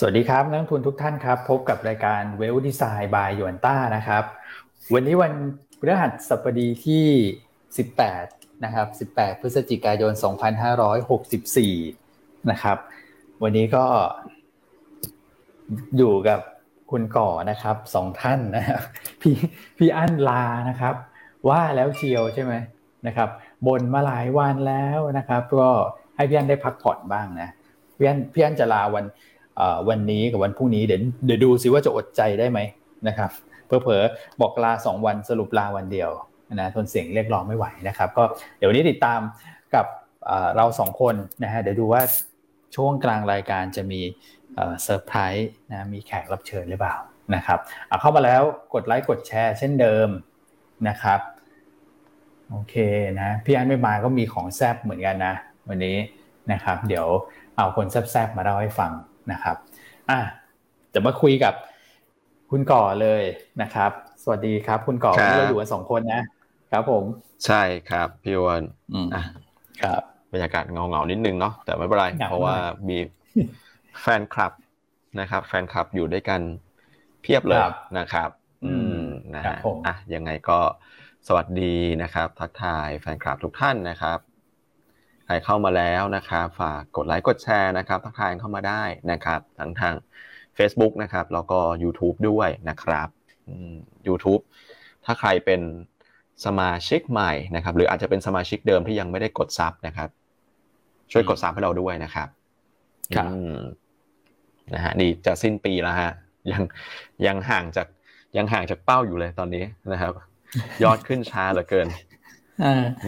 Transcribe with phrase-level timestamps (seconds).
[0.00, 4.24] สวัสดีครับนักทุนทุกท่านครับ พบกับรายการเวลดีไซน์บายยวนต้านะครับ
[4.94, 5.32] วันนี้วัน
[5.78, 7.06] พฤหัสบดีที่
[7.84, 10.12] 18 นะครับ 18 พฤศจิกายน
[11.30, 12.78] 2564 นะครับ
[13.42, 13.84] วันนี้ก็
[15.96, 16.40] อยู่กับ
[16.90, 18.82] คุณก่อนะครับสองท่านนะครับ
[19.20, 19.36] พี่
[19.78, 20.94] พี่อั้นลานะครับ
[21.48, 22.54] ว่าแล้วเชียวใช่ไหม
[23.06, 23.28] นะครับ
[23.66, 25.70] บนมาหลายวันแล้วนะครับ ก็
[26.16, 27.48] ให้พี่อั้นได้พักผ่อนบ้างนะ
[27.98, 29.06] พี่อั้นพี่อั้นจะลาวัน
[29.88, 32.58] วันนี้กับวันพรุ่งนี้เดี๋ยวเดี๋ยวดูซิว่าจะอดใจได้ไหม
[33.08, 33.30] นะครับ
[33.66, 34.04] เพอเพอ
[34.40, 36.10] บอกลาสองวันสรุปลาวันเดียว
[36.54, 38.24] นะทนเสียงเรียกร้องไม่ไหวนะครับ ก็
[38.58, 39.20] เดี๋ยววันนี้ติดตาม
[39.74, 39.86] กับ
[40.56, 42.02] เราสองคนนะฮะเดี๋ยวดูว่า
[42.76, 44.00] ช่วงกลางรายการจะมี
[44.54, 46.96] เซอร์ไพรส์นะมีแขกรับเชิญหรือเปล่า
[47.34, 48.42] นะครับเอาเข้ามาแล้ว
[48.74, 50.08] กดไลค์กดแชร์เช่นเดิม
[50.88, 51.20] นะครับ
[52.50, 52.74] โอเค
[53.20, 55.34] นะพี่อันไม่มาก็มีของแซบเหมือนกันนะ
[55.68, 55.96] วันนี้
[56.52, 57.06] นะครับ เดี๋ยว
[57.56, 58.92] เอาคนแซบๆมาเล่าให้ฟัง
[59.32, 59.56] นะครับ
[60.10, 60.20] อะ
[60.94, 61.54] จะมาคุยกับ
[62.50, 63.22] คุณก่อเลย
[63.62, 63.90] นะครับ
[64.22, 66.22] สวัสดีครับ คุณก่อเราอยู่กันสองคนนะ
[66.70, 67.04] ครับผม
[67.46, 68.62] ใช่ครับพี่วัน
[69.14, 69.22] อะ
[69.82, 72.56] ครับบรรยากาศเงาเงานิดนึงเนาะแต่ไม่เป็นไรเพราะว่า
[72.88, 72.98] มี
[74.00, 74.52] แฟนคลับ
[75.20, 76.40] นะครับ แฟนคลับอยู่ด้วยกัน
[77.22, 77.60] เพียบเลย
[77.98, 78.30] นะครับ
[78.64, 79.02] อืม
[79.34, 80.58] นะฮะอะยังไงก็
[81.28, 84.18] สวัสดีนะครับ ทักทายแฟนคลับทุกท่านนะครับ
[85.28, 89.94] ใครเข้ามาแล้วนะครับฝากกดไลค์กดแชร์นะครับทักทายเข้ามาได้นะครับทั้งทาง
[90.58, 93.08] Facebook นะครับแล้วก็ YouTube ด้วยนะครับ
[94.08, 94.42] YouTube
[95.04, 95.60] ถ้าใครเป็น
[96.44, 100.08] สมาชิกใหม่นะครับ หรืออาจจะเป็นสมาชิกเดิมที่ยังไม่ได้กดซับนะครับ
[101.12, 102.28] ช่วยกดซับให้เราด้วยนะครับ
[103.16, 103.30] ครับ
[104.74, 106.12] นะฮะนี่จะสิ้นปีแล้วฮะ
[106.52, 106.62] ยัง
[107.26, 107.86] ยังห่างจาก
[108.36, 110.12] ยังห่างจากเป้าอยู่เลยตอนนี้นะครับ
[110.82, 111.86] ยอดขึ้นช้าเหลือเกิน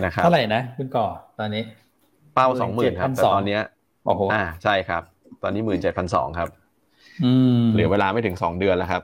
[0.05, 1.07] นะครับเท่าไหร่นะคุณก่อ
[1.39, 3.59] ตอนนี้เป้าสองหมื่นครับแต่ตอนนี้
[4.07, 5.03] โอ้โหอ่าใช่ครับ
[5.43, 6.49] ตอนนี้หมื่นเจ็ดพันสองครับ
[7.25, 9.03] อืมเหลือเวลาไม่ถึงสองเดือนแล้วครับ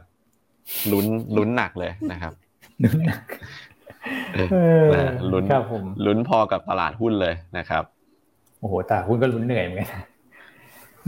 [0.93, 1.07] ลุ้น
[1.37, 2.33] ลุ้นหนักเลยนะครับ
[2.85, 3.23] ลุ้นหนัก
[5.33, 5.45] ลุ้น
[6.07, 7.85] ลุ้นพอกับตลาดหุ้นเลยนะครับ
[8.61, 9.89] โอ้โหแต่หุ้นก็ลุ้นเหนื่อยเหมือนกัน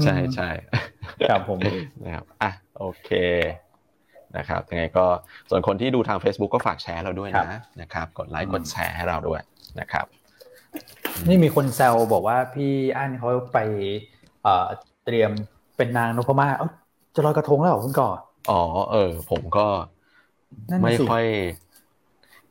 [0.04, 0.48] ใช่ใช่
[1.28, 1.58] ครับผม
[2.04, 3.10] นะครับอะโอเค
[4.36, 5.06] นะครับยังไงก็
[5.50, 9.40] ส่วนคนที่ดูทาง Facebook ก็ฝากแชร์เราด้วยนะนะครับ กดไลค์กดแชร์ให้เราด้วย
[9.80, 10.06] นะครับ
[11.26, 13.58] นี่มีคนแซวบอกว่าพี่อั้นเขาไป
[15.04, 15.30] เตรียม
[15.76, 16.62] เป็นนางนพมาศเอ
[17.14, 18.08] จะลอยกระทงแล้วเหรอคุณก่อ
[18.50, 18.60] อ๋อ
[18.92, 19.66] เออ ผมก็
[20.82, 21.24] ไม่ค่อย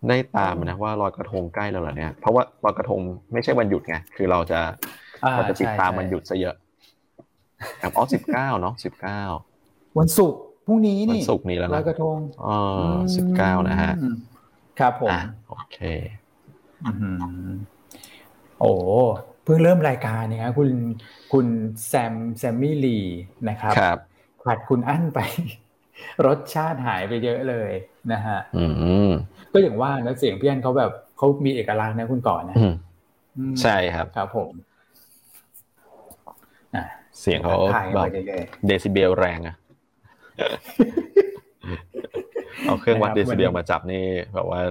[0.09, 2.99] ได้ตามนะว่าลอยกระทงใกล้แล้วเหรอเนี่ย เพราะว่าลอยกระทง
[3.33, 4.59] ไม่ใช่วันหยุดไง คือเราจะ
[5.35, 6.55] เราจะติดตามวันหยุดซะเยอะ
[7.81, 9.21] ครับอ๋อสิบเก้าเนาะสิบเก้า
[9.99, 12.57] วันศุกร์พรุ่งนี้นี่วันศุกร์นี้แล้วนะลอยกระทงอ๋อ
[13.15, 13.93] สิบเก้านะฮะ
[14.79, 15.11] ครับผม
[15.49, 15.77] โอเค
[18.59, 18.71] โอ้
[19.43, 20.69] เพิ่งเริ่มรายการเนี่ยครับคุณ
[21.33, 21.47] คุณ
[21.87, 22.99] แซมแซมมี่ลี
[23.49, 23.97] นะครับครับ
[24.45, 25.19] ผัดคุณอั้นไป
[26.25, 27.71] รสชาติหายไปเยอะเลย
[28.13, 28.39] นะฮะ
[29.51, 32.55] ก็อย่างว่านะเสียงพี่อั้นเขาแบบเขามีเอกลักษณ์นะคุณก่อนนะ
[33.61, 34.51] ใช่ครับ ครับผม
[37.21, 37.57] เสียงเขา
[37.95, 38.05] แบบ
[38.67, 39.55] เดซิเบลแรงอะ
[42.65, 44.61] เอาเครื่องวัดเดซิเบลมาจับนี่แบบว่า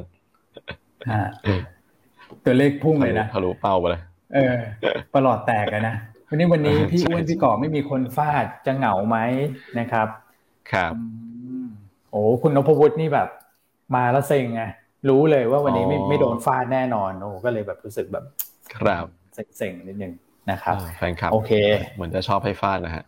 [2.46, 4.02] ตัวเลขพุ่งเลยนะทะลุเป้าไปเลย
[4.34, 4.56] เออ
[5.14, 5.96] ประหลอดแตกนะ
[6.28, 9.16] วันนี้วันนี้พี่อ้วนพี่ก่อไม่มีคนฟาดจะเหงาไหม
[9.78, 10.08] นะครับ
[10.72, 10.92] ครับ
[12.10, 13.28] โอ้คุณนพวุฒินี่แบบ
[13.94, 14.62] มาแล้วเซ็งไง
[15.08, 18.24] รู้เลยว่าวันนี้ไม่ไม่โดนฟาดแน่นอนโอ้ก็เลยแบบรู้สึกแบบ
[18.76, 19.06] ครับ
[19.58, 20.12] เซ็งนิดนึง
[20.50, 21.52] นะครับแฟนคลับโอเค
[21.94, 23.04] เหมือนจะชอบให้ฟาดนะฮะ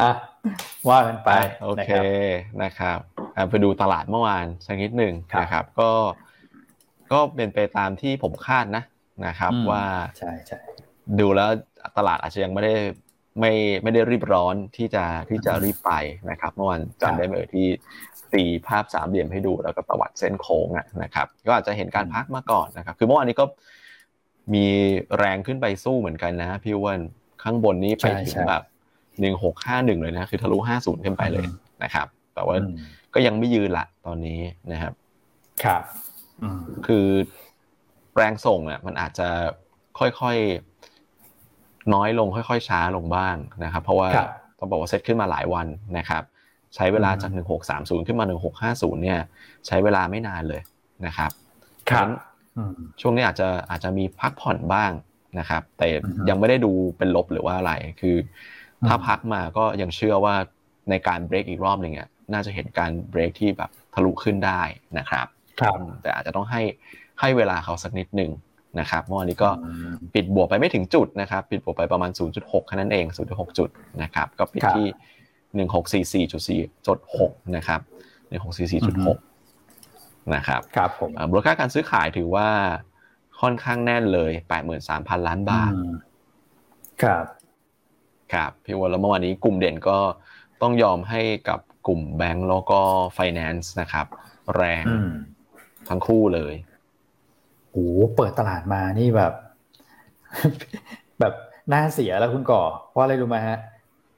[0.00, 0.12] อะ
[0.88, 1.30] ว่ากันไป
[1.62, 1.90] โอเค
[2.62, 2.98] นะครับ
[3.50, 5.90] ไปดูตลาดเมื่อวานสักนิดหนึ่งนะครับ ก็
[7.12, 8.84] ก็เป็นไปตามที่ผมคาดนะ
[9.26, 9.84] นะครับ ว่า
[10.18, 10.60] ใช่ใช่
[11.20, 11.50] ดูแล้ว
[11.98, 12.74] ตลาดอาจจะยังไม่ได้
[13.40, 15.92] ไม่ไม่ได้รีบร้อนที่จะที่จะรีบไป
[16.30, 17.66] นะครับ เมื่อวานจำได้ไหมที่
[18.32, 20.68] ตีภาพสามเหลี่ยมให้ดูแล้วก็ประวัติเส้นโค้ง
[21.02, 23.44] นะครับ ก็อาจจะเห็นการพักมาก่อนนะครับ คือเมื่อวานนี้ก็
[24.54, 24.66] มี
[25.18, 27.00] แรงขึ้นไปสู้เหมือนกันนะพี่วัน
[27.42, 28.62] ข้างบนนี้ไปถึงแบบ
[29.20, 31.46] หนึ่งหกห้าหนึ่งเลยนะคือทะลุห้าศูนย์ขึ้นไปเลย
[31.84, 32.56] นะครับ แต่ว่า
[33.14, 34.40] ก็ยังไม่ยืนละตอนนี้
[34.72, 34.92] นะครับ
[35.64, 35.82] ครับ
[36.86, 37.06] คือ
[38.16, 39.28] แรงส่งเนี่ยมันอาจจะ
[39.98, 44.08] ค่อยๆน้อยลงค่อยๆช้าลงบ้างนะครับ เพราะว่า
[44.58, 45.66] ต้องบอกว่าเซตขึ้นมาหลายวัน
[45.98, 46.22] นะครับ
[46.74, 49.20] ใช้เวลาจากหนึ่งหกสามศูนย์ขึ้นมาหนึ่งหกห้าศูนย์เนี่ย
[49.66, 50.60] ใช้เวลาไม่นานเลย
[51.06, 51.30] นะครับ
[51.90, 52.06] ครับ
[53.00, 54.90] ช่วงนี้อาจจะอาจจะมีพักผ่อนบ้าง
[55.38, 55.86] นะครับ แต่
[56.28, 58.16] ยังไม่ได้ดูเป็นลบหรือว่าอะไร คือ
[58.88, 60.34] ถ้าพักมาก็ยังเชื่อว่า
[60.90, 64.62] ในการเบรกอีกรอบหนึ่งเนี่ยน่าจะเห็นการเบรกที่แบบทะลุขึ้นได้
[64.98, 65.26] นะครับ
[65.60, 66.62] ครับแต่อาจจะต้องให้
[67.20, 68.30] ให้เวลาเขาสักนิดหนึ่ง
[68.80, 69.50] นะครับเมื่อวานนี้ก็
[70.14, 73.68] ปิดบวกไปไม่ถึงจุดนะครับ ปิดบวกไปประมาณ 0.6แค่นั้นเอง 0.6 จุด
[74.02, 74.86] นะครับ ก็ปิดที่
[76.76, 77.80] 1644.4.6 นะครับ
[78.32, 82.48] 1644.6 นะครับครับผมมูลค่าการซื้อขายถือว่า
[83.40, 84.32] ค่อนข้างแน่นเลย
[84.80, 85.72] 83,000 ล้านบาท
[87.02, 87.24] ครับ
[88.32, 89.98] ครับพี่วอนแล้วเมื่อวานนี้กลุ่มเด่นก็
[90.62, 92.80] ต้องยอมให้กับกลุ่มแบงก์แล้วก็
[93.14, 94.06] ไฟแนนซ์นะครับ
[94.56, 94.84] แรง
[95.88, 96.54] ทั้งคู่เลย
[97.70, 97.86] โอ้
[98.16, 99.32] เปิดตลาดมานี่แบบ
[101.20, 101.34] แบบ
[101.72, 103.58] น่าเสียแล้วคุณก่อ เพราะอะไรรู้ไหมฮะ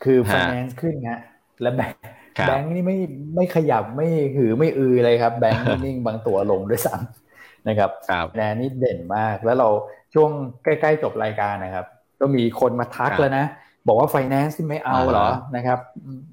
[0.04, 1.20] คือไฟแนนซ์ขึ้นฮะ
[1.62, 2.02] แล้วแบงค์
[2.48, 2.98] แบงค์นี่ไม่
[3.36, 7.90] ไม่ขยับไม่หือไม่อือเลยครับ แบงค์นิ่งบางตัวลงด้วยซ้ำนะครับ
[8.36, 9.68] ไฟแนนซ์นี่เด่นมากแล้วเรา
[10.14, 10.30] ช่วง
[10.64, 11.86] ใกล้ ๆ จบรายการนะครับ
[12.20, 13.44] ก็มีคนมาทักแล้วนะ
[13.86, 15.78] บอกว่าไฟแนนซ์ไม่เอาเหรอนะครับ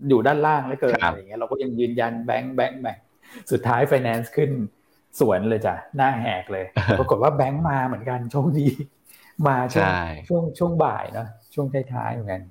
[0.09, 3.03] อยู่ด้านล่างแล้วเกิดอะไรอย่างเงี้ยเราก็ยังยืนยันแบงค์แบงค์แบงค์
[3.51, 4.51] สุดท้ายไฟแนนซ์ขึ้น
[5.19, 6.65] สวนเลยจ้ะหน้าแหกเลย
[6.99, 8.67] ปรากฏว่าแบงค์มาเหมือนกันโชคดี
[9.47, 9.91] มาช่วง
[10.27, 12.41] ช่วงช่วงบ่ายเนาะช่วงท้ายๆเหมือนกัน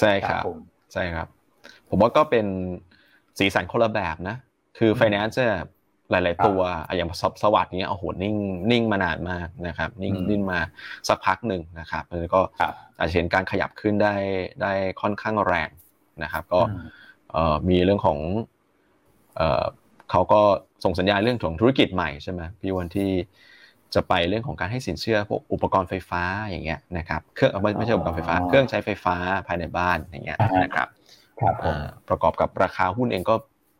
[0.00, 0.42] ใช่ครับ
[0.92, 1.26] ใช่ครับ
[1.88, 2.46] ผมว่าก็เป็น
[3.38, 4.36] สีสันคนละแบบนะ
[4.78, 5.40] คือไฟแนนซ์
[6.12, 6.60] หลาย ๆ ตัว
[6.96, 7.08] อย่าง
[7.42, 8.34] สวัสด์เนี้ยโอ้โหนิ่ง
[8.70, 10.58] นิ่งมานานมากนะครับ นิ่งนิ่งมา
[11.08, 12.40] สักพักหนึ่งนะครับแล้วก็
[12.98, 14.14] อาจจะเห็นการขยับขึ้นได้
[14.62, 15.70] ได้ค่อนข้างแรง
[16.22, 16.60] นะครับ ก็
[17.68, 18.18] มีเรื่องของ
[20.10, 20.40] เขาก็
[20.84, 23.10] ส่งสัญญาณเรื่องของธุรกิจใหม่ใช่ไหมพี่วันที่
[23.94, 29.16] จะไปเรื่องของการให้สินเชื่อพวกอุปกรณ์ไฟฟ้าอย่างเงี้ยนะครับเครื่องไม่ไม่ใช่อุปกรณ์ไฟฟ้า เครื่องใช้ไฟฟ้า
[29.46, 30.88] ภายในบ้านอย่างเงี้ยนะครับ
[31.40, 31.54] ครับ
[32.08, 33.34] ประกอบกับราคาหุ้นเองก็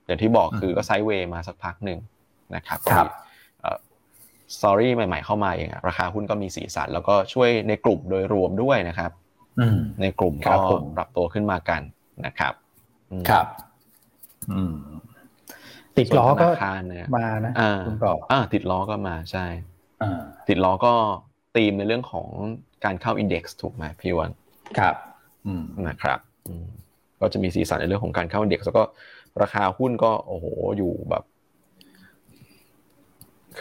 [0.07, 1.99] อย่างที่บอกคือก็ไซด์เวย์มาสักพักหนึ่ง
[2.57, 3.09] นะครับครับ
[4.57, 9.11] สตอรี่ใหม่ ๆ เข้ามาเองราคาหุ้นก็มีสีสัน แล้วก็ช่วยในกลุ่มโดยรวมด้วยนะครับ
[10.01, 10.55] ในกลุ่มก็
[10.97, 11.83] ปรับตัวขึ้นมากัน
[12.27, 12.53] นะครับ
[13.29, 13.47] ครับ
[14.53, 14.75] อืม
[15.99, 16.47] ติดล้อก็
[17.17, 17.53] มานะ
[17.87, 19.47] คุณกออ่าติดล้อก็มาใช่
[20.49, 20.93] ติดล้อก็
[21.57, 22.29] ตีมในเรื่องของ
[22.85, 24.31] การเข้าอินเด็กซ์ถูกไหมพี่วัน
[24.79, 24.95] ครับ
[25.89, 26.19] นะครับ
[27.21, 28.83] ก็จะมีสีสันในเรื่องของการเข้าอินเด็กซ์แล้วก็
[29.43, 30.47] ราคาหุ้นก็โอ้โห
[30.79, 31.25] อยู่แบบ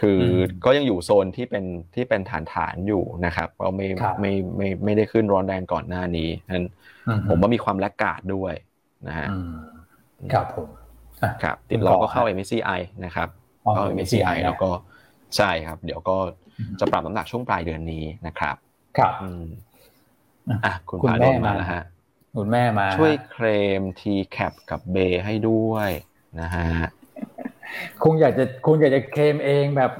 [0.00, 0.20] คือ
[0.64, 3.86] ก็ยังอยู่โซนที่เป็นที่เป็นฐานฐานอยู่นะครับก็ไม่
[4.20, 6.66] ไม่ไม่ไม่ได้ขึ้นร้อนแรงก่อนหน้านี้นั้น
[7.28, 8.54] ผมว่ามีความแลกกาดด้วย
[9.08, 9.28] นะฮะ
[10.32, 10.68] ครับผม
[11.42, 13.28] ครับติดล้อก็เข้า MSCI นะครับ
[13.74, 14.70] เข้า MSCI แล้วก็
[15.36, 16.16] ใช่ครับ เดี๋ยวก็
[16.80, 18.56] จะปรับน้ำหนักช่วงปลายเดือนนี้นะครับ
[18.98, 19.12] ครับ
[20.64, 21.82] อะคุณพาดนมาแล้วฮะ
[22.36, 23.46] คุณแม่มา ช่วยเคล
[23.80, 24.02] ม T
[24.36, 25.90] cap กับเบให้ด้วย
[26.40, 26.64] นะฮะ
[28.04, 29.92] คงอยากจะคงอยากจะเคลมเองแบบ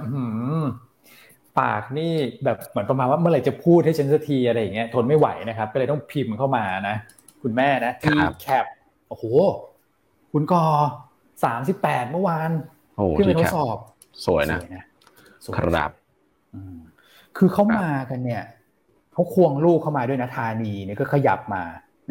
[1.60, 2.12] ปากนี่
[2.44, 6.96] แบบเหมือนประมาณว่าเมื่อไหร่จะพูดให้ฉันสักทีอะไรอย่างเงี้ยทนไม่ไหวนะครับ ก็เลยต้องพิมพ์เข้ามานะ
[7.42, 8.04] คุณแม่นะ T
[8.44, 8.64] cap
[9.08, 9.24] โอ้โห
[10.32, 10.64] คุณกอ
[11.44, 12.50] สามสิบแปดเมื่อวาน
[13.16, 13.76] ขึ้นไปทดสอบ
[14.26, 14.60] สวยนะ
[15.56, 15.90] ครับ
[17.36, 18.42] คือเขามากันเนี่ย
[19.12, 21.62] เขาควงลูกเข้ามาด้วยนะธานีเนี่ยก็ขยับมา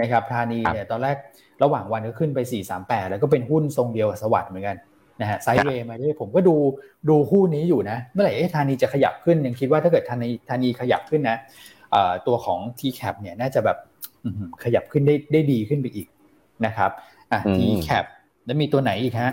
[0.02, 1.18] นะครับธานีเนี่ยตอนแรก
[1.64, 4.78] ระหว่างวันก็ขึ้นไปสี่สามแปดแล้วก็เป็นหุ้นทรงเดียวกับสวัสด์เหมือนกัน
[5.22, 6.56] นะฮะไซเวย์มาด้วยผมก็ดู
[7.10, 11.38] ดูคู่นี้อยู่นะ เมื่อไหร่ธานีจะขยับขึ้นยังคิดว่าถ้าเกิดธานีธานีขยับขึ้นนะ
[12.28, 13.78] ตัวของ t c a p เนี่ยน่าจะแบบ
[14.64, 16.08] ขยับขึ้นได้ได้ดีขึ้นไปอีก
[16.66, 16.92] นะครับ
[17.32, 18.06] อะ t c a p
[18.46, 19.32] แล้วมีตัวไหนอีกฮะ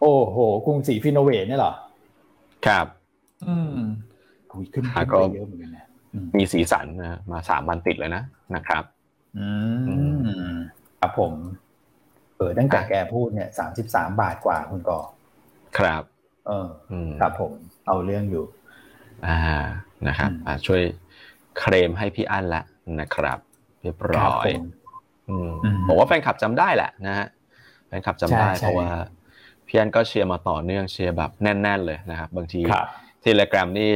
[0.00, 1.72] โอ้โหกรุงศรีฟิโนเวทเนี่ยหรอ
[2.66, 2.86] ครับ
[3.48, 3.78] อืม
[4.52, 5.86] คุยขึ้นก็เยอะเหมือนกันนะ
[6.36, 8.22] มีสีสันนะมาสามวันติดเลยนะ
[8.54, 8.84] นะครับ
[9.38, 9.48] อื
[10.54, 10.56] ม
[11.00, 11.32] ครับผม
[12.36, 15.00] เออตั้งแต่แกพูดเนี่ยสามสิบสามบาทกว่าคุณกอ
[15.78, 16.02] ครับ
[16.48, 16.68] เออ
[17.20, 17.52] ครับผม
[17.86, 18.44] เอาเรื่องอยู่
[19.26, 19.38] อ่า
[20.08, 20.82] นะครับอ่าช่วย
[21.58, 22.62] เคลมให้พี่อั้นละ
[23.00, 23.38] นะครับ
[23.82, 24.48] เรียบร้อย
[25.86, 27.26] ผมว่าแฟนคลับจำได้แหละนะฮะ
[27.90, 28.90] นคลับจำได้เพราะว่า
[29.66, 32.60] พี่อันก็เชียร์มาต่อเนื่องเชียร์แบบแน่น ๆ เลยนะครับ บางที
[33.20, 33.90] เทเลกราฟนี่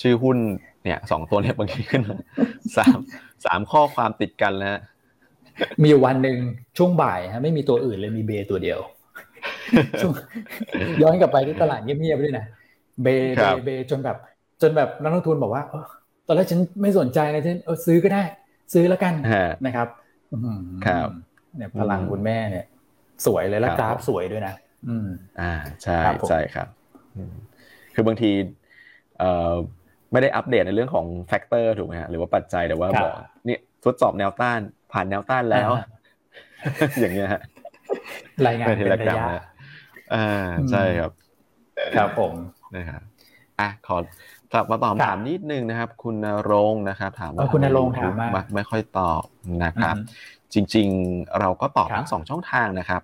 [0.00, 0.38] ชื่อหุ้น
[0.84, 2.02] เนี่ยสองตัวเนี่ยบางทีขึ้น
[2.76, 2.98] สาม
[3.44, 4.76] สามข้อความติดกันแล้ว
[5.84, 6.36] มีวันหนึ่ง
[6.78, 8.78] ช่วงบ่ายฮะไม่มีตัวอื่นเลยมีเบตัวเดียว
[11.02, 12.44] ย้อนกลับไปที่ตลาดเงียบๆด้วยนะ
[13.02, 13.06] เบ
[13.36, 14.16] เบเบจนแบบ
[14.62, 15.62] จนแบบนักลงทุนบอกว่า
[16.26, 17.56] ตอนแรกฉันไม่สนใจนะฉัน
[17.86, 18.22] ซื้อก็ได้
[18.72, 19.14] ซื้อแล้วกัน
[19.66, 19.88] นะครับ
[20.86, 21.08] ครับ
[21.56, 22.66] เนี่ยพลังคุณแม่เนี่ย
[23.26, 24.54] สวยเลยแล้วกราฟสวยด้วยนะ
[24.88, 25.08] อืม
[25.40, 26.68] อ่าใช่ใช่ครับ
[27.94, 28.30] คือบางที
[29.18, 29.54] เอ่อ
[30.12, 33.12] ไม่ได้อัปเดตในเรื่องของ factor ถูกไหมฮะหรือว่าปัจจัยแต่ว่าบอก
[33.48, 34.60] นี่ทดสอบแนวต้าน
[34.92, 35.70] ผ่านแนวต้านแล้ว
[37.00, 37.42] อย่างเงี้ยฮะ
[38.46, 39.14] รายงานเป็นระยะ
[40.14, 41.10] อ่าใช่ครับ
[41.96, 42.32] ครับผม
[42.76, 43.02] นะครับ
[43.60, 43.96] อะขอ
[44.52, 49.24] กลับมาตอบถามนิดนึงนะครับ คุณนรงนะครับ ถามว่าคุณนรงถามมาไม่ค่อยตอบ
[49.64, 49.96] นะครับ
[50.54, 53.02] จริง ๆ เราก็ตอบทั้งสองช่องทางนะครับ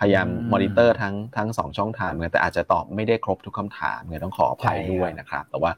[0.00, 5.72] พยายามมอนิเตอร์ทั้งทั้งสองช่องทางแต่อาจจะตอบไม่ได้ครบทุกคำถามเนี่ยต้องขออภัยด้วยนะครับ แต่ว่า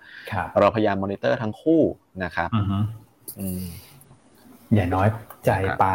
[0.61, 1.83] เราพยายามมอนิเตอร์ทั้งคู่
[2.25, 2.51] นะครับ
[4.75, 5.09] อย่าน้อย
[5.47, 5.87] ใจไป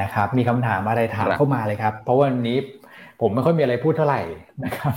[0.00, 2.58] นะครับ มีคำถามอะไรถามเข้ามาเลยครับ เพราะวันนี้
[3.20, 4.20] ผมไม่ค่อยมีอะไรพูดเท่าไหร่
[4.64, 4.94] นะครับ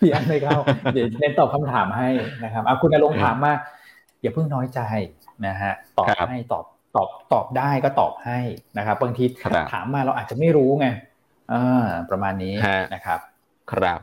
[0.00, 0.58] พี่อันไม่เข้า
[0.92, 2.08] เดี๋ยวเน้นตอบคำถามให้
[2.44, 3.52] นะครับเอาคุณนรงถามมา
[4.20, 4.80] อย่าเพิ่งน้อยใจ
[5.46, 6.64] นะฮะตอบให้ตอบ
[6.96, 8.38] ตอบตอบได้ก็ตอบให้
[8.78, 9.24] นะครับบางที
[9.72, 10.86] ถามมาเราอาจจะไม่รู้ไง
[11.52, 12.54] อ่าประมาณนี้
[12.94, 13.20] นะครับ
[13.72, 14.00] ครับ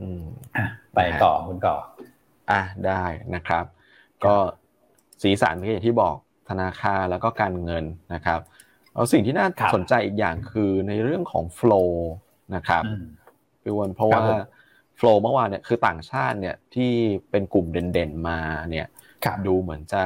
[0.00, 0.22] อืม
[0.94, 1.76] ไปต่อคุณก่อ
[2.50, 3.02] อะได้
[3.34, 3.64] นะครับ
[4.24, 4.34] ก็
[5.22, 6.16] สีสันก็อย่างที่บอก
[6.50, 8.40] ธนาคารแล้วก็การเงินนะครับ
[8.94, 12.12] เอาสิ่งที่น่าสนใจอีกอย่างคือในเรื่องของ flow
[12.54, 12.84] นะครับ
[13.62, 14.24] พี่วันเพราะว่า
[14.96, 16.92] flow เมื่อวานเนี่ยคือต่างชาติเนี่ยที่
[17.30, 18.40] เป็นกลุ่มเด่นๆมา
[18.70, 18.86] เนี่ย
[19.46, 20.02] ดูเหมือนจะ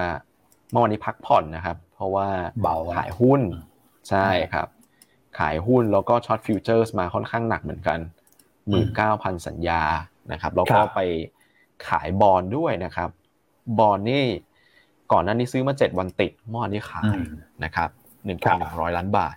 [0.70, 2.28] เมื่อวานนี้พักผ่อนนะครับ เพราะว่า
[2.62, 3.42] เบาขายหุ้น
[4.08, 4.68] ใช่ครับ
[5.38, 7.98] ขายหุ้นแล้วก็ short futures มาค่อนข้างหนักเหมือนกัน
[8.68, 9.82] หมื่นเก้าพันสัญญา
[10.32, 11.00] นะครับแล้วก็ไป
[11.88, 13.10] ขายบอลด้วยนะครับ
[13.78, 14.24] บอลนี่
[15.12, 17.16] ก่อนหน้านี้ซื้อมาเจ็ดวันติดเมื่อวานนี้ขาย
[17.64, 17.88] นะครับ
[18.24, 19.36] หนึ่งพันหนึ่งร้อยล้านบาท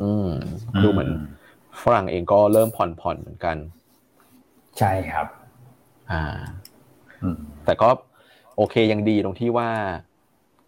[0.00, 0.28] อืม
[0.82, 1.10] ดูเหมือน
[1.82, 3.56] ฝรั่งเองก็เริ่มผ่อนผ่อนเหมือนกัน
[4.78, 5.26] ใช่ครับ
[6.12, 6.24] อ่า
[7.64, 7.88] แต่ก็
[8.56, 9.68] โอเคยังดีตรงที่ว่า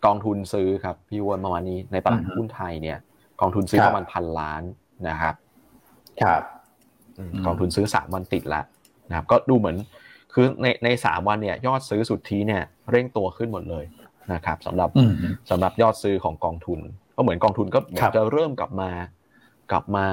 [0.05, 2.99] กองทุนซื้อครับพี่วอนเมื่อวานนี้ในตลาดหุ้นไทยเนี่ย
[3.41, 4.63] กองทุนซื้อประมาณพันล้าน
[5.09, 5.35] นะครับ
[6.23, 6.43] ครับ
[7.47, 8.63] กองทุนซื้อสามวันติดละ
[9.09, 9.77] นะครับ ก็ดูเหมือน
[10.33, 13.85] คือในในสามวันเนี่ย ยอดซื้อสุทธิเนี่ย เร่งตัวขึ้นหมดเลย
[14.33, 14.91] นะครับสำหรับ
[15.51, 16.81] สำหรับยอดซื้อของกองทุน
[17.17, 17.79] ก็เหมือนกองทุนก็
[18.17, 18.91] จะเริ่มกลับมา
[19.71, 20.07] กลับมา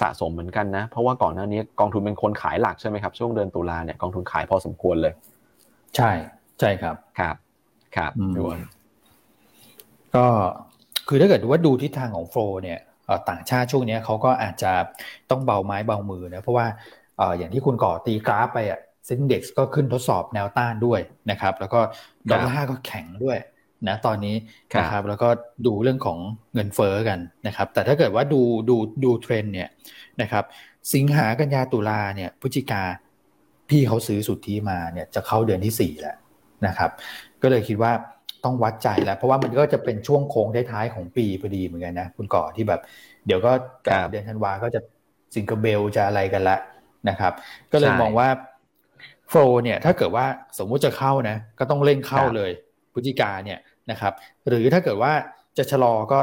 [0.00, 5.12] สะสมเหมือนกันนะ เพราะว่าก่อนหน้านี้กองทุนเป็นคนขายหลักใช่ไหมครับช่วงเดือนตุลาเนี่ยกองทุนขายพอสมควรเลย
[5.96, 6.10] ใช่
[6.60, 7.36] ใช่ครับครับ
[7.96, 8.60] ครับพี่วอน
[10.14, 10.26] ก็
[11.08, 12.78] คือถ้าเกิดว่าดูทิศทางของ flow เนี่ย
[13.28, 14.72] ต่างชาติช่วงนี้เขาก็อาจจะ
[15.30, 16.66] ต้องเบาไม้เบามือนะเพราะว่า
[17.38, 21.00] อย่างที่คุณก่อตีกราฟไปอะ SET Index ก็ขึ้นทดสอบแนวต้านด้วย
[21.30, 21.80] นะครับ แล้วก็
[22.30, 23.38] ดอลลาร์ก็แข็งด้วย
[23.88, 24.36] นะตอนนี้
[24.80, 25.28] นะครับแล้วก็
[25.66, 26.18] ดูเรื่องของ
[26.54, 29.68] เงินเฟ้อกันนะครับ แต่ถ้าเกิดว่าดูดูดูเทรนเนี่ย
[30.22, 30.44] นะครับ
[30.94, 32.82] สิงหากันยาตุลาเนี่ยพฤศจิกา
[33.68, 36.16] พี่เขาซื้อสุทธิมาเนี่ยจะเข้าเดือนที่สี่แล้ว
[36.66, 36.90] นะครับ
[37.42, 37.92] ก็เลยคิดว่า
[38.44, 42.80] ต้องวัดใจแล้ว เพราะว่ามันก็จะเป็นช่วงโค้งท้ายๆของปีพอดีเหมือนกันนะคุณก่อที่แบบ
[43.26, 43.52] เดี๋ยวก็
[44.10, 44.80] เดือนธันวาก็จะ
[45.34, 46.56] jingle bell จะอะไรกันละ
[47.08, 47.32] นะครับ
[47.72, 48.28] ก็เลยมองว่า
[49.30, 50.26] flow เนี่ยถ้าเกิดว่า
[50.58, 52.50] สมมุติจะเข้านะก็ต้องเร่งเข้าเลย
[52.92, 53.58] พฤศจิกาเนี่ย
[53.90, 54.12] นะครับ
[54.48, 55.12] หรือถ้าเกิดว่า
[55.58, 56.18] จะชะลอก็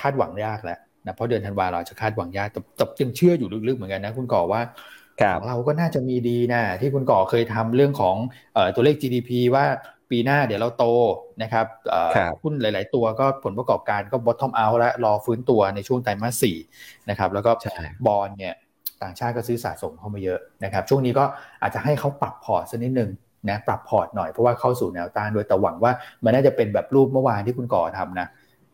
[0.00, 4.60] คาดหวังยากแล้วนะเพราะเดือนธันวาเราจะคาดหวังยากแต่ยังเชื่ออยู่ลึกๆเหมือนกันนะคุณก่อว่า
[5.38, 8.16] ของเราก็น่าจะมีดีนะที่คุณก่อเคยทำเรื่องของ
[8.74, 9.64] ตัวเลข GDP ว่า
[10.10, 10.84] ปีหน้าเดี๋ยวเราโต
[11.42, 11.66] นะครับ
[12.42, 16.56] หุ้นหลาย ๆ ตัวก็ผลประกอบการก็ bottom out แล้วรอฟื้นตัวในช่วงไตรมาสสี่
[17.10, 17.50] นะครับแล้วก็
[18.06, 18.54] บอลเนี่ย
[19.04, 21.24] ต่างชาติก็ซื้อสะสมเข้ามาเยอะนะครับช่วงนี้ก็
[21.62, 23.10] อาจจะให้เขาปรับพอร์ตสักนิดนึง
[23.50, 25.92] นะปรับพอร์ตหน่อยเพราะว่าเข้าสู่แนวต้านด้วยแต่หวังว่า
[26.24, 28.26] มันน่าจะเป็นแบบรูปเมื่อวานที่คุณก่อทำนะ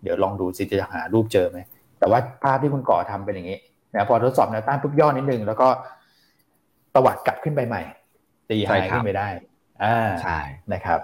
[0.03, 1.59] เดี๋ยวลองดูสิจะหารูปเจอไหม
[1.99, 3.59] แต่ว่าภาพที่คุณก่อทำเป็นอย่างนี้
[3.95, 5.69] นะพอทดสอบแนวต้านปุ๊บย่อนิดนึงแล้วก็
[6.95, 7.83] ตวัดกลับขึ้นไปใหม่
[8.51, 9.29] ตีไฮขึ้นไปได้
[9.85, 10.39] อ่าใช่
[10.73, 11.01] นะครับ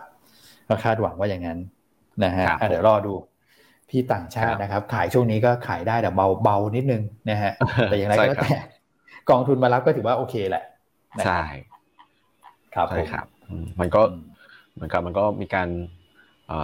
[0.68, 1.58] ก็คาดหวังว่าอย่างนั้น
[2.24, 3.14] นะฮะเดี๋ยวรอดู
[3.90, 7.52] พี่ต่างชาตินะครับ ขายช่วงนี้ก็ขายได้แต่เบาเบานิดนึงนะฮะ
[7.84, 8.48] แต่อย่างไรก็แต่
[9.30, 10.64] กองทุนมารับก็ถือว่าโอเคแหละ
[11.24, 11.40] ใช่
[12.74, 13.26] ครับใช่ครับ
[13.80, 14.02] มันก็
[14.74, 15.68] เหมือนกับมันก็มีการ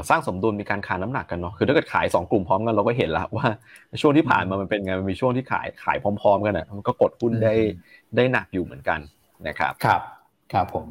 [0.08, 3.46] สร้างสมดุลมีการคานน้าหนักกันเนาะคือถ้าเกิดขายสองกลุ่มพร้อมกันเราก็เห็นแล้วว่า
[4.00, 7.54] ช่วงที่ผ่านมามันเป็นไงมันมีช่วงที่ขายขายพร้อม ๆ กันอะมันก็กดหุ้นได้
[8.16, 9.00] ได้หนักอยู่เหมือนกัน
[9.48, 10.00] นะครับครับ
[10.52, 10.86] ครับผม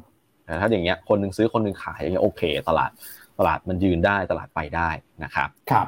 [0.45, 2.91] แต่ถ้าอย่างเงี้ยคนหนึ่งซื้อคนหนึ่งขายอย่างเงี้ยโอเค ตลาด
[3.39, 4.89] ตลาดมันยืนได้ตลาดไปได้
[5.23, 5.87] นะครับครับ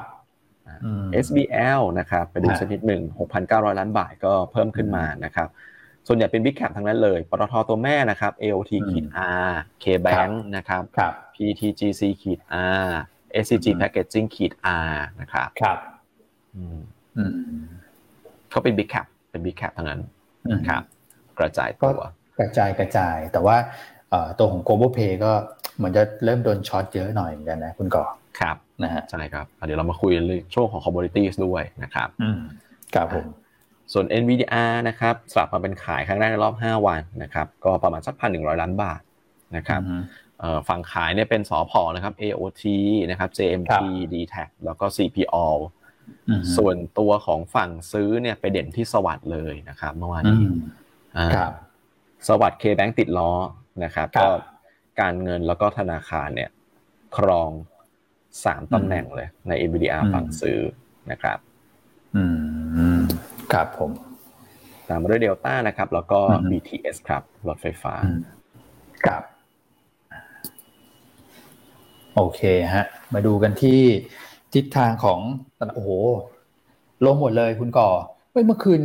[1.24, 3.02] SBL นะครับไปดูสักนิดหนึ่ง
[3.40, 5.48] 6,900 ล้านบาทก็เพิ่มขึ้นมานะครับ
[6.06, 9.06] ส่วนใหญ่เป็นบิ๊กแคปทั้งนั้นเลยปตทตัวแม่นะครับ AOT ขีด
[9.46, 9.50] R
[9.82, 10.82] KBank นะครับ
[11.34, 12.38] PTTGC ขีด
[12.82, 12.88] R
[13.42, 14.52] SCG Packaging ขีด
[14.88, 15.78] R นะครับครับ
[18.50, 20.00] เขาเป็น big cap เป็น big cap ทั้งนั้น
[20.68, 20.82] ครับ
[21.38, 22.08] กระจายตัว
[22.38, 23.56] กระจายกระจาย แต่ว่า
[24.38, 25.32] ตัวของ global play ก็
[25.76, 28.04] เหมือนจะเริ่มโดน short เยอะหน่อยเหมือนกันนะคุณก่อ
[28.40, 32.08] ครับนะฮะใช่ครับ เดี๋ยวเรามาคุยเรื่องช่วงของ commodities ด้วยนะครับ
[32.94, 33.26] ครับผม
[33.92, 39.00] ส่วน NVDR นะครับสลับมาเป็นขายครั้งแรกในรอบ 5 วันนะครับก็ประมาณสักพันหนึ่งร้อยล้านบาท
[39.56, 39.80] นะครับ
[40.68, 42.62] ฝั่งขายเนี่ยเป็นสอพอนะครับ AOT
[43.10, 45.46] นะครับ JMT DTAC แล้วก็ CPO
[46.56, 50.46] ส่วนตัวของฝั่งซื้อเนี่ยไปเด่นที่สวัสด์เลยนะครับเมื่อวานนี้
[52.28, 53.32] สวัสด์เคแบงติดล้อ
[53.84, 54.28] นะครับก็
[55.00, 56.50] การเงินแล้วก็ธนาคารเนี่ย
[57.16, 57.50] ครอง
[58.44, 60.58] สามตำแหน่งเลยใน NVDR ฝั่งซื้อ
[61.10, 61.38] นะครับ
[62.16, 62.24] อื
[62.93, 62.93] ม
[63.54, 63.90] ครับผม
[64.88, 66.20] ตามมาด้วยเดลต้านะครับ แล้วก็
[66.50, 67.94] BTS ครับรถไฟฟ้า
[69.04, 69.22] ครับ
[72.16, 72.40] โอเค
[72.74, 73.80] ฮะ มาดูกันที่
[74.54, 75.20] ทิศทางของ
[75.74, 75.90] โอ้โห
[77.04, 77.88] ลงหมดเลยคุณก่อ
[78.32, 78.80] เมื่อคืน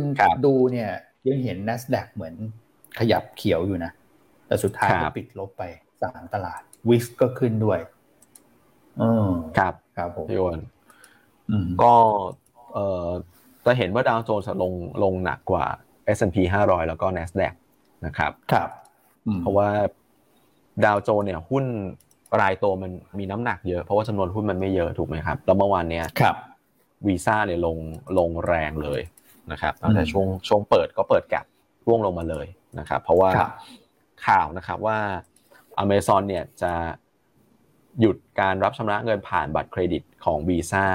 [0.46, 0.90] ดูเนี่ย
[1.28, 2.34] ยังเห็น NASDAQ เหมือน
[2.98, 3.92] ขยับเขียวอยู่นะ
[4.46, 5.62] แต่สุดท้ายก็ปิดลบไป
[6.02, 7.78] สามตลาดวิสก็ขึ้นด้วย
[9.02, 10.60] อืมครับ ครับผมพี่วน
[11.82, 11.94] ก็
[12.72, 13.08] เอ่อ
[13.66, 15.64] จะเห็นว่าดาวโจนส์ลงลงหนักกว่า
[16.16, 16.36] S&P
[16.66, 17.54] 500 แล้วก็ NASDAQ
[18.06, 18.68] นะครับครับ
[19.40, 19.68] เพราะว่า
[20.84, 21.64] ดาวโจนเนี่ยหุ้น
[22.40, 26.36] รายตัวมันมีน้ำหนักเยอะ เพราะว่าจำนวนหุ้นมันไม่เยอะถูกไหมครับ แล้วเมื่อวานเนี้ยครับ
[27.06, 27.78] วีซ่าเนี่ยลง
[28.18, 29.00] ลงแรงเลย
[29.52, 31.46] นะครับตั้งแต่ช่วงช่วงเปิดก็เปิดแกลบ
[31.86, 32.46] ร่วงลงมาเลย
[32.78, 33.30] นะครับ เพราะว่า
[34.26, 34.98] ข่าวนะครับว่า
[35.78, 36.72] อเมซอนเนี่ยจะ
[38.00, 40.86] หยุดการรับชำระเงินผ่านบัตรเครดิตของวีซ่า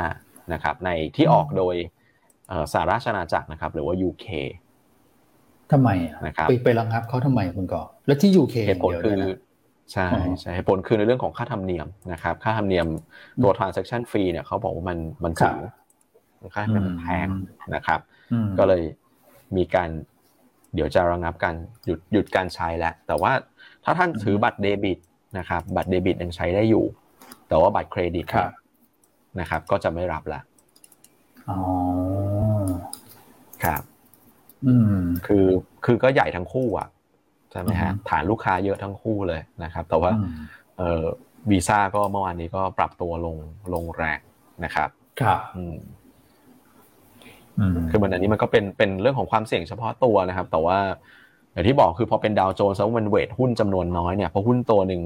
[0.53, 1.75] นะครับในที่ออกโดย
[2.73, 4.25] สหราชอาณาจักรนะครับ หรือว่า UK
[5.71, 9.19] ทำไมอะไปไประงับเขาทำไมคุณก่อแล้วที่ UK เหตุผลคือ
[9.91, 10.07] ใช่
[10.39, 12.87] ใช่เหตุผลคือในเรื่องของค่าธรรมเนียมนะครับ ค่าธรรมเนียม
[13.43, 15.59] ตัว transaction fee เนี่ยเขาบอกว่ามันมันสูง
[16.55, 17.27] ค่าธรรมเนียมแพง
[17.75, 17.99] นะครับ
[18.57, 18.83] ก็เลย
[19.57, 19.89] มีการ
[20.75, 23.31] เดี๋ยวจะระงับการหยุดหยุดการใช้แล้วแต่ว่า
[23.83, 24.99] ถ้าท่านถือบัตรเดบิต
[25.37, 26.85] นะครับ บัตรเดบิตยังใช้ได้อยู่
[27.47, 28.25] แต่ว่าบัตรเครดิต
[29.39, 30.39] นะครับ ก็จะไม่รับละ
[31.49, 31.59] อ๋อ
[33.65, 33.83] ครับ
[34.67, 35.45] อืมคือ
[35.85, 36.87] คือก็ใหญ่ทั้งคู่อะ
[37.51, 40.11] ใช่ไหมฮะฐานลูกค้าเยอะทั้งคู่เลยนะครับ แต่ว่า
[40.77, 41.03] เออ
[41.51, 43.37] วีซ่าก็เมื่อวานนี้ก็ปรับตัวลง
[43.73, 44.19] ลงแรง
[44.63, 44.89] นะครับ
[45.21, 45.75] ครับ อืม
[47.89, 50.77] คือมันอันนี้มันก็เป็นเป็นเรื่องของความเสี่ยงเฉพาะตัวนะครับ แต่ว่า
[51.51, 55.01] อย่างที่บอกคือพอเป็นดาวโจนส์แล้วมันเวทหุ้นจำนวนน้อยเนี่ยพอหุ้นตัวหนึ่ง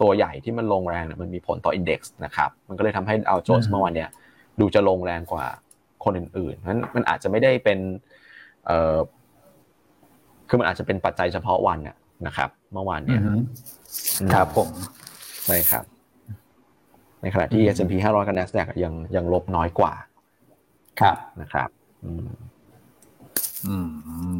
[0.00, 4.08] ตัวใหญ่ที่มันลงแรงเนี่ยมันมีผลต่ออินเด็กซ์นะครับ มันก็เลยทำให้ดาวโจนส์เมื่อวานเนี่ย
[4.60, 5.46] ดูจะลงแรงกว่า
[6.04, 7.78] คนอื่นๆนั้นมันอาจจะไม่ได้เป็น
[8.66, 8.98] เอ่อ
[10.48, 11.78] คือมันอาจจะเป็นปัจจัยเฉพาะวัน
[12.26, 13.22] นะครับ เมื่อวานเนี่ย
[14.34, 14.68] ครับผม
[15.46, 15.84] ใช่ครับ
[17.22, 19.92] ในขณะที่ S&P 500 กับ NASDAQ ยังยังลบน้อยกว่า
[21.00, 21.68] ครับนะครับ
[22.04, 22.28] อืม
[23.66, 23.76] อื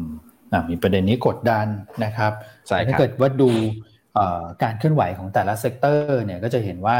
[0.01, 0.03] ม
[0.51, 1.67] อ่ามีประเด็นนี้กดดัน
[2.03, 2.31] นะครับ
[2.67, 3.49] ใช่ถ้าเกิดว่าดู
[4.63, 6.97] การเคลื่อนไหวของแต่ละ sector เนี่ยก็จะเห็นว่า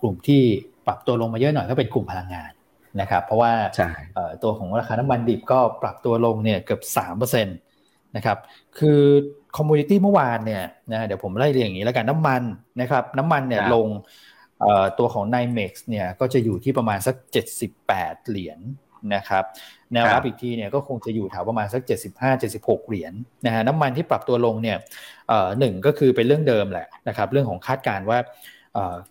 [0.00, 0.42] กลุ่มที่
[0.86, 2.52] ปรับตัวลงมาเยอะหน่อยก็เป็นกลุ่มพลังงาน
[3.00, 3.52] นะครับเพราะว่า
[4.42, 7.56] ตัวของราคาน้ำมันดิบก็ปรับตัวลงเนี่ยเกือบสามเปอร์เซ็นต์
[8.16, 8.38] นะครับ
[8.78, 9.00] คือ
[9.56, 12.42] commodity เมื่อวานเนี่ยนะเดี๋ยวผมไล่เรียงอย่างนี้แล้วกันน้ำมัน
[12.80, 13.88] นะครับน้ำมันเนี่ยลง
[14.98, 17.14] ตัวของ n i m e x เนี่ยก็จะอยู่ที่ประมาณสัก
[17.72, 18.58] 78 เหรียญ
[19.14, 19.44] นะครับ
[19.92, 21.82] แนวรับอีกทีเนี่ยก็คงจะอยู่แถวประมาณสัก
[22.34, 23.12] 75-76 เหรียญ
[23.46, 24.76] นะฮะน้ำมันที่ปรับตัวลงเนี่ย
[25.58, 28.18] หนึ่งก็คือเป็นเรื่องเดิมแหละนะครับเรื่องของคาดการณ์ว่า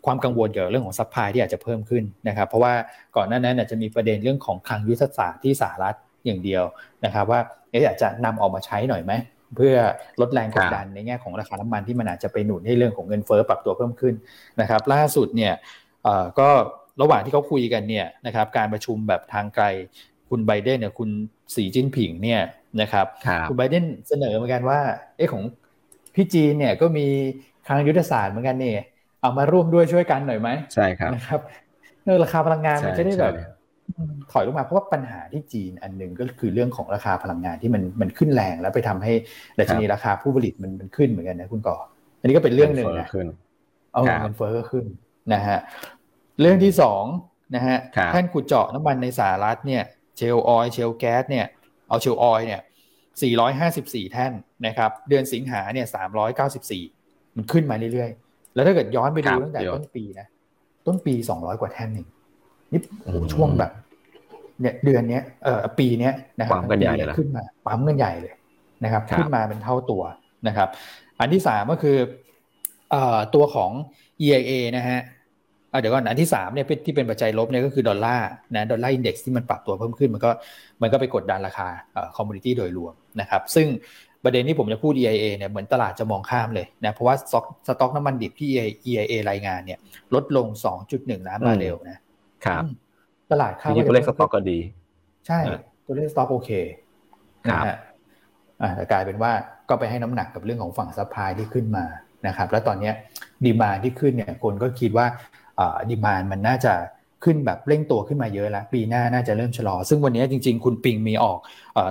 [0.06, 2.74] ความกังวลเกี่ยวกับเรื่องของ supply ที่อาจจะเพิ่มขึ้นนะครับ เพราะว่า
[3.16, 5.96] ก่อนหน้านั้นจะมีประเด็นเรื่องของคลังยุทธศาสตร์ที่สหรัฐ
[6.26, 6.64] อย่างเดียว
[7.06, 7.40] นะครับว่า
[7.84, 9.14] อยากจะนำออกมาใช้หน่อยไหม
[9.56, 9.76] เพื่อ
[10.22, 14.14] ลดแรงกดดันในแง่ของราคาน้ำมันที่มันอาจจะไปหนุนให้เรื่องของเงินเฟ้อปรับตัวเพิ่มขึ้น
[14.62, 15.54] นะครับ ล่าสุดเนี่ย
[16.40, 16.50] ก็
[17.02, 19.66] ระหว่างที่เขาคุยกันเนี่ยนะครับการประชุมแบบทางไกล
[20.30, 21.10] คุณไบเดนเนี่ยคุณ
[21.56, 22.42] สีจิ้นผิงเนี่ย
[22.82, 23.06] นะครับ
[23.50, 24.80] คุณไบเดนเสนอเหมือนกันว่า
[25.18, 25.44] เอ้ของ
[26.16, 27.08] พี่จีนเนี่ยก็มี
[27.68, 28.74] ทางยุทธศาสตร์เหมือนกันนี่
[29.24, 31.40] เอามาร่วมด้วยช่วยกันหน่อยไหมใช่ครับนะครับ
[32.04, 33.34] เรื่องราคาพลังงานมันจะได้แบบ
[34.32, 39.14] ถอยลงมาเพราะว่าปัญหาที่จีนอันหนึ่งก็คือเรื่องของราคาพลังงานที่มันมันขึ้นแรงแล้วไปทำให้
[39.60, 41.78] ดัชนีราคาผู้ผลิตมันมันขึ้นเหมือนกันนะคุณก่อ
[42.20, 43.08] อันนี้ก็เป็นเรื่องหนึ่งนะ
[43.94, 44.86] เอาเงินเฟ้อก็ขึ้น
[45.34, 45.60] นะฮะ
[46.42, 47.04] เรื่องที่สอง
[47.56, 47.78] นะฮะ
[48.14, 49.84] ท่านขุดเจาะน้ำมันในสหรัฐเนี่ย
[50.18, 51.46] เชลออยเชลแก๊สเนี่ย
[51.90, 52.62] เอาเชลออยเนี่ย
[53.52, 54.34] 454 แท่น
[54.66, 55.88] นะครับ เดือนสิงหาเนี่ย
[56.62, 58.23] 394 มันขึ้นมาเรื่อยๆ
[58.54, 60.28] แล้วถ้าเกิดย้อนไปดูตั้งแต่ต้นปีนะ
[60.88, 62.08] ต้นปี200กว่าแท่นหนึ่ง
[62.72, 63.72] นี่โอ้ช่วงแบบ
[64.62, 68.34] เนี่ยเดือนเนี้ยเอ่อปีเนี้ยนะครับปั๊มกันใหญ่เลยขึ้นมาปั๊มกันใหญ่เลย
[68.84, 70.04] นะครับ ขึ้นมาเป็นเท่าตัว
[70.48, 70.70] นะครับ
[71.20, 71.98] อันที่สามก็คือ
[72.92, 73.72] เอ่อตัวของ
[74.26, 75.00] EIA นะฮะ
[75.80, 80.32] เดี๋ยวก่อนอันที่สามเนี่ยที่เป็นปัจจัยลบเนี่ยก็คือดอลลาร์นะ Dollar Index ที่มันปรับตัวเพิ่มขึ้นมันก็
[80.82, 81.68] มันก็ไปกดดันราคา
[82.16, 83.68] commodity โดยรวมนะครับ ซึ่ง
[84.24, 88.50] ประเด็นที่ผมจะพูด EIA เนี่ยเหมือนตลาดจะมองข้ามเลยนะเพราะว่าสต็อกสต็อกน้ำมันดิบที่
[88.86, 89.80] EIA รายงานเนี่ย
[90.14, 90.48] ลดลง
[90.88, 92.00] 2.1 ล้านบาร์เรลนะ
[92.46, 92.64] ครับ
[93.32, 94.60] ตลาดคาดว่าตัวเลขสต็อกก็ดี
[95.28, 95.40] ใช่
[95.86, 96.50] ตัวเลขสต็อกโอเค
[97.50, 97.78] นะฮะ
[98.76, 99.32] แต่กลายเป็นว่า
[99.70, 101.86] ก็ไปให้น้ำหนักกับเรื่องของฝั่ง supply ที่ขึ้นมา
[102.28, 102.92] นะครับ แล้วตอนนี้
[103.46, 105.06] demand ที่ขึ้นเนี่ยคนก็คิดว่า
[105.90, 106.74] demand มันน่าจะ
[107.24, 111.40] ขึ้นแบบเร่งตัวขึ้นมาเยอะแล้ว ปีหน้าน่าจะเริ่มชะลอ ซึ่งวันนี้จริง ๆ คุณปิงมีออก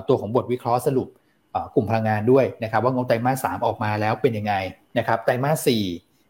[0.09, 1.09] ตัวของบทวิเคราะห์สรุป
[1.75, 4.55] กลุ่มพลังงานด้วยนะครับว่างบไตรมาสสามออกมาแล้วเป็นยังไง
[4.99, 5.83] นะครับไตรมาสสี่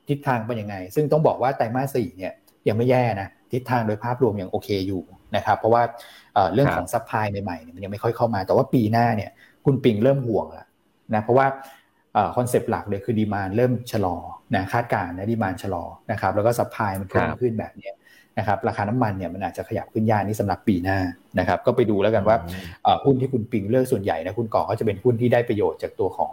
[0.09, 2.33] ทิศทางเป็นยังไง ซึ่งต้องบอกว่าไตรมาสสี่เนี่ย
[2.69, 5.03] ยังไม่แย่นะทิศทางโดยภาพรวมยังโอเคอยู่
[5.37, 5.83] นะครับเพราะว่า
[6.55, 9.31] เรื่องของ supply ใหม่ๆมันยังไม่ค่อยเข้ามา แต่ว่าปีหน้าเนี่ย
[9.65, 10.67] คุณปิงเริ่มห่วงแล้ว
[11.15, 11.47] นะเพราะว่า
[12.37, 14.17] concept หลักเลยคือ demand เริ่มชะลอ
[14.55, 17.91] นะคาดการณ์นะ demand ชะลอนะครับแล้วก็ supply มันเพิ่มขึ้นแบบนี้
[18.39, 20.99] นะครับราคาน้ำมันเนี่ยมันอาจจะขยับขึ้นยากนี่สำหรับปีหน้า
[21.39, 22.37] นะครับก็ไปดูแล้วกันว่า
[23.05, 26.31] หุ้นที่คุณปิงเลือกส่วนใหญ่นะคุณก่อก็จะเป็นหุ้นที่ได้ประโยชน์จากตัวของ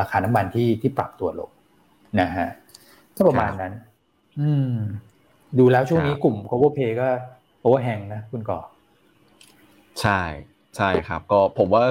[0.00, 1.50] ราคาน้ำมันที่ที่ปรับตัวลง
[2.20, 2.48] นะฮะ
[3.16, 3.72] ก็ประมาณนั้น
[4.40, 4.74] อืม
[5.58, 7.08] ดูแล้วช่วงนี้กลุ่ม commodity play ก็
[7.60, 8.60] overhang นะคุณก่อ
[10.00, 10.20] ใช่
[10.76, 11.84] ใช่ครับ ก็ผมว่า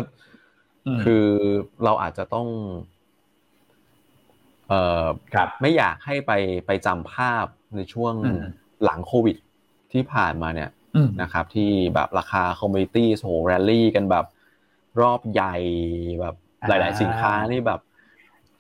[1.04, 1.26] คือ
[1.84, 2.48] เราอาจจะต้อง
[4.68, 5.06] เอ่อ
[5.62, 6.32] ไม่อยากให้ไป
[6.68, 8.14] ไปจำภาพในช่วง
[8.84, 9.38] หลังโควิด
[9.94, 10.70] ที่ผ่านมาเนี่ย
[11.22, 14.26] นะครับ ที่แบบราคา commodity โหแรลลี่กันแบบ
[15.02, 15.56] รอบใหญ่
[16.20, 16.36] แบบ
[16.68, 17.80] หลาย ๆ สินค้านี่แบบ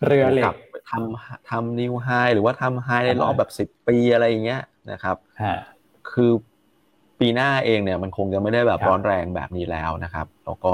[0.05, 0.53] เรือเหล็ก
[0.89, 5.17] ทำทำนิวไฮหรือว่าทำไฮในรอบแบบสิบปีอะไรอย่างเงี้ยนะครับ
[6.11, 6.31] คือ
[7.19, 10.73] ปีหน้าเองเนี่ยมันคงจะไม่ได้แบบร้อนแรงแบบนี้แล้วนะครับ แล้วก็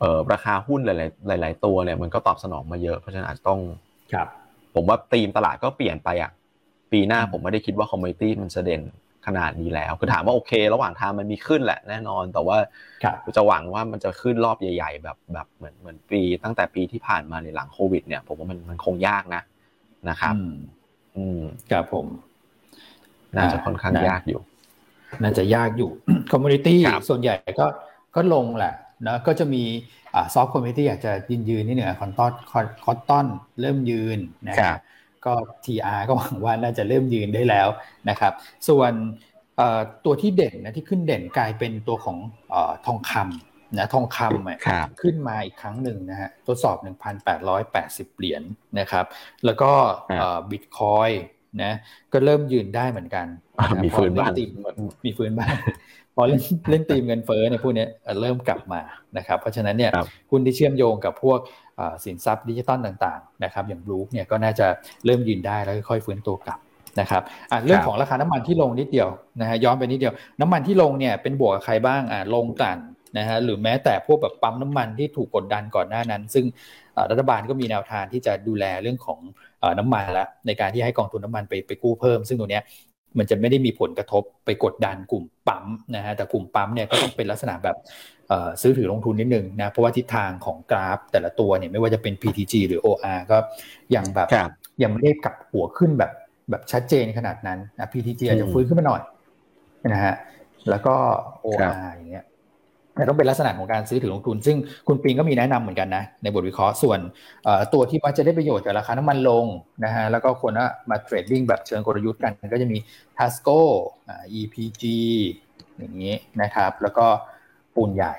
[0.00, 0.88] เอ่อราคาหุ้นห
[1.30, 3.60] ลาย ๆ หลาย ๆ ตัวเนี่ยมันก็ตอบสนองมาเยอะเพราะฉะนั้นอาจจะต้อง
[4.12, 4.28] ครับ
[4.74, 6.30] ผมว่าธีมตลาดก็เปลี่ยนไปอะ
[6.92, 8.82] ปีหน้าผมไม่ได้คิดว่าคอมมิตี้มันจะเด่น
[9.26, 12.56] ขนาดนี้แล้ว คือถามว่าโอเค ระหว่างทางมันมีขึ้นแหละแน่นอน แต่ว่า
[13.36, 19.42] จะหวังว่ามันจะขึ้นรอบใหญ่ๆ แบบแบบเหมือนเหมือนปีตั้งแต่ปีที่ผ่านมาในหลังโควิด เนี่ย ผมว่ามันมันคงยากนะ
[20.08, 20.34] นะครับ
[21.16, 22.06] อืมครับผม
[23.36, 24.40] น่าจะค่อนข้างยากอยู่
[25.22, 25.90] น่าจะยากอยู่
[26.32, 27.66] commodity ส่วนใหญ่ก็
[28.14, 28.74] ก็ลงแหละ
[29.06, 29.62] นะก็จะมี
[30.14, 32.32] อ่า soft commodity อยากจะยืนยืนนี่เหนือ cotton
[32.84, 33.26] cotton
[33.60, 34.78] เริ่มยืนนะครับ
[35.26, 37.68] ก็ TR ก็หวังว่าน่าจะเริ่มยืนได้แล้ว
[38.10, 38.32] นะครับ
[38.68, 38.92] ส่วน
[40.04, 42.18] ตัวที่เด่นนะที่ขึ้นเด่นกลายเป็นตัวของ
[42.86, 46.76] ทองคำนะทองคำขึ้นมาอีกครั้งหนึ่งนะฮะทดสอบ
[47.48, 48.42] 1,880 เหรียญ
[48.78, 49.04] นะครับ
[49.44, 49.70] แล้วก็
[50.50, 51.10] บิตคอย
[51.62, 51.72] นะ
[52.12, 53.26] ก็เริ่มยืนได้เหมือนกัน
[53.84, 54.32] มีฟื้นบ้าง
[55.04, 55.50] มีฟื้นบ้าง
[56.20, 57.86] พอเล่นเล่นตีมเงินเฟ้อเนี่ยพวกนี้
[58.20, 58.80] เริ่มกลับมา
[59.16, 59.90] นะครับ เพราะฉะนั้นเนี่ย
[60.30, 61.38] หุ้นที่เชื่อมโยงกับพวก
[62.04, 64.66] สินทรัพย์ดิจิตอลต่างๆนะครับอย่าง BROOK เนี่ยก็น่าจะ
[65.04, 66.58] เริ่มยืนได้แล้วค่อยๆฟื้นตัวกลับ
[67.00, 67.22] นะครับ
[67.64, 69.08] เรื่องของราคาน้ำมันที่ลงนิดเดียว
[69.40, 72.76] นะฮะย้อนไปนิดเดียว น้ำมันที่ลงเนี่ยเป็นบวกกับใครบ้างอ่าลงกัน
[73.18, 76.44] นะฮะหรือแม้แต่พวกแบบปั๊มน้ำมันที่ถูกกดดันก่อนหน้านั้น ซึ่ง
[77.10, 79.18] รัฐบาลก็มีแนวทางที่จะดูแลเรื่องของ
[79.78, 82.62] น้ำมันละในการที่ให้กองทุนน้ามันไปไปกู้เพิ่ม ซึ่งตัวเนี้ย
[83.18, 85.64] มันจะไม่ได้มีผลกระทบไปกดดันกลุ่มปั๊ม
[85.96, 87.76] นะฮะแต่กลุ่มปั๊มเนี่ยก็ต้องเป็นลักษณะแบบ
[88.62, 93.36] ซื้อถือลงทุนนิดนึงนะเพราะว่าทิศทางของกราฟแต่ละตัวเนี่ยไม่ว่าจะเป็น PTG หรือ OR ก็
[93.94, 94.28] ยังแบบ
[94.82, 96.12] ยังไม่ได้กลับหัวขึ้นแบบ
[96.50, 99.02] แบบชัดเจนขนาดนั้นนะ PTG อาจจะฟื้นขึ้นมาหน่อย
[99.92, 100.14] นะฮะ
[100.70, 100.94] แล้วก็
[101.44, 102.24] OR อย่างเงี้ย
[102.98, 104.56] แต่ต้องเป็นลักษณะของการซื้อถือลงทุน ซึ่ง
[104.86, 107.00] คุณปิงก็มีแนะนำเหมือนกันนะ ในบทวิเคราะห์ส่วน
[107.72, 109.44] ตัวที่มันจะได้ประโยชน์จากราคาน้ำมันลง
[109.84, 110.52] นะฮะแล้วก็คน
[110.90, 112.78] มาเทรดดิ้งแบบเชิงกลยุทธ์กันก็จะมี
[113.18, 113.58] Tasco
[114.38, 114.82] EPG
[115.78, 117.06] อย่างนี้นะครับ แล้วก็
[117.74, 118.14] ปูนใหญ่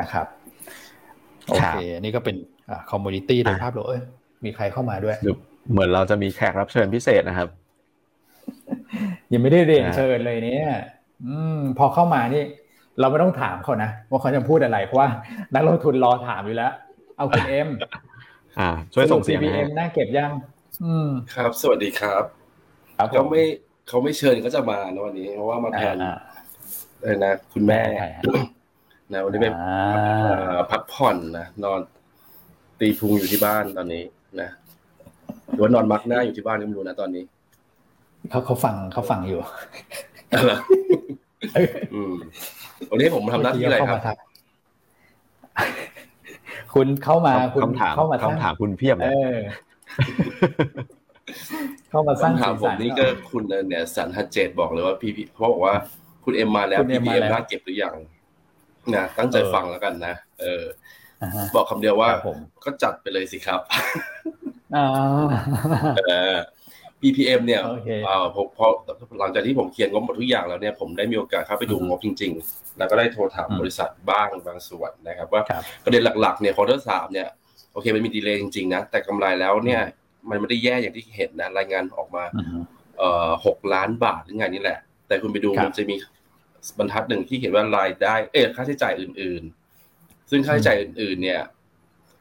[0.00, 0.26] นะครับ
[1.48, 2.36] โอเคนี่ก็เป็น
[2.90, 3.88] commodity โดยภาพรวม
[4.44, 5.16] มีใครเข้ามาด้วย
[5.70, 7.48] เหมือนเราจะมีแขกรับเชิญพิเศษนะครับ
[9.32, 10.68] ยังไม่ได้เรียนเชิญเลยเนี่ย
[11.24, 12.44] อืม พอเข้ามานี่
[13.00, 15.08] เราไม่ต้องถามเขานะว่าเขาจะพูดอะไรเพราะว่า
[15.54, 16.72] นักลงทุนรอถามอยู่แล้ว
[17.16, 17.68] เอาคุณเอ็ม
[18.58, 20.32] อ่า ช่วยส่งเสียงให้น่าเก็บยัง
[20.84, 22.24] อืมครับ สวัสดีครับ
[23.10, 23.42] เขาไม่
[23.88, 25.94] เขาไม่เชิญก็จะมาในวันนี้เพราะว่ามาแทน
[27.00, 27.80] เลยนะคุณแม่
[29.12, 29.46] นะวันนี้ไป
[30.70, 31.80] พักผ่อนนะนอน
[32.80, 34.02] ตีพุงอยู่ที่บ้านตอนนี้
[34.40, 34.48] นะ
[35.50, 37.24] หรือว่านอนมักหน้าอยู่ที่บ้านก็ไม่รู้นะตอนนี้
[38.30, 39.40] เขาเขาฟังเขาฟังอยู่
[41.94, 42.14] อืม
[42.90, 44.16] วันนี้ผมทำหน้าที่อะไรครับ
[46.74, 49.10] คุณเข้ามาคุณคำถามเข้ามาคำถามคุณเพียบเลย
[51.90, 55.74] เข้ามาสร้างคำถามผมนี่ก็คุณเนี่ยสันฮัจเจตบอกเลยว่าพี่เขาบอกว่า
[56.24, 57.94] คุณเอ็มมาแล้วพี่ BPM น่าเก็บหรือยัง
[58.94, 60.64] นะตั้งใจฟังแล้วกันนะเออ
[61.54, 62.10] บอกคำเดียวว่า
[62.64, 63.60] ก็จัดไปเลยสิครับ
[67.02, 67.60] BPM เนี่ย
[68.34, 68.66] พอพอ
[69.20, 75.42] หลังจากที่ผมเขียนงบหมดทุกอย่างแล้วเนี่ยผมได้มีโอกาสเข้าไปดูงบจริง ๆ แล้วก็ได้โทรถามบริษัทบ้างบางส่วนนะครับว่า
[75.84, 77.28] ประเด็นหลักๆเนี่ย quarter สามเนี่ย
[77.72, 79.82] โอเคมันมี delay จริงๆนะแต่กำไรแล้วเนี่ย
[80.30, 82.24] มันไม่ได้แย่อย่างที่เห็นนะรายงานออกมา
[82.98, 84.78] เอ่อหกล้านบาทหรือไงนี่แหละ
[85.08, 85.96] แต่คุณไปดูมันจะมี
[86.78, 89.42] บรรทัดหนึ่งที่เขียนว่ารายได้ เออค่าใช้จ่ายอื่น
[89.86, 91.40] ๆ ซึ่งค่าใช้จ่ายอื่น ๆ เนี่ย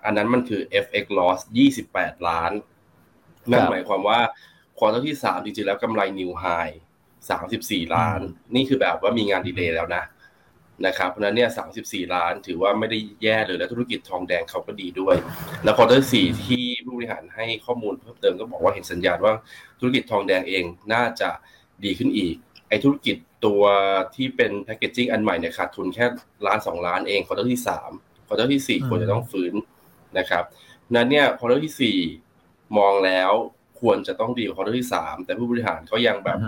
[0.06, 1.40] อันนั้นมันคือ FX loss
[1.84, 2.52] 28 ล้าน
[3.52, 4.20] นั่นหมายความว่า
[4.78, 6.46] quarter ที่สามจริงๆแล้วกำไร new high
[7.30, 8.20] สามสิบสี่ล้าน
[8.56, 10.04] นี่คือแบบว่ามีงาน delay แล้วนะ
[10.86, 15.16] นะครับเพราะนั้นเนี่ยสามสิบสี่ล้านถือว่าไม่ได้แย่เลยและธุรกิจทองแดงเขาก็ดีด้วย
[15.64, 19.34] แล้ว quarter สี่ที่ผู้บริหารให้ข้อมูลเพิ่มเติมก็บอกว่าเห็นสัญญาณว่า
[19.80, 21.30] ธุรกิจทองแดงเองน่าจะ
[21.84, 22.36] ดีขึ้นอีก
[22.70, 23.64] ไอ้ธุรกิจตัว
[24.16, 26.06] ที่เป็น packaging อันใหม่เนี่ยขาดทุนแค่
[26.46, 27.92] ล้านสองล้านเอง quarter ที่สาม
[28.28, 29.54] quarter ที่สี่ควรจะต้องฟื้น
[30.18, 30.44] นะครับ
[30.96, 31.98] นั้นเนี่ย quarter ที่สี่
[32.78, 33.32] มองแล้ว
[33.82, 36.40] ควรจะต้องดีกว่า quarter ที่สามแต่ผู้บริหารก็ยังแบบ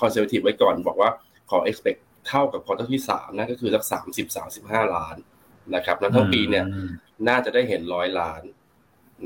[0.00, 1.10] conservative ไว้ก่อน บอกว่า
[1.50, 5.16] ขอ expect เท่ากับ quarter ที่สามนั่นก็คือสักสามสิบสามสิบห้าล้าน
[5.74, 6.64] นะครับนั้นทั้งปีเนี่ย
[7.28, 8.42] น่าจะได้เห็นร้อยล้าน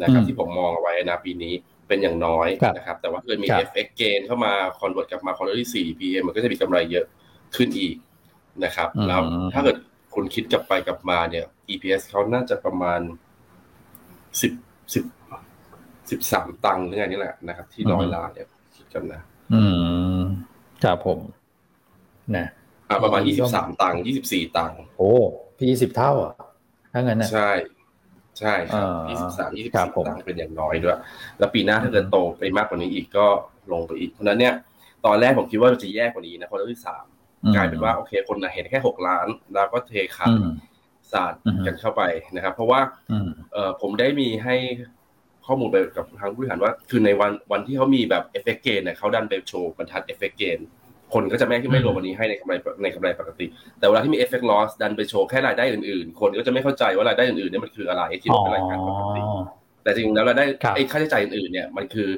[0.02, 1.52] นะครับที่ผมมองเอาไว้นะปีนี้
[1.88, 7.06] เป็นอย่างน้อยนะครับ แต่ว่าเกิดมี FX gain เข้ามา convert กลับมาควอเตอร์ที่สี่ PM มันก็จะมีกำไรเยอะ
[7.56, 7.96] ขึ้นอีก
[8.64, 9.20] นะครับ แล้ว
[9.52, 9.76] ถ้าเกิด
[10.14, 13.00] คุณคิดกลับไปกลับมาเนี่ย EPS เขาน่าจะประมาณ
[14.42, 14.48] สิ
[15.00, 15.04] บ
[16.10, 19.22] สิบสิบสามตังค์หรือไงนี่แหละนะครับ ที่ร้อยล้านเนี่ยคิดกันนะ
[19.54, 19.62] อื
[20.18, 20.20] ม
[20.84, 21.18] ครับผม
[22.36, 22.46] นะ
[22.88, 25.12] อ่าประมาณยี่สิบสามตังค์ยี่สิบสี่ตังค์โอ้
[25.56, 26.34] พี่ยี่สิบเท่าอะ
[26.92, 27.50] ถ้างั้นนะใช่
[28.38, 30.98] ใช่ครับยี่สิบสามยี่สิบสี่ตังค์เป็นอย่างน้อยด้วย
[31.38, 33.26] แล้วปีหน้าถ้าเกิดโตไปมากกว่านี้อีกก็
[33.72, 34.54] ลงไปอีกเพราะนั้นเนี่ย
[35.06, 37.04] ตอนแรกผมคิดว่าจะแย่กว่านี้นะคนที่สาม
[37.54, 40.34] กลายเป็นว่าโอเค คนเห็นแค่หกล้าน แล้วก็เทขาย
[41.12, 42.02] ศาสตร์กันเข้าไป
[42.34, 42.80] นะครับ เพราะว่า
[43.52, 44.56] เออผมได้มีให้
[45.46, 50.58] ข้อมูลไปกับทางผู้บริหารว่า คือในวันวันที่เขามีแบบ FX gain เนี่ยเขาดันไปโชว์บรรทัด FX gain
[51.14, 52.52] คนก็จะไม่ไม่รวมวันนี้ให้ในกำไร
[52.82, 53.46] ในกำไรปกติ
[53.78, 59.22] แต่เวลาที่มี FX loss ดันไปโชว์แค่รายได้อื่นๆ คนก็จะไม่เข้าใจว่ารายได้อื่นๆเนี่ยมันคืออะไรที่เป็นรายการปกติ
[59.84, 60.44] แต่จริงแล้วรายได้
[60.76, 62.08] ไอ้ค่าใช้จ่ายอื่นๆเนี่ยมันคือ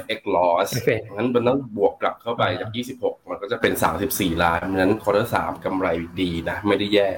[0.00, 0.68] FX loss
[1.12, 3.72] งั้นมันต้องบวกกลับเข้าไปจาก 26 มันก็จะเป็น
[4.06, 5.88] 34 ล้านนั้น quarter สามกำไร
[6.20, 7.08] ดีนะ ไม่ได้แย่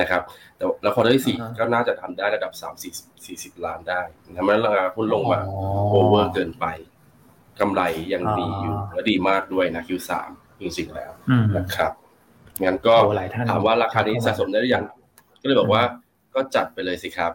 [0.00, 0.22] นะครับ
[0.56, 5.40] แต่แล้ว quarter ที่สี่ก็น่าจะทำได้ระดับ3 4 40ล้านได้นะมันราคาหุ้นลงมา
[5.90, 6.66] โอเวอร์เกินไป
[7.60, 10.10] กำไรยังดีอยู่และดีมากด้วยนะ Q3
[10.60, 11.12] จริงๆแล้ว
[11.56, 11.92] นะครับ
[12.64, 12.94] งั้นก็
[13.50, 14.84] ถามว่าราคานี้สะสมได้หรือยัง
[15.40, 15.82] ก็เลยบอกว่า
[16.34, 17.32] ก็จัดไปเลยสิครับ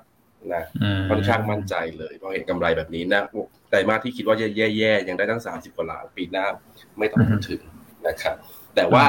[0.54, 0.64] นะ
[1.10, 3.22] ค่อนข้างมั่นใจเลยเพราะเห็นกำไรแบบนี้นะ
[3.70, 6.46] ไตรมาสที่คิดว่าแย่ๆยังได้ตั้งสามสิบกว่าล้านปีหน้า
[7.00, 7.62] ไม่ต้องพูดถึง
[8.08, 8.36] นะครับ
[8.76, 9.06] แต่ว่า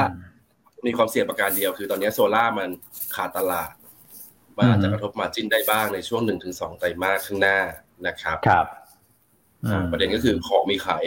[0.85, 2.69] มีความเสี่ยงประการเดียวคือตอนนี้โซล่ามัน
[3.15, 3.71] ขาดตลาด
[4.57, 7.57] มันอาจจะกระทบมาจิ้นได้บ้างในช่วงหนึ่งถึงสองไตรมาสข้างหน้า
[8.07, 8.65] นะครับครับ
[9.91, 11.03] ประเด็นก็คือของมีขาย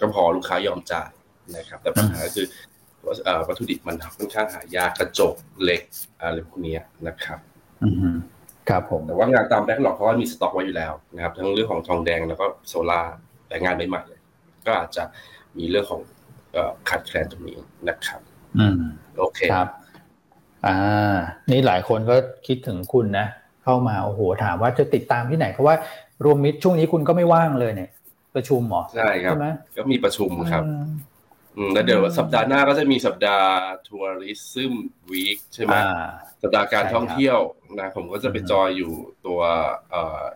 [0.00, 1.10] ก็พอลูกค้ายอมจ่าย
[1.56, 2.46] นะครับ แต่ปัญหาคือ
[3.46, 5.82] วัตถุดิบมันค่อนข้างหายากกระจกเหล็ก
[6.20, 7.38] อะไรพวกนี้นะครับ
[8.68, 13.02] ครับผมแต่ว่างานตามแบ็กหลอกเขาก็มีสต็อกไว้อยู่แล้วนะครับ ทั้งเรื่องของทองแดงแล้วก็โซลา
[13.48, 15.04] แต่งานใหม่ๆก็อาจจะ
[15.58, 16.00] มีเรื่องของ
[16.88, 17.58] ขาดแคลนตรงนี้
[17.88, 18.20] นะครับ
[18.58, 18.76] อืม
[19.18, 19.68] โอเคครับ
[20.66, 21.16] อ่า
[21.50, 23.26] นี่หลายคนก็คิดถึงคุณนะ
[23.64, 25.74] เข้ามาโอ้โหถามว่าจะติดตามที่ไหนเพราะว่า
[26.24, 27.90] รวมมิตรช่วงนี้คุณก็ไม่ว่างเลยเนี่ย
[28.34, 29.34] ประชุมหรอใช่ครับ
[29.76, 30.62] ก็มีประชุมครับ
[31.74, 33.48] แล้วเดี๋ยวสัปดาห์หน้าก็จะมีสัปดาห์
[33.88, 34.74] ทัวริซึม
[35.10, 35.74] วีคใช่ไหม
[36.42, 37.38] สัปดาห์การท่องเที่ยว
[37.80, 38.92] นะผมก็จะไปจอยอยู่
[39.26, 39.40] ตัว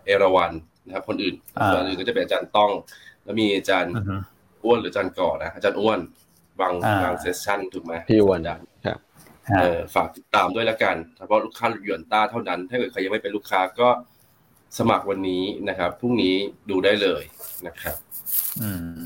[0.05, 0.51] เอราวัน
[0.85, 1.35] นะครับ คนอื่น
[1.71, 2.71] ส่วนอื่นก็จะเป็นอาจารย์ต้อง
[3.23, 3.93] แล้วมีอาจารย์
[4.63, 5.99] อ้วนหรืออาจารย์ก่อนะอาจารย์อ้วน
[6.59, 8.41] บางบางเซสชั่นถูกไหมพี่อ้วน
[8.85, 8.99] ครับ
[9.95, 13.89] ฝากติดตามด้วยแล้วกันเฉพาะลูกค้าหยวนต้าเท่านั้น ถ้าเกิดใครยังไม่เป็นลูกค้าก็
[14.77, 16.35] สมัครวันนี้นะครับพรุ่งนี้
[16.69, 17.23] ดูได้เลย
[17.67, 17.95] นะครับ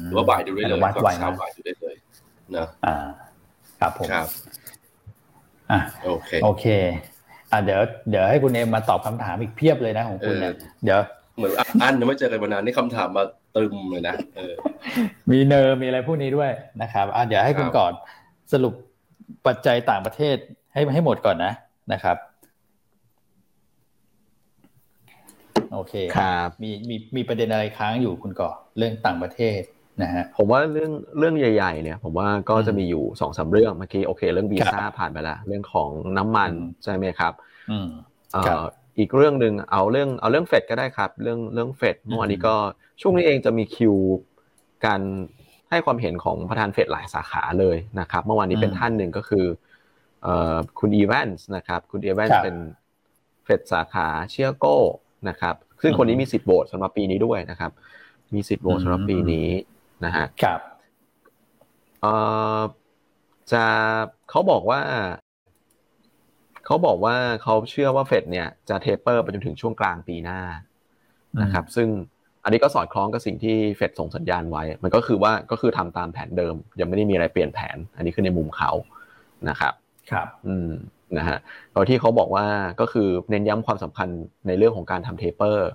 [0.05, 1.95] หรือว่าบ่ายดูได้เลยตอนเช้าบ่ายดูได้เลย
[2.57, 2.95] นะอ่า
[3.79, 4.27] ครับผมครับ
[5.71, 6.65] อะโอเคโอเค
[7.51, 10.99] อะเดี๋ยวเดี๋ยวให้คุณเอมมาตอบคำถามอีกเพียบเลยนะของคุณเนี่ยเดี๋ยว
[11.38, 13.23] เหมือนอันยังไม่เจอกันมานานนี่คำถามมา
[13.55, 14.53] ตึมเลยนะเออ
[15.31, 17.91] มีเนอร์มีอะไรพวกนี้ด้วยนะครับอะเดี๋ยวให้คุณก่อน
[18.53, 18.73] สรุป
[19.47, 20.35] ปัจจัยต่างประเทศ
[20.73, 21.53] ให้ให้หมดก่อนนะ
[21.93, 22.17] นะครับ
[25.73, 29.62] โอเคครับมีมีมีประเด็นอะไรค้างอยู่คุณก่อเรื่องต่างประเทศ
[30.03, 36.51] นะฮะผมว่าเรื่องเรื่องใหญ่ๆเนี่ย ผมว่าก็จะมีอยู่สองสาเรื่องเมื่อกี้โอเค เรื่องวีซ่าผ่านไปแล้วเรื่องของน้ำมัน
[36.83, 37.33] ใช่ไหมครับ
[38.97, 42.56] อีกเรื่องหนึ่งเอาเรื่องเอาเรื่องเฟดก็ได้ครับ เรื่องเรื่องเฟดเมื่อวานนี้ก็
[43.02, 43.95] ช่วงนี้เองจะมีคิว
[44.86, 45.02] การ
[45.69, 49.45] ให้ความเห็นของประธานเฟดหลายสาขาเลยนะครับ เมื่อวานนี้เป็นท่านหนึ่งก็คือ
[50.80, 52.56] คุณอีแวนส์นะครับ คุณอีแวนส์เป็น
[53.45, 54.78] เฟดสาขาเชียโก้
[55.30, 57.71] นะครับ ซึ่งคนนี้มีสิทธิ์โหวตสำหรับปีนี้ด้วยนะครับ
[58.34, 59.47] มีสิทธิ์โหวตสำหรับปีนี้
[60.06, 60.60] นะฮะครับ
[62.02, 62.13] เอ่
[62.58, 62.62] อ
[63.52, 63.65] จะ
[64.30, 64.82] เขาบอกว่า
[66.69, 70.39] เขาบอกว่าเขาเชื่อว่าเฟดเนี่ยจะเทเปอร์ไปจนถึงช่วงกลางปีหน้า
[71.41, 71.88] นะครับ ซึ่ง
[72.43, 78.71] อันนี้ก็สอดคล้องกับสิ่งที่เฟดส่งสัญญาณไว้ มันก็คือว่าก็คือทำตามแผนเดิม ยังไม่ได้มีอะไรเปลี่ยนแผน อันนี้คือในมุมเขา
[79.49, 79.73] นะครับ
[80.12, 80.71] ครับ อืม
[81.17, 81.38] นะฮะ
[81.75, 82.45] ตอนที่เขาบอกว่า
[82.82, 84.08] ก็คือเน้นย้ำความสำคัญ
[84.47, 85.69] ในเรื่องของการทำเทเปอร์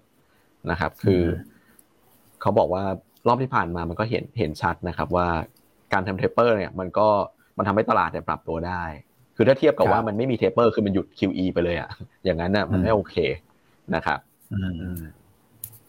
[0.70, 1.22] นะครับ คือ
[2.40, 2.85] เขาบอกว่า
[3.28, 5.28] รอบที่ผ่านมามันก็เห็นเห็นชัดนะครับ ว่า
[5.92, 7.09] การทำ taper เนี่ย มันก็
[7.57, 8.85] มันทำให้ตลาดเนี่ยปรับตัวได้
[9.37, 11.90] คือถ้าเทียบกับว่ามันไม่มี taper คือมันหยุด QE ไปเลยอะ
[12.25, 13.16] อย่างนั้นน่ะมันไม่โอเค
[13.94, 14.18] นะครับ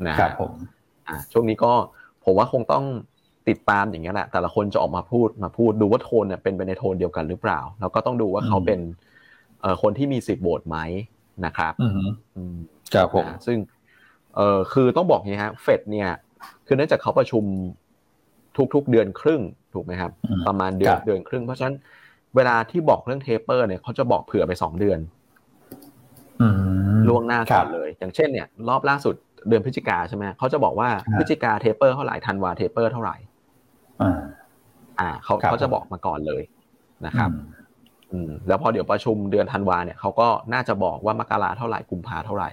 [0.08, 0.52] นะครับผม
[1.08, 1.72] อ่าช่วงนี้ก็
[2.24, 2.86] ผมว่าคงต้อง
[3.50, 8.80] ติดตามอย่างเงี้ยแหละ แต่ละคนจะออกมาพูดมาพูดดูว่าโทนเนี่ยเป็นไปในโทนเดียวกันหรือเปล่า แล้วก็ต้องดูว่าเขาเป็น
[9.62, 10.78] เอ่อคนที่มีสิทธิ์โหวตไหม
[11.46, 12.56] นะครับอืม
[12.94, 13.58] ครับผมซึ่ง
[14.36, 16.10] เอ่อคือต้องบอกงี้ฮะเฟดเนี่ย
[16.68, 17.44] คือเนื่องจากเขาประชุม
[18.74, 19.42] ทุกๆเดือนครึ่ง
[19.74, 20.12] ถูกไหมครับ
[20.48, 21.76] ประมาณเดือนเดือนครึ่ง เพราะฉะนั้น
[22.36, 25.00] เวลาที่บอกเรื่อง taper เนี่ยเขาจะบอกเผื่อไปสองเดือน
[27.08, 29.16] ล่วงหน้าก่อนเลย อย่างเช่นเนี่ยรอบล่าสุด
[29.48, 33.16] เดือนพฤศจิกาใช่ไหมเขาจะบอกว่าพฤศจิกา taper เท่าไหร่ธันวา taper เท่าไหร่
[35.00, 36.44] อ่าเขาเขาจะบอกมาก่อนเลย
[37.06, 37.30] นะครับ
[38.12, 42.50] อืมแล้วพอเดี๋ยวประชุมเดือนธันวาเนี่ยเขาก็น่าจะบอกว่ามกราเท่าไหร่กุมภาเท่าไหร่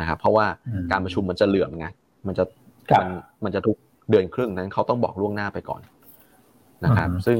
[0.00, 0.46] นะครับเพราะว่า
[0.90, 1.86] การประชุมมันจะเหลื่อมไง
[2.26, 2.44] มันจะ
[3.00, 3.08] มัน
[3.44, 3.76] มันจะทุก
[4.10, 5.82] เดือนครึ่งนั้นเขาต้องบอกล่วงหน้าไปก่อน
[6.84, 7.38] นะครับ ซึ่ง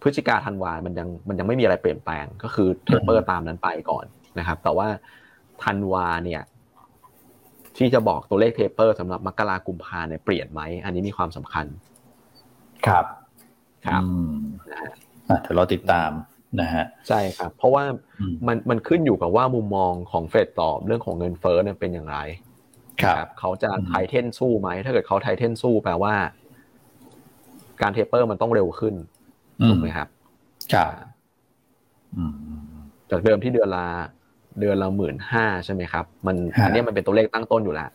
[0.01, 4.05] พฤศจิกาธันวามันยังมันยังไม่มีอะไรเปลี่ยนแปลง ก็คือ taper ตามนั้นไปก่อน
[4.39, 4.89] นะครับ แต่ว่า
[5.65, 6.43] ธันวาเนี่ย
[7.77, 11.67] ที่จะบอกตัวเลข taper สำหรับมกรากุมภาเนี่ยเปลี่ยนไหม อันนี้มีความสำคัญ
[12.87, 13.05] ครับ
[13.87, 14.03] ครับ
[14.71, 14.93] นะฮะ
[15.43, 16.11] เดี๋ยวเราติดตาม
[16.61, 17.85] นะฮะใช่ครับ เพราะว่า
[18.47, 22.19] มันมันขึ้นอยู่กับว่ามุมมองของเฟดต่อเรื่องของเงินเฟ้อเนี่ยเป็นอย่างไร
[23.03, 26.15] ครับ เขาจะ tighten สู้ไหม ถ้าเกิดเขา tighten สู้แปลว่า
[27.83, 28.95] การ taper มันต้องเร็วขึ้น
[29.69, 30.09] ถูกไหมครับ
[30.73, 30.91] ครับ
[33.11, 33.87] จากเดิมที่เดือนละ
[34.61, 37.91] เดือนละหมื่นห้าใช่ไหมครับ มันอันนี้มันเป็นตัวเลขตั้งต้นอยู่แล้ว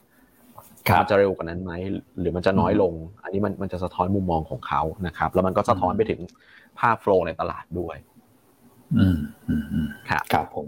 [1.00, 1.72] มันจะเร็วกว่านั้นไหม
[2.20, 2.94] หรือมันจะน้อยลง
[3.24, 6.20] อันนี้มันมันจะสะท้อนมุมมองของเขานะครับ แล้วมันก็สะท้อนไปถึง
[6.80, 7.98] ภาพโฟล์ในตลาดด้วย
[9.00, 9.18] อืม
[9.48, 10.68] อืมครับครับผม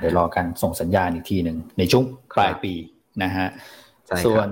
[0.00, 2.04] เดี๋ยวรอกันส่งสัญญาณอีกทีหนึ่งในช่วง
[2.36, 2.72] ปลายปี
[3.22, 3.48] นะฮะ
[4.26, 4.48] ส่วน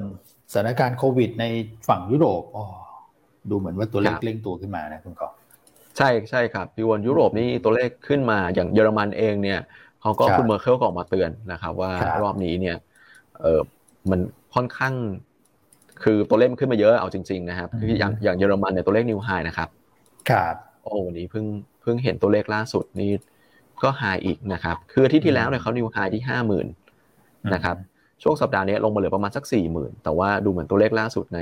[0.52, 1.44] สถานการณ์โควิดใน
[1.88, 2.64] ฝั่งยุโรปอ๋อ
[3.50, 5.28] ดูเหมือนว่าตัวเลขเร่งตัวขึ้นมานะคุณกอ
[5.96, 9.60] ใช่ใช่ครับพี่วนยุโรปนี่ตัวเลขขึ้นมาอย่างเยอรมันเองเนี่ย
[10.00, 11.90] เขาก็คุณเมอร์เคิลก็ออกมาเตือนนะครับ ว่า
[12.22, 12.76] รอบนี้เนี่ย
[13.40, 13.60] เออ
[14.10, 14.20] มัน
[14.54, 14.94] ค่อนข้าง
[16.02, 19.68] คือตัวเลขขึ้นมาเยอะเอาจริงๆนะครับคืออย่างอย่างเยอรมันเนี่ยตัวเลข new high นะครับ
[20.30, 21.44] ครับโอ้วันนี้เพิ่ง
[21.80, 23.10] เพิ่งเห็นตัวเลขล่าสุดนี่
[23.82, 26.66] ก็ high อีกนะครับ คือที่ที่แล้วเนี่ยเขา new high ที่ห้าหมื่น
[27.54, 27.76] นะครับ
[28.22, 31.40] ช่วงสัปดาห์นี้ลงมาเหลือประมาณสักสี่หมื่นแต่ว่าดูเหมือนตัวเลขล่าสุดใน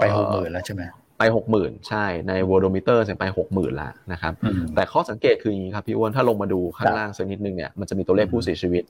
[0.00, 0.82] ไปหกหมื่นแล้วใช่ไหม
[1.18, 4.32] ไปหกหมื่นใช่ใน Worldometer ไปหกหมื่นละนะครับ
[4.74, 8.84] แต่ข้อสังเกตคืออย่างนี้ครับพี่อ้วนถ้าลงมาดูข้างล่างสักนิดนึงเนี่ยมันจะมีตัวเลขผู้เสียชีวิต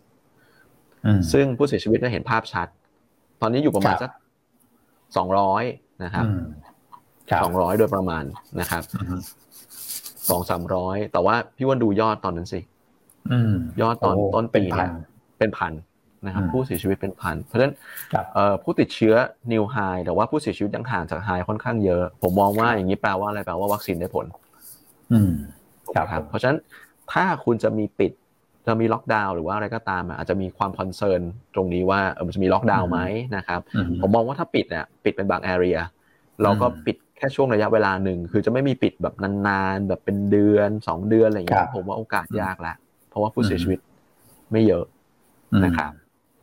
[1.33, 2.69] ซึ่งผู้เสียชีวิตเราเห็นภาพชัด
[3.41, 4.11] ตอนนี้อยู่ประมาณสัก
[5.17, 5.65] สองร้อย
[6.05, 6.25] นะครับ
[7.43, 8.25] สองร้อยโดยประมาณ
[8.61, 8.83] นะครับ
[10.31, 12.61] สองสามร้อยแต่ว่าพี่อ้วนดูยอดตอนนั้นสิ
[13.81, 14.91] ยอดตอนต้นปีเนี่ย
[15.39, 15.73] เป็นพัน
[16.27, 17.75] นะครับผู้เสียชีวิตเป็นพัน เพราะฉะนั้น
[18.63, 19.15] ผู้ติดเชื้อ
[19.53, 24.27] นิวไฮแต่ว่าผู้เสียชีวิตยังห่างจากไฮค่อนข้างเยอะ ผมมองว่าอย่างนี้แปลว่าอะไรแปลว่าวัคซีนได้ผล
[25.13, 25.31] อืม
[25.95, 26.59] ครับเพราะฉะนั้น
[27.13, 28.13] ถ้าคุณจะมีปิด
[28.67, 31.21] จะมีล็อกดาวน์หรือว่าอะไรก็ตามอาจจะมีความ concern
[31.55, 33.01] ตรงนี้ว่าเออมันจะมีล็อกดาวน์ไหม
[33.37, 33.61] นะครับ
[34.01, 35.79] ผมมองว่าถ้าปิดเนี่ยปิดเป็นบาง area
[36.43, 39.15] เราก็ปิดแค่ช่วงระยะเวลาหนึ่งคือจะไม่มีปิดแบบ
[39.49, 42.75] นานๆแบบเป็นเดือนสองเดือนอะไรอย่างเงี้ยผมว่าโอกาสยากละ
[43.09, 43.79] เพราะว่าผู้เสียชีวิต
[44.53, 44.85] ไม่เยอะ
[45.65, 45.93] นะครับ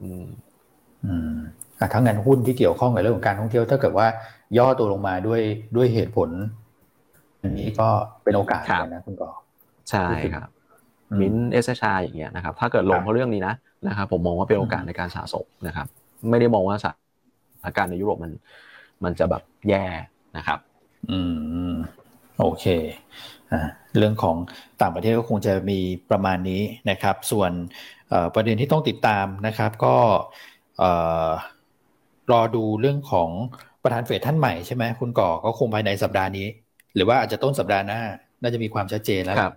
[0.01, 0.25] อืม
[1.05, 1.36] อืม
[1.93, 4.07] ดังนั้นหุ้นที่เกี่ยวข้องกับเรื่องของการท่องเที่ยวถ้าเกิดว่า
[4.57, 5.41] ย่อตัวลงมาด้วย
[5.75, 6.29] ด้วยเหตุผล
[7.41, 7.88] อันนี้ก็
[8.23, 9.29] เป็นโอกาสนะคุณกอ
[9.89, 10.49] ใช่ครับ
[11.19, 13.55] มินเอสชาอย่างเงี้ยนะครับ ถ้าเกิดลงเพราะเรื่องนี้นะ
[13.88, 15.88] นะครับผมมองว่าเป็นโอกาสในการสะสมนะครับ
[16.29, 18.31] ไม่ได้มองว่าสถานการณ์ในยุโรปมัน
[19.03, 19.86] มันจะแบบแย่
[20.38, 20.60] นะครับ
[21.12, 21.19] อื
[21.71, 21.73] ม
[22.39, 22.65] โอเค
[23.51, 23.62] อ่า
[23.97, 24.36] เรื่องของ
[24.81, 25.79] ต่างประเทศก็คงจะมี
[26.12, 27.51] ประมาณนี้นะครับ ส่วน
[28.35, 29.95] ประเด็นที่ต้องติดตามนะครับ ก็
[32.31, 33.29] รอดูเรื่องของ
[33.83, 36.47] ประธานเฟดท่านใหม่ใช่ไหมคุณก่อก็คงภายในสัปดาห์นี้
[36.95, 38.01] หรือว่าอาจจะต้นสัปดาห์หน้า
[38.41, 39.53] น่าจะมีความชัดเจนแล้วครับ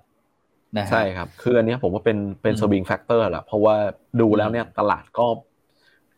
[0.76, 3.76] นะใช่ครับ คืออันนี้ผมว่าเป็นเป็นสวิงแฟกเตอร์แหละเพราะว่า
[4.20, 5.26] ดูแล้วเนี่ยตลาดก็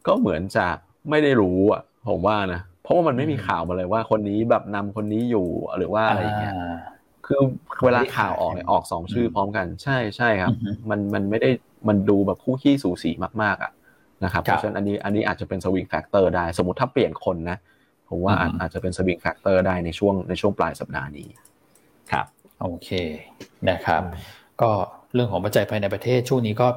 [0.06, 0.66] ก็เหมือนจะ
[1.10, 5.46] ไม่ได้รู้อะผมว่านะเพราะว่ามันไม่มีข่าวมาเลยว่าคนนี้แบบนำคนนี้อยู่
[5.78, 6.54] หรือว่าอะไรอย่างเงี้ย
[7.26, 7.40] คือ
[7.84, 10.52] เวลาข่าวออกเนี่ยออกสองชื่อพร้อมกัน ใช่ใช่ครับ
[10.90, 11.50] มันมันไม่ได้
[11.88, 13.10] มันดูแบบคู่คี่สูสี
[13.42, 13.72] มากๆอะ
[14.24, 17.58] นะครับเพราะฉะนั้นอันนี้อันนี้อาจจะเป็น swing factor ได้สมมติถ้าเปลี่ยนคนนะ
[18.08, 21.28] ผมว่าอาจจะเป็น swing factor ได้ในช่วงในช่วงปลายสัปดาห์นี้
[22.10, 22.26] ครับ
[22.62, 22.88] โอเค
[23.70, 24.02] นะครับ
[24.62, 24.70] ก็
[25.14, 26.68] เรื่องของปัจจัยภายในประเทศช่วงนี้ก็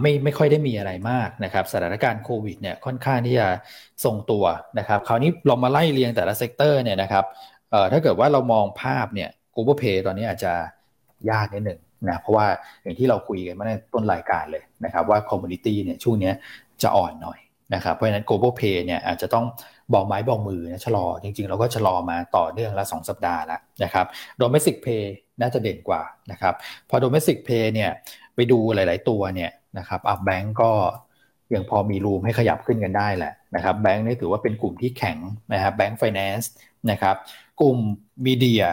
[0.00, 3.48] ไม่ไม่ค่อยได้มีอะไรมากนะครับสถานการณ์โควิดเนี่ยค่อนข้างที่จะ
[4.04, 4.44] ทรงตัว
[4.78, 7.24] นะครับ คราวนี้ลองมาไล่เรียงแต่ละ sector เนี่ยนะครับ
[7.92, 10.52] ถ้าเกิดว่าเรามองภาพเนี่ย Global Play ตอนนี้อาจจะ
[11.30, 12.46] ยากนิดหนึ่งนะเพราะว่า
[12.82, 16.32] อย่างที่เราคุยกันมาในต้นรายการเลยนะครับว่า commodity เนี่ยช่วงนี้
[16.82, 17.38] จะอ่อนหน่อย
[17.74, 19.46] นะครับเพราะฉะนั้น global play เนี่ยอาจจะต้อง
[19.94, 24.06] โบกไม้โบกมือนะชะลอ จริงๆ เราก็ชะลอมาต่อเนื่องละ2สัปดาห์แล้วนะครับ
[24.40, 25.02] domestic play
[25.40, 26.54] น่าจะเด่นกว่านะครับ
[26.90, 27.90] พอ domestic play เนี่ย
[28.34, 30.70] ไปดูหลายๆตัวเนี่ยนะครับอัพแบงก์ก็
[31.54, 35.18] ยังพอมี room ให้ขยับขึ้นกันได้แหละนะครับแบงค์นี่ถือว่าเป็นกลุ่มที่แข็ง
[35.52, 36.50] นะครับแบงค์ไฟแนนซ์
[36.90, 37.16] นะครับ
[37.60, 37.76] กลุ่ม
[38.26, 38.64] มีเดีย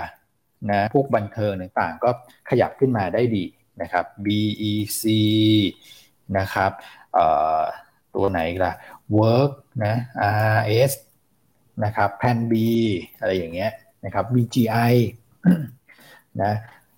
[0.71, 2.09] นะพวกบันเทิงต่างๆ ก็
[2.49, 3.43] ขยับขึ้นมาได้ดี
[3.81, 5.03] นะครับ BEC
[6.37, 6.71] นะครับ
[8.15, 8.73] ตัวไหนล่ะ
[9.17, 9.51] Work
[9.85, 9.93] นะ
[10.57, 10.93] RS
[11.83, 12.53] นะครับแพน B
[13.19, 13.71] อะไรอย่างเงี้ย
[14.05, 14.93] นะครับ BGI
[16.41, 16.53] นะ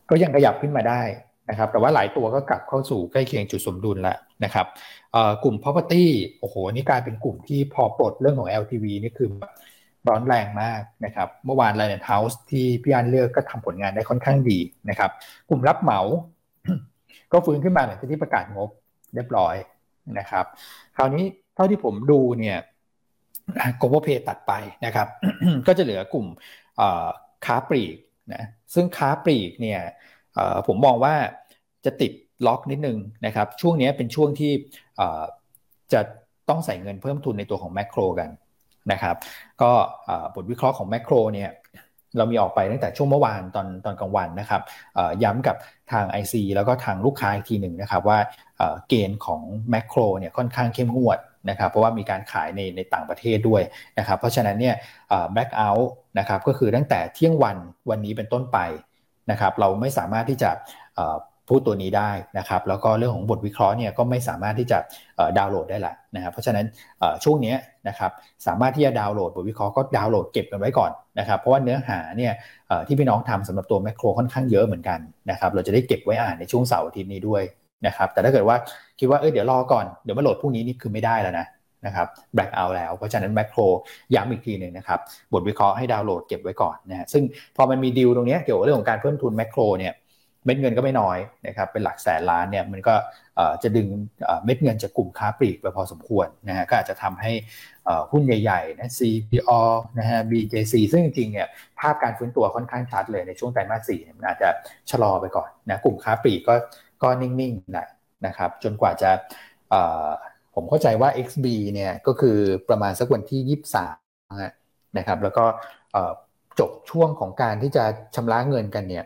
[0.10, 1.02] ก็ยังขยับขึ้นมาได้
[1.50, 4.66] นะครับ แต่ว่าหลายตัวก็กลับเข้าสู่ใกล้เคียงจุดสมดุลแล้วนะครับ
[5.44, 6.06] กลุ่ม property
[6.40, 9.30] โอ้โห นี่กลายเป็นกลุ่มที่พอปลดเรื่องของ LTV นี่คือ
[10.08, 15.12] ร้อนแรงมากนะครับ เมื่อวาน Lion House ที่พี่อันเลือกก็ทำผลงานได้ค่อนข้างดีนะครับ
[15.50, 16.02] กลุ่มรับเหมา
[17.32, 18.70] ก็ฟื้นขึ้นมาหลังจากที่ประกาศงบ
[19.14, 19.56] เรียบร้อย
[20.20, 20.46] นะครับ
[20.96, 21.24] คราวนี้
[21.56, 22.58] เท่าที่ผมดูเนี่ย
[23.78, 24.54] โกลบอลเพย์ตัดไป
[24.86, 25.08] นะครับ
[25.68, 26.28] ก็จะเหลือกลุ่ม
[27.46, 27.96] ค้าปลีก
[28.34, 28.44] นะ
[28.74, 29.82] ซึ่งค้าปลีกเนี่ย
[30.68, 31.14] ผมมองว่า
[31.86, 32.12] จะติด
[32.48, 34.52] ล็อกนิดนึงนะครับ ช่วงนี้เป็นช่วงที่
[35.94, 36.02] จะ
[36.50, 38.30] ต้องใส่เงินเพิ่มทุนในตัวของแมคโครกัน
[38.92, 39.16] นะครับ
[39.62, 39.72] ก็
[40.36, 41.52] บทวิเคราะห์ของแมคโครเนี่ย
[42.18, 44.62] เรามีออกไปตั้งแต่ช่วงเมื่อวานตอนตอนกลางวันนะครับ
[45.24, 45.56] ย้ำกับ
[45.92, 48.20] ทาง IC แล้วก็ทางลูกค้าอีกทีหนึ่งนะครับว่า
[48.88, 51.20] เกณฑ์ของแมคโครเนี่ยค่อนข้างเข้มงวด
[51.50, 53.62] นะครับเพราะว่ามีการขายในในต่างประเทศด้วย
[53.98, 54.76] นะครับเพราะฉะนั้นเนี่ย
[55.34, 57.58] แบ็กเอาท์นะครับก็คือตั้งแต่เที่ยงวัน
[57.90, 58.58] วันนี้เป็นต้นไป
[59.32, 60.50] นะครับเราไม่สามารถที่จะ
[61.50, 64.78] พูดตัวนี้ได้นะครับแล้วก็เรื่องของบทวิเคราะห์เนี่ยก็ไม่สามารถที่จะ
[65.38, 66.66] ดาวน์โหลดได้ละนะครับเพราะฉะนั้น
[67.24, 67.56] ช่วงนี้
[67.88, 68.12] นะครับ
[68.48, 72.34] สามารถที่จะดาวน์โหลดบทวิเคราะห์ก็ดาวน์โหลดเก็บกันไว้ก่อนนะครับเพราะว่าเนื้อหาเนี่ย
[72.88, 77.44] ที่พี่น้องทำสำหรับตัวแมคโครค่อนข้างเยอะเหมือนกันนะครับเราจะได้เก็บไว้อ่านในช่วงเสาร์อาทิตย์นี้ด้วย
[77.88, 78.58] นะครับแต่ถ้าเกิดว่า
[79.00, 81.46] คิดว่าเออเดี๋ยวรอก่อนเดี๋ยวมาโหลดพรุ่งนี้นี่คือไม่ได้แล้วนะ
[81.86, 83.60] นะครับแบล็คเอาแล้ว เพราะฉะนั้นแมคโคร
[84.16, 85.00] ย้ำอีกทีหนึ่งนะครับ
[85.34, 87.24] บทวิเคราะห์ให้ดาวน์โหลดเก็บไว้ก่อนนะซึ่ง
[87.56, 89.94] พอมันมีดีลตรงนี้เกี่ยวกับเรื่องของการเพิ่มทุนแมคโครเนี่ย
[90.46, 91.18] เม็ดเงินก็ไม่น้อย
[91.48, 92.96] นะครับเป็นหลักแสนล้านเนี่ยมันก็
[93.64, 93.88] จะดึง
[94.46, 97.32] เม็ดเงินจากกลุ่มค้าปลีกไปพอสมควรนะฮะก็อาจจะทำให้
[98.12, 99.62] หุ้นใหญ่ๆนะ CPO
[100.00, 101.48] นะฮะ BJC ซึ่งจริงๆเนี่ย
[101.80, 104.50] ภาพการฟื้นตัวค่อนข้างชัดเลยในช่วงไตรมาสสี่มันอาจจะ
[104.92, 106.56] ชะลอไปก่อนนะกลุ่มค้าปลีกก็
[107.04, 107.88] ก็นิ่งๆนะ
[108.26, 109.12] นะครับจนกว่าจะ
[110.56, 112.38] ผมเข้าใจว่า XB เนี่ยก็คือ
[112.70, 113.60] ประมาณสักวันที่
[114.08, 115.46] 23นะครับแล้วก็
[116.60, 117.84] จบช่วงของการที่จะ
[118.16, 119.06] ชำระเงินกันเนี่ย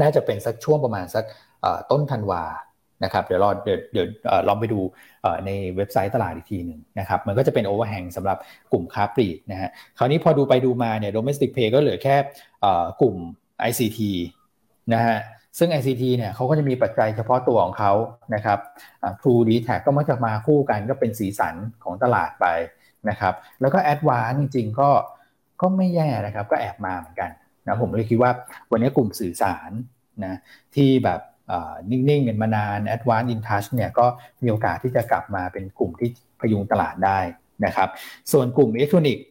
[0.00, 1.24] น่าจะเป็นสักช่วงประมาณสัก
[1.90, 2.42] ต้นธันวา
[3.04, 4.06] นะครับเดี๋ยวรอเดี๋ยวเดี๋ยว
[4.48, 4.80] ลองไปดู
[5.46, 8.38] ในเว็บไซต์ตลาดอีกทีหนึ่งนะครับมันก็จะเป็นโอเวอร์แฮงสำหรับ
[8.72, 12.16] กลุ่มค้าปลีกนะฮะคราวนี้พอดูไปดูมาเนี่ย domestic pay ก็เหลือแค่
[13.00, 13.16] กลุ่ม
[13.68, 14.00] ICT
[14.94, 15.18] นะฮะ
[15.58, 17.92] ซึ่ง ICT เนี่ยเขาก็จะมีปัจจัยเฉพาะตัวของเขา
[18.34, 18.58] นะครับ
[19.22, 22.46] True d t a c ก็มักจะมาคู่กันก็เป็นสีสันของตลาดไป
[23.08, 24.90] นะครับแล้วก็ a d v a n c e จริงๆก็
[25.60, 27.30] ก็ไม่แย่นะครับก็แอบมาเหมือนกัน
[27.66, 28.30] นะผมเลยคิดว่า
[28.72, 29.70] วันนี้กลุ่มสื่อสาร
[30.24, 30.34] นะ
[30.74, 31.20] ที่แบบ
[31.90, 34.06] นิ่งๆกันมานาน Advanced Intouch เนี่ยก็
[34.42, 36.08] มีโอกาสที่จะกลับมาเป็นกลุ่มที่
[36.40, 37.18] พยุงตลาดได้
[37.64, 37.88] นะครับ
[38.32, 39.24] ส่วนกลุ่มอิเล็กทรอนิกส์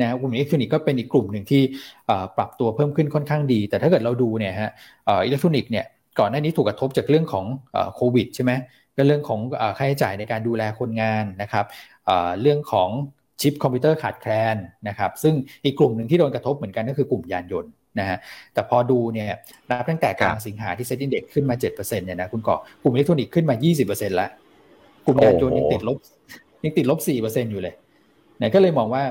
[0.00, 1.62] นะกลุ่มอิเล็กทรอนิกส์ก็เป็นอีกกลุ่มหนึ่งที่
[2.36, 4.70] ปรับตัวเพิ่มขึ้นค่อนข้างดี แต่ถ้าเกิดเราดูเนี่ยฮะ
[5.08, 5.84] อิเล็กทรอนิกส์เนี่ย
[6.18, 7.46] ก่อนหน้านี้ถูกกระทบจากเรื่องของ
[7.94, 8.52] โควิดใช่ไหม
[8.96, 9.40] ก็เรื่องของ
[9.78, 11.64] ค่าใช้จ่ายในการดูแลคนงานนะครับ
[12.40, 12.90] เรื่องของ
[13.40, 14.56] ชิปคอมพิวเตอร์ขาดแคลน
[14.88, 15.34] นะครับซึ่ง
[15.64, 18.18] อีกกลุ่มหนึ่งที่โดนกระทบเหมือนกันก็คือกลุ่มยานยนต์นะฮะ
[18.52, 19.26] แต่พอดูเนี่ย
[19.68, 23.54] นับตั้งแต่กลางสิงหาที่ SET Index ขึ้นมา 7%เนี่ยนะคุณก่อกลุ่มอิเล็กทรอนิกส์ขึ้นมา
[23.86, 24.30] 20%แล้ว
[25.06, 25.98] กลุ่มยานยนต์ยังติดลบ
[26.64, 27.74] ยังติดลบ 4%อยู่เลย
[28.38, 29.02] เนี่ยก็เลยมองว่า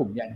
[0.00, 0.30] กลุ่มยาน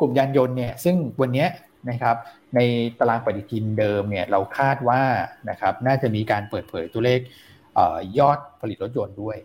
[0.00, 1.46] กลุ่มยานยนต์เนี่ยซึ่งวันนี้
[1.90, 2.16] นะครับ
[2.54, 2.60] ใน
[2.98, 5.02] ตารางปฏิทินเดิมเนี่ยเราคาดว่า
[5.50, 7.20] นะครับน่าจะมีการเปิดเผยตัวเลข
[8.18, 9.36] ยอดผลิตรถยนต์ด้วย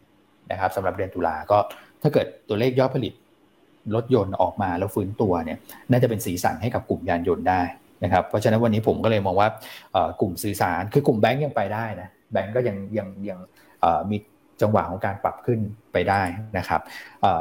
[0.51, 1.59] นะครับสำหรับเดือนตุลาก็
[2.01, 3.13] ถ้าเกิดตัวเลขยอดผลิต
[3.95, 5.57] รถยนต์ออกมาแล้วฟื้นตัวเนี่ย
[5.91, 7.61] น่าจะเป็นสีสันให้กับกลุ่มยานยนต์ได้
[8.03, 9.47] นะครับเพราะฉะนั้นวันนี้ผมก็เลยมองว่า
[10.21, 13.39] กลุ่มสื่อสารคือกลุ่มแบงก์ยังไปได้นะแบงก์ก็ยังยังยัง
[14.09, 14.17] มี
[14.61, 15.59] จังหวะของการปรับขึ้น
[15.93, 16.21] ไปได้
[16.57, 16.81] นะครับ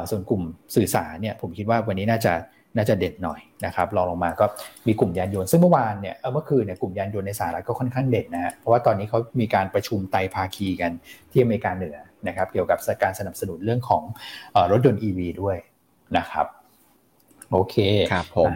[0.09, 0.41] ส่วนกลุ่ม
[0.75, 2.33] สื่อสารเนี่ยผมคิดว่าวันนี้น่าจะ
[2.77, 4.45] น่าจะเด็ดหน่อยนะครับรองลงมาก็
[4.87, 10.91] มีกลุ่มยานยนต์ซึ่งเมื่อวานเนี่ยเมื่อคืนเนี่ยกลุ่มยานยนต์ในสหรัฐก็ค่อนข้างเด็ดนะฮะเพราะว่าตอนนี้เขามีการประชุมไตภาคีกัน
[11.31, 11.97] ที่อเมริกาเหนือ
[12.27, 14.03] นะครับเกี่ยวกับการสนับสนุนเรื่องของ
[14.71, 15.57] รถยนต์ EV ด้วย
[16.17, 16.45] นะครับ
[17.51, 17.75] โอเค
[18.11, 18.51] ครับผม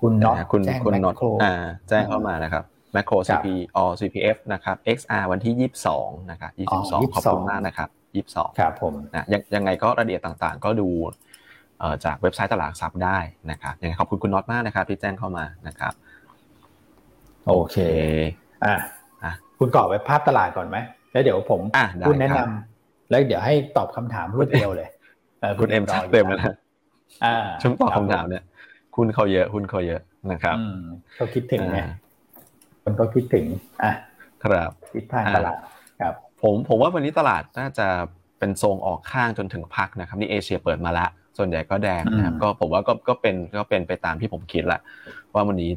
[0.00, 1.54] คุณน็อตคุณคุณน็อตอ่า
[1.88, 3.46] แจ้งเข้ามานะครับแมคโคร CP
[3.82, 7.88] or CPF นะครับ XR วันที่ 22 นะครับ 22 ขอบคุณมากนะครับ
[8.34, 10.88] 22 ครับผมนะยังไงก็รายละเอียดต่างๆ ก็ดู
[12.04, 13.18] จากเว็บไซต์ตลาดซับได้
[13.50, 15.92] นะครับยังไงขอบคุณคุณน็อตมากนะครับที่แจ้งเข้ามานะครับ
[17.46, 17.76] โอเค
[18.64, 20.76] อะคุณก่อไว้ภาพตลาดก่อนไหม
[21.12, 21.60] แล้วเดี๋ยวผม
[22.08, 24.88] คุณแนะนำแล้วเดี๋ยวให้ตอบคำถามรวดเดียวเลย
[25.60, 26.54] คุณเอ็มเต็มแล้ว
[27.62, 28.44] ช่วงตอบคำถามเนี่ย
[28.96, 30.00] คุณเขาเยอะคุณเขาเยอะ
[30.32, 30.56] นะครับ
[31.16, 31.78] เขาคิดถึงไง
[32.82, 33.44] คนก็คิดถึง
[33.82, 33.92] อะ
[34.44, 35.58] ครับทิศทางตลาด
[36.00, 37.86] ครับ ผมผมว่าวันนี้ตลาดน่าจะ
[38.38, 41.06] เป็นทรงออกข้างจนถึงพักนะครับ นี่เอเชียเปิดมาละ
[41.38, 44.80] ส่วนใหญ่ก็แดงนะครับ ก็ผมว่าก็ก็เป็นก็เป็นไปตามที่ผมคิดแหละ
[45.34, 45.70] ว่าวันนี้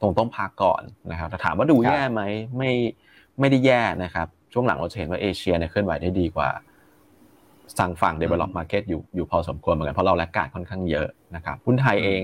[0.00, 2.22] ตรงต้องพักก่อนนะครับแต่ถามว่าดูแย่ไหม
[2.56, 2.70] ไม่
[3.40, 6.48] ไม่ได้แย่นะครับ ช่วงหลังเราจะเห็นว่าเอเชียเนี่ยเคลื่อนไหวได้ดีกว่า
[7.78, 12.22] สั่งฝั่ง develop market อยู่อยู่พอสมควรเหมือนกันเพราะเราแลกกาดค่อนข้างเยอะนะครับหุ้นไทยเอง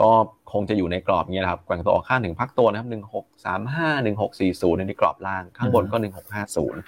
[0.00, 0.10] ก็
[0.52, 6.80] คงจะอยู่ในกรอบนี้นะครับแกว่งตัวออกข้างถึงพักตัวนะครับหนึ่งหกสามห้าหนึ่งหกสี่ศูนย์ในกรอบล่างข้างบนก็หนึ่งหกห้าศูนย์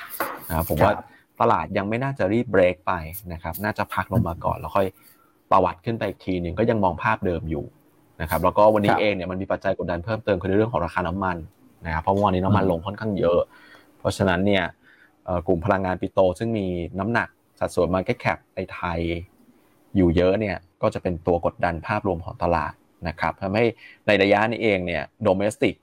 [0.48, 0.92] นะครับผมว่า
[1.40, 2.92] ตลาดยังไม่น่าจะรีบเบรกไป
[3.32, 4.86] นะครับน่าจะพักลงมาก่อนแล้วค่อย
[5.50, 7.64] ปรับตัวขึ้นไปอีกทีหนึ่งก็ยังมองภาพเดิมอยู่
[8.20, 11.36] นะครับแล้วก็วันนี้เองเนี่ยมันมีปัจจัยกดดันเพิ่มเติมคือในเรื่องของราคาน้ำมัน
[11.86, 13.40] นะครับเพราะวันนี้น้ำมันลงค่อนข้างเยอะ
[14.02, 14.64] เพราะฉะนั้นเนี่ย
[15.46, 16.66] กลุ่มพลังงานปิโต ซึ่งมี
[16.98, 17.28] น้ำหนัก
[17.60, 19.00] สัดส่วน market cap ในไทย
[19.96, 22.72] อยู่เยอะเนี่ยก็จะเป็นตัวกดดันภาพรวมของตลาด
[23.08, 23.64] นะครับทำให้
[24.06, 25.74] ในระยะนี้เองเนี่ยโดเมสติก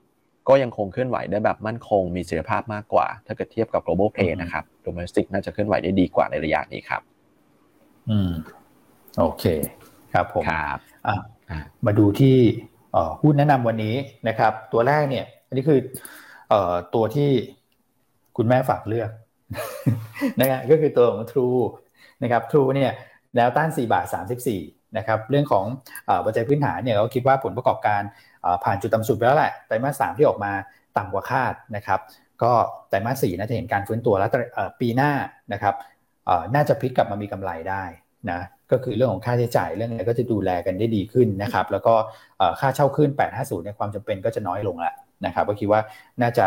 [0.48, 7.02] ก็ยังคงเคลื่อนไหวได้แบบมั่นคงมีเสถียรภาพมากกว่า ถ้าเกิดเทียบกับ global play นะครับโดเมสติกน่าจะเคลื่อนไหวได้ดีกว่าในระยะนี้ครับ
[8.10, 8.30] อืม
[9.18, 9.44] โอเค
[10.12, 11.16] ครับผมครับอะ
[11.86, 12.36] มาดูที่
[13.22, 13.94] หุ้นแนะนำวันนี้
[14.28, 15.78] นะครับ ตัวแรกเนี่ย อันนี้คือ
[16.48, 17.30] เอ่อตัวที่
[18.40, 19.10] คุณแม่ฝากเลือก
[20.40, 21.60] นะครับก็คือตัวของ True
[22.22, 22.92] นะครับ True เนี่ย
[23.36, 24.06] แนวต้าน 4 บาท
[24.50, 25.64] 34 นะครับ เรื่องของ
[26.24, 28.02] ปัจจัยพื้นฐานเนี่ยเราคิดว่าผลประกอบการ
[28.64, 30.52] ผ่านจุดต่ำสุดไปแล้วแหละไตรมาสสามที่ออกมา
[30.98, 32.00] ต่ำกว่าคาดนะครับ
[32.42, 32.52] ก็
[32.88, 34.30] ไตรมาสสี่น่าจะเห็นการฟื้นตัวแล้ว
[34.80, 35.12] ปีหน้า
[35.52, 35.74] นะครับ
[36.54, 37.84] น่าจะพลิกกลับมามีกำไรได้
[38.30, 38.40] นะ
[38.72, 41.94] ก็คือเรื่องของค่าใช้จ่ายเรื่องอะไรก็จะดูแลกันได้ดีขึ้นนะครับ แล้วก็
[42.60, 44.94] ค่าเช่าขึ้น 850ในความจำเป็นก็จะน้อยลงแล้ว
[45.26, 45.80] นะครับก็คิดว่า
[46.22, 46.46] น่าจะ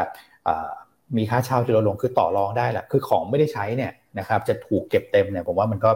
[1.17, 5.91] มีค่าเช่าที่ลดลงคือต่อรองได้แหละคือของไม่ได้ใช้เนี่ยนะครับจะถูกเก็บเต็มเนี่ยผมว่ามันก็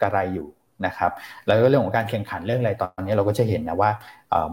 [0.00, 0.48] กระไรอยู่
[0.86, 1.10] นะครับ
[1.46, 3.90] แล้วก็เรื่องของการแข่งขันเรื่องอะไรตอนนี้เราก็จะเห็นนะว่า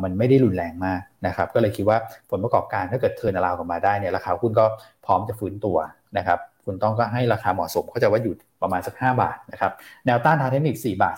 [0.03, 1.97] มันไม่ได้รุนแรงมากนะครับก็เลยคิดว่า
[2.29, 4.65] ผลประกอบการถ้าเกิดเทินอราวกลับมาได้เนี่ยราคาหุ้นก็
[5.05, 5.77] พร้อมจะฟื้นตัว
[6.17, 9.71] นะครับคุณต้องก็ให้ราคาเหมาะสมเขาจะว่าอยู่ประมาณสัก 5 บาทนะครับ
[10.05, 11.15] แนวต้านทางเทคนิค 4 บาท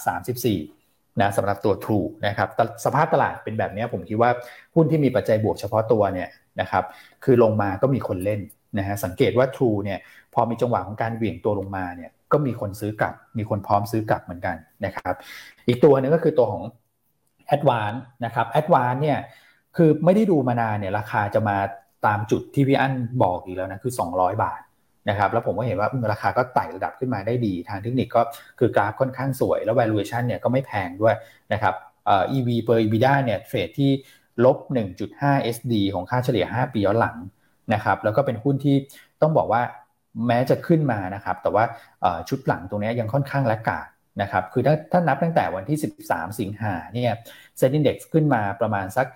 [0.57, 2.49] 34นะสำหรับตัว True นะครับ
[2.85, 4.29] สภาพตลาดเป็นแบบนี้ผมคิดว่า
[4.75, 6.29] หุ้นที่มีปัจจัยบวกเฉพาะตัวเนี่ย
[6.61, 6.83] นะครับ
[7.23, 8.39] คือลงมาก็มีคนเล่น
[8.77, 9.99] นะฮะสังเกตว่า True เนี่ย
[10.33, 14.55] พอมีจังหวะของการเหวี่ยงตัวลงมาเนี่ยก็มีคนซื้อกลับ มีคนพร้อมซื้อกลับเหมือนกัน
[14.85, 15.15] นะครับ
[15.67, 16.63] อีกตัวนึงก็คือตัวของ
[17.55, 18.99] a d v a n c e นะครับ a d v a n c e
[19.01, 19.19] เนี่ย
[19.77, 21.57] คือไม่ได้ดูมานานเนี่ยราคาจะมา
[22.05, 22.93] ตามจุดที่พี่อั้น
[23.23, 24.61] บอกอีกแล้วนะคือ 200 บาท
[25.09, 28.21] นะครับแล้วผมก็เห็นว่าราคาก็ไต่ระดับขึ้นมาได้ดี ทางเทคนิคก็
[28.59, 31.15] คือกราฟค่อนข้างสวย แล้ว valuation เนี่ยก็ไม่แพงด้วย
[31.53, 31.73] นะครับ
[32.05, 33.91] เอ่อ EV per EBITDA เนี่ยเทรดที่
[34.45, 34.57] ลบ
[35.05, 37.17] 1.5 SD ของค่าเฉลี่ย 5 ปีย้อนหลัง
[37.73, 38.75] นะครับแล้วก็เป็นหุ้นที่
[39.21, 39.61] ต้องบอกว่า
[40.27, 41.63] แม้จะขึ้นมานะครับแต่ว่า
[42.29, 43.87] ชุดหลังตรงนี้ยังค่อนข้างละกาด
[44.21, 47.11] นะครับคือถ้าถ้านับตั้งแต่วันที่ 13 สิงหาเนี่ย
[47.57, 49.07] เซ็นดิ้งเด็กขึ้นมาประมาณสัก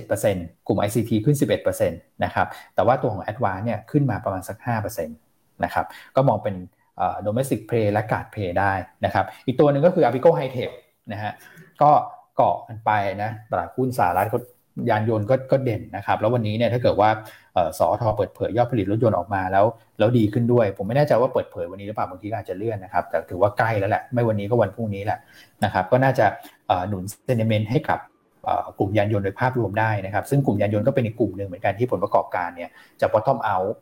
[0.00, 5.86] 7%กลุ่ม ICT ขึ้น 11%นะครับแต่ว่าตัวของ a d v a n c e เนี่ยขึ้นมาประมาณสัก5%นะครับ
[6.16, 6.54] ก็มองเป็น
[7.26, 8.72] domestic play และกาด play ได้
[9.04, 10.72] นะครับอีกตัวหนึ่งก็คือ Apico High Tech
[11.12, 11.32] นะฮะ
[11.82, 11.90] ก็
[12.36, 12.90] เกาะกันไป
[13.22, 14.26] นะตลาดหุ้นสหรัฐ
[14.90, 17.10] ยานยนต์ก็ก็เด่นนะครับแล้ววันนี้เนี่ยถ้าเกิดว่า
[17.78, 19.64] สอทอเปิดเผยยอดผลิตรถยนต์ออกมาแล้ว
[19.98, 25.18] แล้วดีขึ้นด้วย ผมไม่แน่ใจว่าเปิดเผยวันนี้หรือเปล่าบางทีอาจจะเลื่อนนะครับ แต่ถือว่าใกล้แล้วแหละ ไม่วันนี้ก็วันพรุ่งนี้แหละ
[25.64, 26.26] นะครับก็น่าจะ
[26.88, 27.98] หนุนเซนิเมนต์ให้กับ
[28.78, 33.74] กลุ่มยานยนต์โดยภาพรวมได้นะครับ ซึ่งกลุ่มยานยนต์ก็เป็นอีกกลุ่มหนึ่งเหมือนกันที่ผลประกอบการเนี่ยจะ bottom out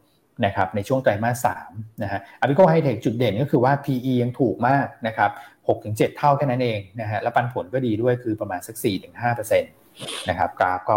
[0.47, 1.71] นะครับในช่วงไตรมาสสาม
[2.03, 5.31] นะฮะอาปิโกไฮเทคจุดเด่นก็คือว่า PE ยังถูกมากนะครับ
[5.66, 8.77] 6-7เจ็ดเท่าแค่นั้นเองนะฮะและปันผลก็ดีด้วยคือประมาณสัก
[9.18, 10.97] 4-5%นะครับกราฟก็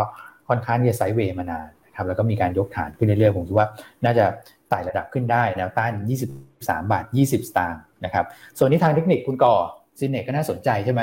[0.50, 3.68] ค่อนข้างจะ sideway มานาน ครับแล้วก็มีการยกฐานขึ้นเรื่อยๆผมคิดว่า
[4.06, 4.26] น่าจะ
[4.70, 5.92] ไต่ระดับขึ้นได้แนวต้าน
[6.34, 8.26] 23 บาท 20 สตางค์นะครับ
[8.58, 9.56] ส่วนนี้ทางเทคนิคคุณก่อ
[10.00, 11.02] ซินเน็คก็น่าสนใจใช่ไหม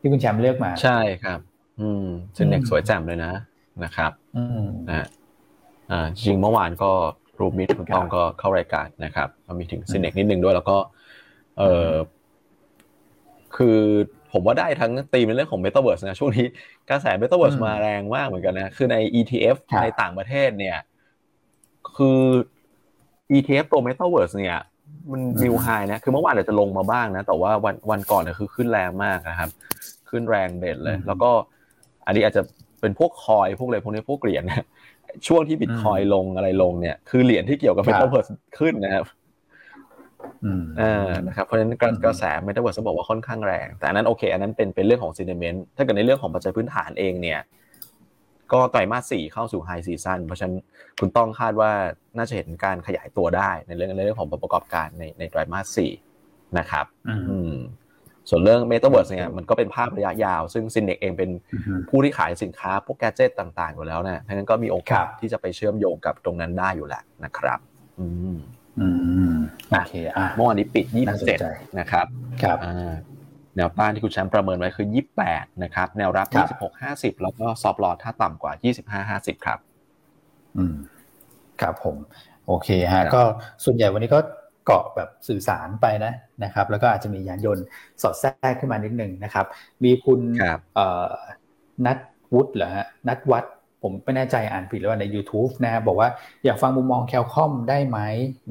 [0.00, 1.38] ที่คุณแชมป์เลือกมาใช่ครับ
[1.80, 3.32] อืมซินเนกสวยแจ่มเลยนะ
[3.84, 5.06] นะครับ อืมนะ
[5.90, 6.90] อ่าจริงเมื่อวานก็
[7.38, 9.28] รูปมิดคุณต้องก็เข้ารายการนะครับ
[9.58, 10.76] มีถึงซินเนกนิดนึงด้วยแล้วก็
[11.58, 11.90] เออ
[13.56, 13.78] คือ
[14.32, 16.46] ผมว่าได้ทั้งตีมในเรื่องของ Metaverse นะช่วงนี้
[16.90, 20.78] กระแส Metaverse มาแรงมากเหมือนกันนะ คือใน ETF ในต่างประเทศเนี่ย
[21.96, 22.20] คือ
[23.36, 24.58] ETF ตัว Metaverse เนี่ย
[25.12, 29.50] มันวิวไฮนะ คือเมื่อวานอาจจะลงมาบ้างนะ แต่ว่าวันวันก่อนเนี่ยคือขึ้นแรงมากนะครับ
[30.10, 31.30] ขึ้นแรงเด่นเลย แล้วก็
[32.06, 32.42] อันนี้อาจจะ
[32.80, 34.64] เป็นพวก coin พวกอะไรพวกนี้พวกเหรียญนะ
[35.26, 39.04] ช่วงที่บิตคอยน์ลงอะไรลงเนี่ย คือเหรียญที่เกี่ยวกับ Metaverse ขึ้นนะครับ
[40.80, 47.40] อ่านะครับเพราะฉะนั้นกระแสเมตาเวิร์สบอกว่าค่อนข้างแรง แต่อันนั้นโอเค อันนั้นเป็นเป็นเรื่องของ sentiment ถ้าเกิดในเรื่องของปัจจัยพื้นฐานเองเนี่ย
[48.52, 50.56] ก็ไตรมาสสี่เข้าสู่ high season เพราะฉะนั้น
[50.98, 51.70] คุณต้องคาดว่า
[52.16, 55.92] น่าจะเห็นการขยายตัวได้ในเรื่องในเรื่องของประกอบการในในไตรมาสสี่
[56.58, 57.54] นะครับ อืม
[58.28, 61.30] ส่วนเรื่องเมตาเวิร์สเนี่ยมันก็เป็นภาพระยะยาว ซึ่งซินเน็คเองเป็น
[61.88, 67.58] ผู้ที่ขายสินค้าพวก gadget ต่างๆอยู่แล้วนะทั้งนั้นก็มีโอกาสที่จะไปเชื่อมโยงกับตรงนั้นได้อยู่แหละนะครับ
[68.00, 68.36] อืม
[68.80, 68.88] อื
[69.32, 69.36] ม
[69.70, 71.38] โอเคอะเมื่อวานนี้ปิดยี่สิบเจ็ด
[71.78, 72.06] นะครับ
[72.42, 72.58] ครับ
[73.56, 79.58] แนวต้านที่คุณแชมป์ประเมินไว้คือยี่แปดนะครับ แนวรับยี่สิบหกห้าสิบแล้วก็ stop loss ถ้าต่ำกว่ายี่สิบห้าห้าสิบครับ
[80.56, 80.76] อืม
[81.60, 81.96] ครับผม
[82.46, 83.22] โอเคฮะ ก็
[83.64, 84.20] ส่วนใหญ่วันนี้ก็
[84.66, 86.12] เกาะแบบสื่อสารไปนะ
[86.44, 87.64] นะครับ แล้วก็อาจจะมียานยนต์
[88.02, 89.46] สอดแทรกขึ้นมานิดนึงนะครับ
[89.84, 90.20] มีคุณ
[91.86, 91.98] นัท
[92.34, 93.44] วุฒิเหรอฮะนัทวัด
[93.82, 96.08] ผมไม่แน่ใจอ่านผิดหรือว่าใน YouTube นะครับบอกว่า
[96.44, 97.98] อยากฟังมุมมองแคลคอมได้ไหม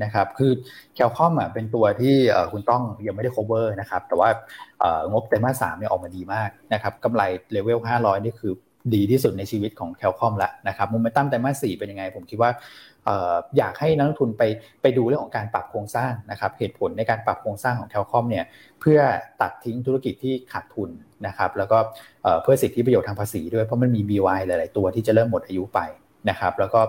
[0.03, 0.51] นะครับ คือ
[0.95, 2.15] แคลคอมอะเป็นตัวที่
[2.51, 4.30] คุณต้องยังไม่ได้ cover นะครับ แต่ว่า
[5.11, 7.21] งบไตรมาสสามเนี่ยออกมาดีมากนะครับกำไร
[7.51, 8.53] เลเวล500 นี่คือ
[8.93, 12.51] ดีที่สุดในชีวิตของแคลคอมละนะครับมุมเมนตัมไตรมาสสี่เป็นยังไง ผมคิดว่า
[13.57, 14.43] อยากให้นักลงทุนไป
[14.82, 18.45] ไปดูเรื่องของการปรับโครงสร้างนะครับเหตุผลในการปรับโครงสร้างของแคลคอมเนี่ย
[18.82, 18.99] เพื่อ
[19.41, 20.89] ตัดทิ้งธุรกิจที่ขาดทุน
[21.27, 21.77] นะครับแล้วก็
[22.43, 25.80] เพื่อสิทธิประโยชน์ทางภาษีด้วยเพราะมันมี BY หลาย ๆ ตัวที่จะเริ่มหมดอายุไป
[26.30, 26.80] นะครับแล้วก็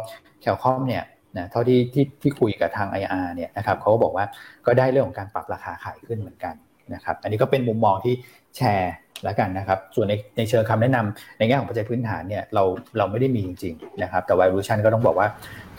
[0.43, 1.05] แคลคอมเนี่ย
[1.37, 4.25] นะเท่าที่ที่ที่คุยกับทาง IR เนี่ยนะครับเขาก็บอกว่า
[4.67, 6.55] ก็ได้เรื่องของการปรับราคาขายขึ้นเหมือนกัน
[6.95, 8.15] นะครับอันนี้ก็เป็นมุมมองที่
[8.57, 8.95] แชร์
[9.25, 12.65] แล้วกันนะครับ ส่วนในในเชิงคำแนะนำในแง่ของปัจจัยพื้นฐานเนี่ยเรา
[12.99, 15.29] เราไม่ได้มีจริงๆนะครับ แต่ Evolution ก็ต้องบอกว่า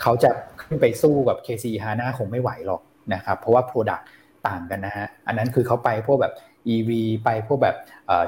[0.02, 0.30] เขาจะ
[0.60, 2.80] ขึ้นไปสู้กับ KC HANA คงไม่ไหวหรอก
[3.14, 4.04] นะครับ เพราะว่า Product
[4.48, 6.34] ต่างกันนะฮะ อันนั้นคือเขาไปพวกแบบ
[6.74, 6.90] EV
[7.24, 7.76] ไปพวกแบบ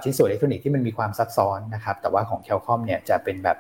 [0.02, 3.56] ชิ้นส่วนอิเล็กทรอนิกส์ที่มันมีความซับซ้อนนะครับ แต่ว่าของ Qualcomm เนี่ยจะเป็นแบบ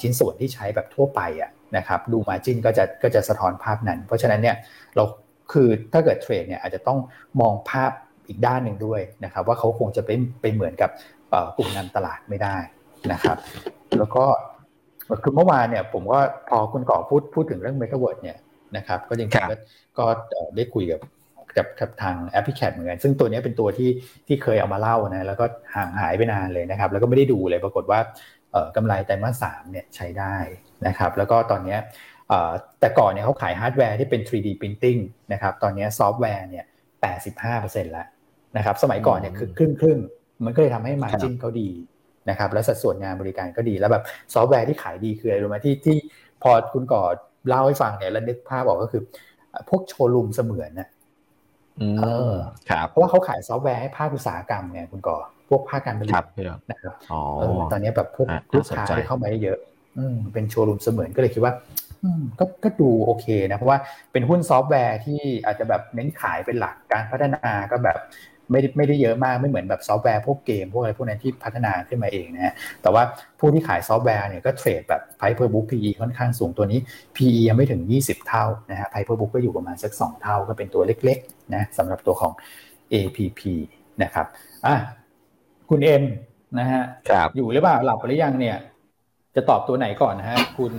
[0.00, 4.56] ชิ้นส่วนที่ใช้แบบทั่วไปอะนะครับดูมาจินก็จะก็จะสะท้อนภาพนั้น เพราะฉะนั้นเนี่ย
[4.96, 5.04] เรา
[5.52, 6.98] คือถ้าเกิด trade เนี่ยอาจจะต้อง
[7.40, 7.92] มองภาพ
[8.28, 10.90] อีกด้านหนึ่งด้วยนะครับ ว่าเขาคงจะเป็นเป็นเหมือนกับ
[11.56, 12.56] กลุ่มนำตลาดไม่ได้
[13.12, 13.36] นะครับ
[13.98, 14.24] แล้วก็
[15.22, 18.38] คือเมื่อวานเนี่ยผมก็พอคุณก่อพูดพูดถึงเรื่องเมตาเวิร์ดเนี่ย
[18.76, 20.04] นะครับก็จริงๆก็
[20.56, 21.00] ได้คุยกับ
[21.56, 23.90] กับกับทางแอปพลิเคชันเหมือนกันซึ่งตัวนี้เป็นตัวที่
[24.26, 28.00] ที่เคยเอามาเล่านะแล้วก็ห่างหายไปนานเลยนะครับ แล้วก็ไม่ได้ดูเลยปรากฏว่า
[28.76, 30.36] กำไรไตรมาสสามเนี่ยใช้ได้
[30.86, 31.76] นะครับ แล้วก็ตอนนี้
[32.80, 35.00] แต่ก่อนเนี่ยเขาขายฮาร์ดแวร์ที่เป็น 3D Printing
[35.32, 36.64] นะครับ ตอนนี้ซอฟต์แวร์เนี่ย
[37.08, 38.06] 85%แล้ว
[38.56, 39.98] นะครับ สมัยก่อนเนี่ยคือครึ่งครึ่ง
[40.44, 41.68] มันก็เลยทำให้ margin เขาดี
[42.30, 44.02] นะครับแล้วสัดส่วนงานบริการก็ดีแล้วแบบ
[44.34, 45.96] ซอฟต์แวร์ที่ขายดีคืออะไรรู้ไหมที่ที่
[46.42, 47.02] พอคุณก่อ
[47.48, 49.02] เล่าให้ฟังเนี่ยแล้วนึกภาพบอกก็คือ
[49.68, 50.88] พวกโชว์รูมเสมือนนะ
[51.98, 52.34] เออ
[52.70, 55.16] ครับเพราะว่าเขาขายซอฟต์แวร์ให้ภาคอุตสาหกรรมไงคุณก่อ
[55.48, 56.14] พวกภาคการผลิต
[56.70, 56.94] นะครับ
[57.72, 59.58] ตอนนี้แบบพวกลูกค้าที่เข้ามาเยอะ
[59.98, 61.52] อืเป็นโชว์รูมเสมือนก็เลยคิดว่า
[62.38, 63.78] ก็ก็ดูโอเคนะ เพราะว่า
[64.12, 67.96] เป็นหุ้นซอฟต์แวร์ที่อาจจะแบบเน้นขายเป็นหลักการพัฒนาก็แบบ
[68.50, 73.02] ไม่ได้ไม่ได้เยอะมากไม่เหมือนแบบซอฟต์แวร์พวกเกมพวกอะไรพวกนั้นที่พัฒนาขึ้นมาเองนะฮะแต่ว่า
[73.38, 76.80] ผู้ที่ขายซอฟต์แวร์เนี่ยก็ trade แบบ price per book P ค่อนข้างสูงตัวนี้
[77.16, 82.32] PE ยังไม่ถึง 20 เท่านะฮะ price per book ก็อยู่ประมาณสัก 2 เท่าก็เป็นตัวเล็กๆนะสำหรับตัวของ
[82.92, 83.40] APP
[84.02, 84.26] นะครับ
[84.66, 84.74] อะ
[85.70, 86.04] คุณเอ็ม
[86.58, 86.82] นะฮะ
[87.36, 88.56] อยู่หรือเปล่าหลับหรือยังเนี่ย
[89.36, 90.72] จะตอบตัวไหนก่อนนะฮะคุณ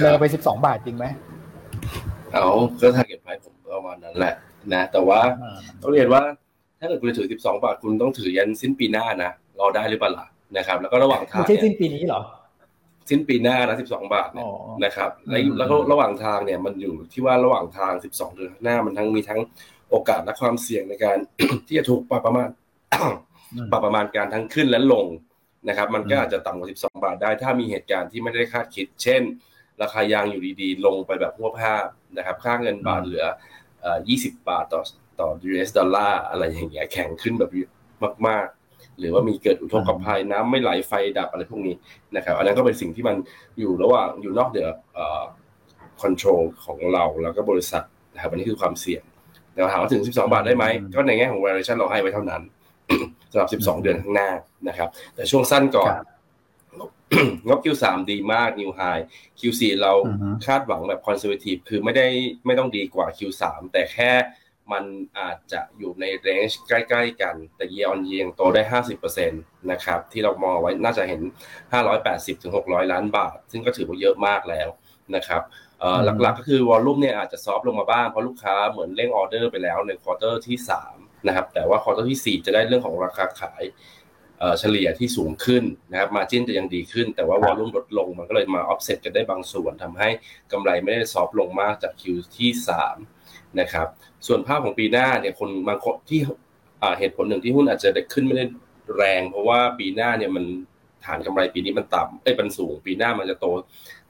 [0.00, 1.04] เลยไป 12 บาทจริงไหม
[2.32, 2.46] เอา
[2.80, 4.34] ก็ถ้าเก็บไว้ผมประมาณนั้นแหละ
[4.72, 5.18] นะแต่ว่า
[5.82, 10.26] ต้องเรียนว่าถ้าเกิดคุณถือ 12 บาทคุณต้องถือยันสิ้นปีหน้านะรอได้หรือเปล่าล่ะ
[10.56, 12.20] นะครับ แล้วก็ระหว่างทางไม่ใช่สิ้นปีนี้หรอ
[13.10, 14.46] สิ้นปีหน้านะ 12 บาทเนี่ย
[14.84, 15.10] นะครับ
[15.58, 19.40] แล้วก็ระหว่างทางเนี่ยมันอยู่ที่ว่าระหว่างทาง 12 เดือนหน้ามันทั้งมีทั้ง
[19.90, 21.18] โอกาสและความเสี่ยงในการ
[21.66, 22.48] ที่จะถูกปรับประมาณ
[23.72, 25.06] ปรับประมาณการทั้งขึ้นและลง
[25.68, 29.22] นะครับ มันก็อาจจะต่ำกว่า 12 บาทได้ ถ้ามีเหตุการณ์ที่ไม่ได้คาดคิด เช่น
[29.82, 33.24] ราคายางอยู่ดีๆ ลงไปแบบหัวภาพนะครับ ค่าเงินบาทเหลือ
[33.86, 34.82] 20 บาทต่อ
[35.20, 37.50] ต่อ US ดอลลาร์อะไรอย่างเงี้ยแข็งขึ้นแบบ
[38.28, 41.74] มาก ๆ หรือว่ามีเกิดอุทกภัยน้ำไม่ไหลไฟดับอะไรพวกนี้
[42.16, 43.16] นะครับ อันนั้นก็เป็นสิ่งที่มัน
[43.58, 44.68] อยู่ระหว่างอยู่นอกเหนือ
[46.00, 49.02] คอนโทรลของเราแล้วก็บริษัทนะครับอันนี้คือความเสี่ยง
[49.52, 50.64] แต่ถามว่าถึง 12 บาทได้ไหม
[50.94, 52.42] ก็ในแง่ของ valuation เราให้ไว้เท่านั้น
[53.32, 54.30] สำหรับ 12 เดือนข้างหน้า
[54.68, 55.92] นะครับ แต่ช่วงสั้นก่อน
[57.46, 59.02] งบ Q3 ดีมาก New High
[59.38, 59.92] Q4 เรา
[60.46, 62.06] คาดหวังแบบ conservative คือไม่ได้
[62.46, 63.42] ไม่ต้องดีกว่า Q3
[63.72, 64.10] แต่แค่
[64.72, 64.84] มัน
[65.18, 68.62] อาจจะอยู่ในเรนจ์ใกล้ ๆ กัน แต่เยออนเยียงโตได้
[69.16, 71.20] 50%นะครับ ที่เรามองไว้น่าจะเห็น
[71.82, 74.68] 580ถึง600 ล้านบาท ซึ่งก็ถือว่าเยอะมากแล้ว
[75.16, 75.42] นะครับ
[76.04, 80.56] หลักๆก็คือ volume เนี่ยอาจจะ soft ลงมาบ้าง เพราะลูกค้าเหมือนเร่งออเดอร์ไปแล้วใน quarter ที่
[80.92, 83.62] 3 นะครับ แต่ว่า quarter ที่ 4 จะได้เรื่องของราคาขาย
[84.60, 90.08] เฉลี่ยที่สูงขึ้นนะครับ margin จะยังดีขึ้น แต่ว่า volume ลดลงมันก็เลยมาออฟเซ็ตกันได้บางส่วนทำให้
[90.52, 92.50] กำไรไม่ได้ soft ลงมากจาก Q ที่
[92.84, 93.15] 3
[93.60, 93.86] นะครับ
[94.26, 96.20] ส่วนภาพของปีหน้าเนี่ยคนบางคนที่
[96.98, 98.44] เหตุผลหนึ่งที่หุ้นอาจจะขึ้นไม่ได้
[98.96, 100.44] แรง เพราะว่าปีหน้าเนี่ยมัน
[101.04, 103.46] ฐานกำไรปีนี้มันต่ำเอ้ยมันสูง ปีหน้ามันจะโต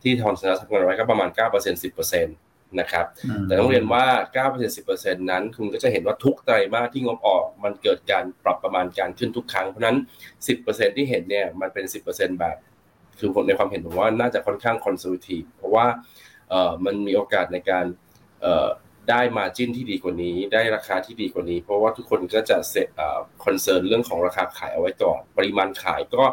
[0.02, 2.26] ที่ทอนสนัทำกันไว้ก็ประมาณ 9% 10%
[2.80, 3.06] นะครับ
[3.44, 4.04] แต่ต้องเรียนว่า
[4.52, 9.96] 9% 10%นั้น คุณก็จะเห็นว่าทุกไตรมาสที่งบออก มันเกิดการปรับประมาณการขึ้นทุกครั้ง เพราะนั้น
[10.46, 12.56] 10%ที่เห็นเนี่ยมันเป็น 10%แบบ
[13.18, 15.86] คือในความเห็นผมว่าน่าจะค่อนข้าง conservative เพราะว่า
[16.48, 17.84] เอ่อมันมีโอกาสในการ
[18.40, 18.68] เอ่อ
[19.10, 22.88] ได้ margin ที่ดีกว่านี้ ได้ราคาที่ดีกว่านี้ เพราะว่าทุกคนก็จะ set
[23.44, 26.24] concern เรื่องของราคาขายเอาไว้ก่อนปริมาณขายก็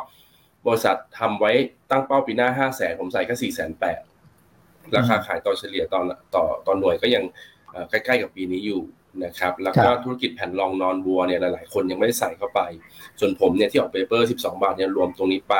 [0.67, 1.51] บริษัททำไว้
[1.91, 4.01] ตั้งเป้าปีหน้าห้าแสนผมใส่ก็สี่แสนแปด
[4.95, 6.05] ราคาขายต่อเฉลี่ยตอน
[6.35, 7.23] ต่อตอนหน่วยก็ยัง
[7.89, 8.81] ใกล้ๆกับปีนี้อยู่
[9.25, 12.61] นะครับ แล้วก็ธุรกิจแผ่นรองนอนวัวเนี่ยหลายๆคนยังไม่ได้ใส่เข้าไป
[13.19, 15.55] ส่วนผมเนี่ยที่ออก paper 12 บาทเนี่ยรวมตรงนี้ไป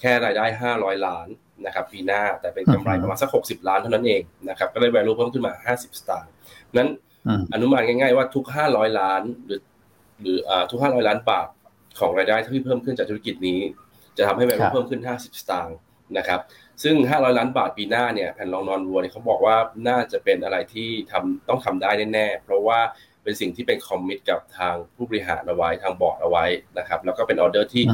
[0.00, 1.28] แค่รายได้ 500 ล้าน
[1.66, 6.32] นะครับปีหน้าแต่เป็นกำไรประมาณสัก 60 ล้านเท่านั้นเองนะครับก็ได้ value เพิ่มขึ้นมา 50 สตางค์
[6.76, 6.88] นั้น
[7.54, 9.60] อนุมานง่ายๆว่าทุก 500 ล้านหรือ
[10.20, 10.38] หรือ
[10.70, 11.48] ทุก 500 ล้านบาท
[12.00, 13.60] ของรายได้ที่เพิ่มขึ้นจากธุรกิจนี้
[14.16, 15.76] จะทำให้ value เพิ่มขึ้น 50 สตางค์
[16.18, 16.40] นะครับ
[16.82, 19.56] ซึ่ง 500 ล้านบาทปีหน้าเนี่ยแผ่นรองนอนวัวเนี่ยเขาบอกว่า
[19.88, 22.80] น่าจะเป็นอะไรที่ทำต้องทำได้แน่ๆเพราะว่า
[23.22, 26.44] เป็นสิ่งที่เป็นคอมมิตกับทางผู้บริหารเอาไว้ทางบอร์ดเอาไว้
[26.78, 27.84] นะครับ แล้วก็เป็นออเดอร์ที่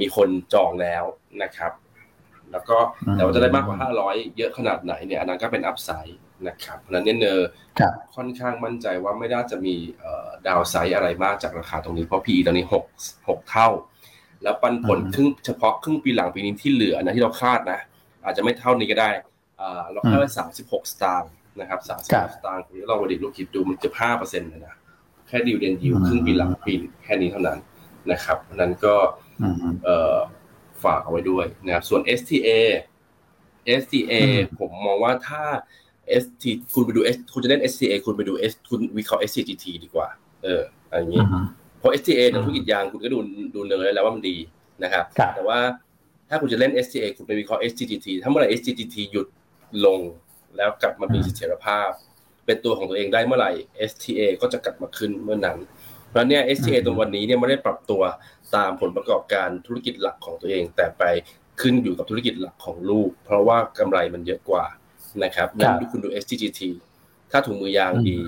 [0.00, 1.04] มีคนจองแล้ว
[1.42, 1.72] นะครับ
[2.52, 2.76] แล้วก็
[3.14, 3.76] แต่ว่าจะได้มากกว่า
[4.06, 7.40] 500 เยอะขนาดไหนเนี่ยอันนั้นก็เป็นอัพไซด์นะครับเพราะนั้นเนี่ยเนอ
[8.16, 9.74] ค่อนข้างมั่นใจว่าไม่น่าจะมี
[10.46, 13.68] ดาวไซด์อะไรมากจากราคาตรงนี้เพราะ PE ตอนนี้6 6เท่า
[14.42, 17.80] แล้วปันผลครึ่งเฉพาะครึ่งปีหลังปีนี้ที่เหลือนะที่เราคาดนะ
[18.24, 19.10] อาจจะไม่เท่านี้ก็ได้
[19.92, 24.74] เราคาดว่าสามสิบหกสตางค์นะครับสามสิบหกสตางค์เราวันนี้ลูกคิดดูมันเกือบห้าเปอร์เซ็นต์เลยนะ
[25.28, 26.72] แค่ดิวเดนยิวครึ่งปีหลังปี
[27.04, 27.58] แค่นี้เท่านั้น
[28.12, 28.94] นะครับนั้นก็
[30.84, 32.50] ฝากเอาไว้ด้วยนะครับส่วน STA
[33.80, 34.12] STA
[34.58, 35.42] ผมมองว่าถ้า
[36.22, 40.08] ST คุณไปดู S คุณจะเล่น STA คุณไปดู S คุณวิเคราะห์ SCGT ดีกว่า
[40.44, 41.22] เอออะไรอย่างนี้
[41.78, 43.18] เพราะ STA ในธุรกิจยางคุณก็ดู
[43.54, 44.36] ดูเนยแล้วว่ามันดี
[44.82, 45.04] นะครับ
[45.34, 45.58] แต่ว่า
[46.28, 49.26] ถ้าคุณจะเล่น STA คุณไปวิเคราะห์ SGTT ถ้าเมื่อไหร่ SGTT หยุด
[49.86, 50.00] ลง
[50.56, 51.90] แล้วกลับมามีเสถียรภาพ
[52.46, 53.52] เป็นตัวของตัวเองได้เมื่อไหร่
[53.90, 55.58] STA ก็จะกลับมาขึ้นเมื่อนั้น
[56.10, 58.02] เพราะเนี่ย STA ตรงวันนี้เนี่ยไม่ได้ปรับตัว
[58.56, 61.02] ตามผลประกอบการธุรกิจหลักของตัวเอง แต่ไป
[61.60, 64.64] ขึ้นอยู่กับธุรกิจหลักของลูก เพราะว่ากำไรมันเยอะกว่า
[65.24, 66.60] นะครับนั่นคุณดู SGGT
[67.30, 68.18] ถ้าถุงมือยางดี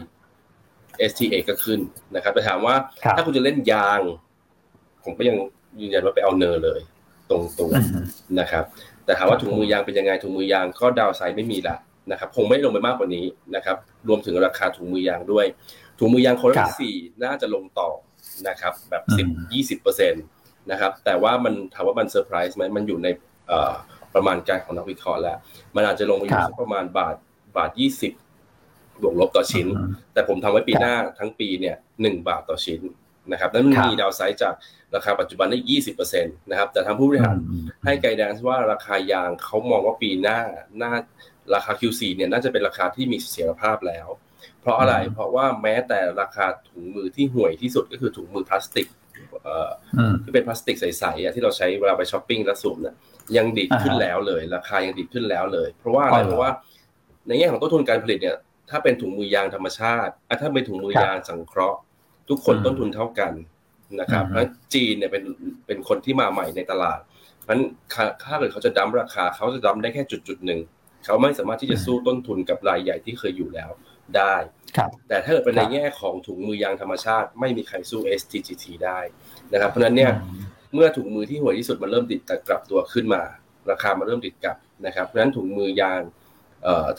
[1.11, 1.81] STA ก็ขึ้น
[2.15, 2.75] นะครับไปถามว่า
[3.17, 4.01] ถ้าคุณจะเล่นยาง
[5.05, 5.37] ผมก็ยัง
[5.81, 6.81] ยืนยันว่าไปเอาเนอร์เลย
[7.31, 7.71] ตรงตัว
[8.41, 8.65] นะครับ
[9.05, 11.77] แต่ถามว่าถุงมือยางเป็นยังไงถุงมือยางก็ดาวไซด์ไม่มีละ
[12.11, 13.77] นะครับ คงไม่ลงไปมากกว่านี้นะครับ
[14.09, 15.47] รวมถึงราคาถุงมือยางด้วย
[16.01, 17.91] ถุงมือยางโคลนสี่น่าจะลงต่อ
[18.49, 20.19] นะครับ แบบสิบยี่สิบเปอร์เซ็นต
[20.71, 23.09] นะครับ แต่ว่ามันถามว่ามันเซอร์ไพรส์ไหมมันอยู่ใน
[24.15, 25.39] ประมาณการของนักวิเคราะห์แล้ว
[25.77, 27.17] มันอาจจะลงไปอยู่ประมาณบาท
[27.57, 28.13] บาทยี่สิบ
[29.03, 29.67] บวกลบต่อชิ้น
[30.13, 32.81] แต่ผมทำไว้ปีหน้าทั้งปีเนี่ยหนึ่งบาทต่อชิ้น
[33.33, 34.55] นะครับนั้นมี downside จาก
[34.95, 37.37] ราคาปัจจุบันได้ยี่สิบเปอร์เซ็นตนะครับ แต่ทางผู้บริหาร
[37.85, 40.39] ให้ guidance ว่าราคายางเขามองว่าปีหน้า
[40.83, 40.93] น่า
[41.55, 44.09] ราคา Q4 เนี่ยน่าจะเป็นราคาที่มีเสถียรภาพแล้ว
[44.61, 48.87] เพราะอะไร เพราะว่าแม้แต่ราคาถุงมือที่ห่วยที่สุดก็คือถุงมือพลาสติก
[50.25, 52.95] ที่เป็นพลาสติกใสๆที่เราใช้เวลาไปช้อปปิ้งแล้วสวมเนี่ย
[53.37, 56.51] ยังดีดขึ้นแล้วเลย ราคายังดีดขึ้นแล้วเลย เพราะว่าอะไรเพราะว่า
[57.27, 58.37] ในแง่ของต้นทุนการผลิตเนี่ย
[58.71, 61.79] ถ้าเป็นถุงมือยางธรรมชาติถ้าเป็นถุงมือยางสังเคราะห์
[62.29, 63.33] ทุกคนต้นทุนเท่ากัน
[64.01, 65.25] นะครับเพราะจีนเนี่ยเป็น
[65.67, 67.01] เป็นคนที่มาใหม่ในตลาด
[67.43, 67.63] เพราะฉะนั้น
[68.25, 70.61] ถ้าเกิดเขาจะดั้มราคาเขาจะดั้มได้แค่จุดจุดหนึ่ง
[71.05, 73.71] เขาไม่สามารถที่จะสู้ต้นทุนกับรายใหญ่ที่เคยอยู่แล้ว
[74.19, 74.35] ได้
[75.09, 78.99] แต่ถ้าเกิดเป็นในแง่ของถุงมือยางธรรมชาติ ไม่มีใครสู้ STGT ได้
[79.53, 80.13] นะครับเพราะฉะนั้นเนี่ย
[80.75, 83.23] เมื่อถุงมือที่ห่วยที่สุดมันเริ่มติดกลับตัวขึ้นมา
[83.71, 84.57] ราคามันเริ่มติดกลับ
[84.87, 86.01] นะครับเพราะฉะนั้นถุงมือยาง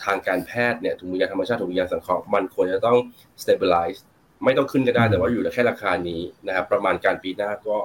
[0.04, 2.98] ทางการแพทย์เนี่ยถุงมือยางธรรมชาติถุงมือยางสังเคราะห์มันควรจะต้อง
[3.42, 4.00] stabilize
[4.46, 7.78] ไม่ต้องขึ้นก็ได้แต่ว่าอยู่แค่ราคานี้นะครับประมาณการปีหน้าก็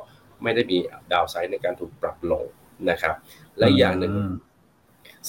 [0.42, 0.78] ไม่ได้มี
[1.12, 2.44] ดาวไซด์ในการถูกปรับลง
[2.90, 3.14] นะครับ
[3.58, 4.12] และอย่างหนึ่ง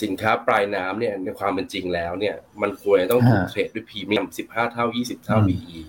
[0.03, 5.79] สินค้าปลายน้ำเนี่ยในความเป็นจริงแล้วเนี่ยมันควรจะต้องถูกเทรดด้วยพรีเมียม15 เท่า 20 เท่า PE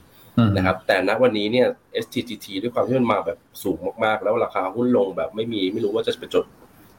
[0.56, 1.66] นะครับแต่ณวันนี้เนี่ย
[2.04, 6.44] STTT ด้วยความที่มันมาแบบสูงมากๆ แล้วราคาหุ้นลงแบบไม่มีไม่รู้ว่าจะไปจด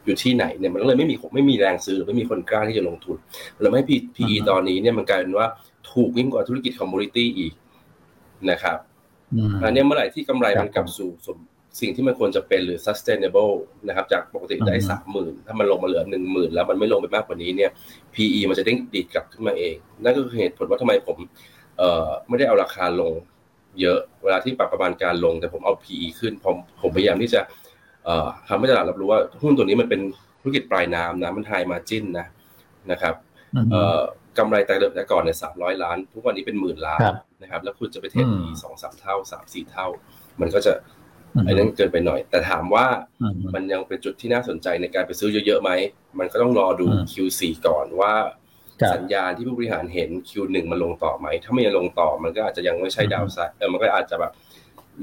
[0.06, 3.18] อยู่ที่ไหนเนี่ยมันก็เลยไม่มีไม่มีแรงซื้อไม่มีคนกล้าที่จะลงทุน
[3.60, 3.84] เลยให้
[4.16, 5.48] PE ตอนนี้เนี่ยมันกลายเป็นว่า
[5.92, 7.54] ถูกยิ่งกว่าธุรกิจคอมมูนิตี้อีก
[8.52, 8.78] นะครับ
[9.64, 11.34] อันนี้เมื่อไหร่ที่กำไรมันกลับสู่สิ่
[11.88, 13.54] งที่มันควรจะเป็นหรือ sustainable
[13.88, 17.72] นะครับจากปกติได้สามหมื่นถ้ามันลงมาเหลือหนึ่งหมื่นแล้วมันไม่ลงไปมากกว่านี้เนี่ย
[18.14, 21.18] PE มันจะเด้งดีดกลับขึ้นมาเอง นั่นก็คือเหตุผลว่าทำไมผม
[21.78, 23.14] เอ่อไม่ได้เอาราคาลง
[23.82, 27.42] เยอะเวลาที่ปรับประมาณการลง แต่ผมเอา PE ขึ้นผมผมพยายามที่จะ
[28.06, 30.02] เอ่อทำให้ตลาดรับรู้ว่าหุ้นตัวนี้มันเป็น
[30.42, 32.26] ธุรกิจปลายน้ำนะมันไฮมาจิ้นนะ
[32.92, 33.16] นะครับ
[33.72, 34.00] เอ่อ
[34.38, 37.00] กำไรแต่เดิมแต่ก่อนเนี่ยสามร้อยล้าน ทุกวันนี้เป็นหมื่นล้าน
[37.42, 39.88] นะครับ แล้วคุณจะไปเทรดดีสองสามเท่าสามสี่เท่า
[40.42, 42.86] มันก็จะไอ้นั้นเกินไปหน่อย แต่ถามว่า
[43.54, 45.72] มันยังเป็นจุดที่น่าสนใจในการไปซื้อเยอะๆไหม
[46.20, 48.14] มันก็ต้องรอดู Q4 ก่อนว่า
[48.94, 54.32] สัญญาณที่ผู้บริหารเห็น Q1 มันลงต่อไหม ถ้าไม่ยังลงต่อมันก็อาจจะยังไม่ใช่ดาวไซด์เออมันก็อาจจะแบบ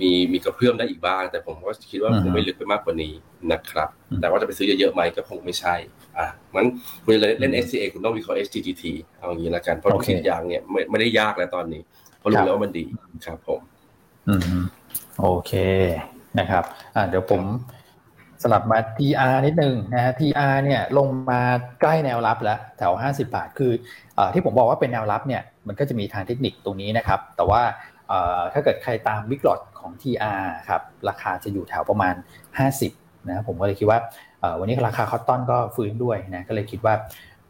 [0.01, 3.13] มีมีกระเพื่อมได้อีกบ้าง แต่ผมก็คิดว่าคงไม่ลึกไปมากกว่านี้
[3.53, 3.89] นะครับ
[4.21, 5.75] แต่ว่าจะไปซื้อเยอะๆไหมก็คงไม่ใช่
[6.19, 6.69] อะงั้น
[7.05, 8.85] คุณจะเล่น SCA คุณต้องวิเคราะห์ HTTT
[9.19, 11.83] เอาอย่างนี้ละกันเพราะทุกสิ่งอย่างเนี่ยไม่ไม่ได้ยากแล้วตอนนี้
[12.19, 12.85] เพราะรู้แล้วว่ามันดี
[13.27, 13.61] ครับผม
[14.29, 14.65] อืม
[15.21, 15.53] โอเค
[16.41, 16.65] นะครับ
[17.09, 17.43] เดี๋ยวผม
[18.43, 21.41] สลับมา TR นิดนึงนะฮะ TR เนี่ยลงมา
[21.81, 23.73] ใกล้แนวรับแล้วแถว 50 บาท คือ
[24.19, 27.63] อที่ผมบอกว่าเป็นแนวรับเนี่ยมันก็จะมีทางเทคนิคตรงนี้นะครับ แต่ว่า
[28.53, 32.15] ถ้าเกิดใครตามวิกฤตของ TR ครับราคาจะอยู่แถวประมาณ
[32.71, 33.99] 50นะผมก็เลยคิดว่า
[34.61, 36.95] วันนี้ราคาคอตตอนก็ฟื้นด้วยนะก็เลยคิดว่า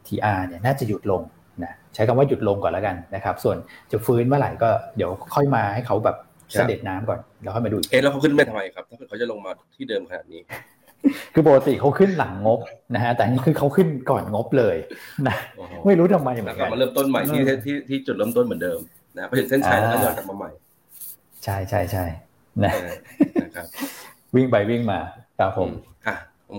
[0.07, 1.23] TR เนี่ยน่าจะหยุดลง
[1.65, 3.57] นะใช้คำว่าหยุดลงก่อนแล้วกันนะครับ ส่วน
[3.93, 6.17] จะฟื้นเมื่อไหร่ก็เดี๋ยวค่อยมาให้เขาแบบ
[6.53, 10.41] เสด็จน้ำก่อนแล้วค่อยมาดูเอ๊ะแล้วเขาขึ้นไม่ทำไมครับถ้าเกิดเขาจะลงมาที่เดิมขนาดนี้
[11.35, 12.61] คือปกติเขาขึ้นหลังงบ
[12.95, 14.77] นะฮะแต่นี่คือเขาขึ้นก่อนงบเลย
[15.29, 15.37] นะ
[15.87, 18.79] ไม่รู้ทำไมเหมือนกันมาเริ่มต้นใหม่ที่ที่ที่จุดเริ่มต้นเหมือนเดิม
[19.17, 20.51] นะไปถึงเส้นชัยแล้วก็ย้อนกลับมาใหม่
[21.45, 22.05] ใช่ใช่ใช่
[22.65, 23.67] นะครับ
[24.35, 24.99] วิ่งไปวิ่งมา
[25.39, 25.71] ครับผม
[26.07, 26.15] อะ
[26.49, 26.59] ผม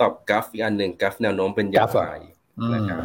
[0.00, 3.02] ตอบกราฟอีกอันหนึ่งกราฟแนวโน้มเป็นยาวไนะครับ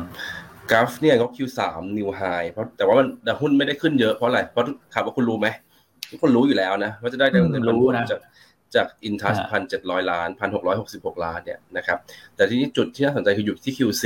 [0.71, 1.59] กราฟเนี่ยก็ Q3
[1.97, 5.47] นิวไฮเพราะแต่ว่ามันแต่หุ้นไม่ได้ขึ้นเยอะเพราะอะไรเพราะถามว่าคุณรู้ไหม
[6.13, 8.19] ทุกคนรู้อยู่แล้วนะว่าจะได้เงินรู้นะจาก
[8.75, 11.97] จากอินทัชพันเจ็ดร้อยล้านพันหกร้อยหกสิบหกล้านเนี่ยนะครับ
[12.35, 14.03] แต่ที่นี้จุดที่น่าสนใจคืออยู่ที่ Q4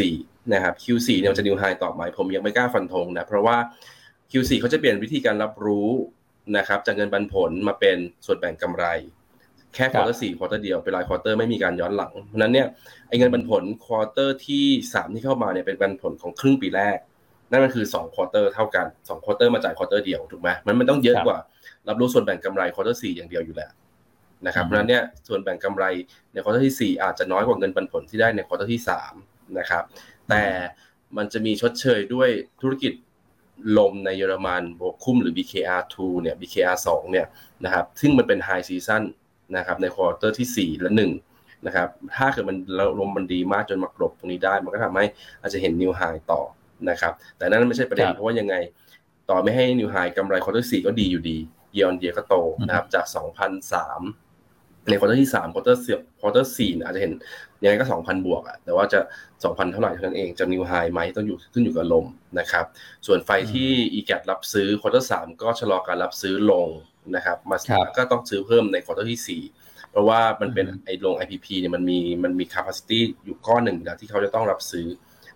[0.53, 3.57] นะครับ Q4 เนี่ยจะ new high ต่อไหมผมยังไม่กล้าฟันธงนะเพราะว่า
[4.31, 5.89] Q4 เขาจะเปลี่ยนวิธีการรับรู้
[6.57, 8.85] นะครับจากเงินปันผลมาเป็นส่วนแบ่งกำไร
[9.75, 12.67] แค่ quarter สี่ quarter เดียวเป็นราย quarter ไม่มีการย้อนหลังเพราะนั้นเนี่ย
[13.07, 16.97] ไอ้เงินปันผล quarter ที่สามที่เข้ามาเนี่ยเป็นปันผลของครึ่งปีแรก
[17.51, 21.37] นั่นมันคือสอง quarter เท่ากันสอง quarter มาจ่าย quarter เดียวถูกไหมมันมันต้องเยอะกว่า
[21.87, 23.71] รับรู้ส่วนแบ่งกำไร quarter สี่อย่างเดียวอยู่แล้ว
[24.45, 25.85] นะครับเพราะนั้นเนี่ยส่วนแบ่งกำไร
[26.33, 28.81] ใน quarter ที่ 4 อาจจะน้อยกว่าเงินปันผลที่ได้ใน quarter ที่
[29.19, 29.83] 3นะครับ
[30.29, 30.43] แต่
[31.17, 32.29] มันจะมีชดเชยด้วย
[32.61, 32.93] ธุรกิจ
[33.77, 37.25] ลมในเยอรมันโบคุ้มหรือ BKR2 เนี่ย BKR2 เนี่ย
[37.65, 39.03] นะครับซึ่งมันเป็น high season
[39.57, 40.91] นะครับใน quarter ที่ 4 และ
[41.25, 42.57] 1 นะครับถ้าเกิดมัน
[42.99, 45.05] ลมมันดีมากจนมากลบตรงนี้ได้ มันก็ทำให้
[45.41, 46.41] อาจจะเห็น new high ต่อ
[46.89, 48.55] นะครับแต่นั่นไม่ใช่ประเด็นเพราะว่ายังไง
[49.29, 51.37] ต่อไม่ให้ new high กำไร quarter 4ก็ดีอยู่ดี
[51.77, 52.35] year on year ก็โต
[52.67, 57.11] นะครับจาก 2003 ใน quarter ที่สาม quarter เสีย quarter สี่อาจจะเห็น
[57.63, 58.99] ยังไงก็สองพันบวกอะแต่ว่าจะ
[59.43, 62.05] สองพันเท่าไหร่เท่านั้นเองจะ new high ไหมต้องอยู่ขึ้นอยู่กับลม
[62.39, 62.65] นะครับ
[63.07, 66.67] ส่วนไฟที่อีแกรับซื้อ quarter สามก็ชะลอการรับซื้อลง
[67.15, 67.57] นะครับมา
[67.97, 69.41] ก็ต้องซื้อเพิ่มใน quarter ที่สี่
[69.91, 74.85] เพราะว่ามันเป็นไอ้ลง IPP เนี่ยมันมีมันมี capacity อยู่ก้อนหนึ่งแล้วที่เขาจะต้องรับซื้อ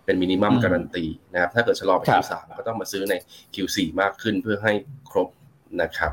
[0.04, 3.14] เป็นมินิมัมการันตีนะครับถ้าเกิดชะลอไป Q3 ก็ต้องมาซื้อใน
[3.54, 4.72] Q4 มากขึ้นเพื่อให้
[5.10, 5.28] ครบ
[5.82, 6.12] นะครับ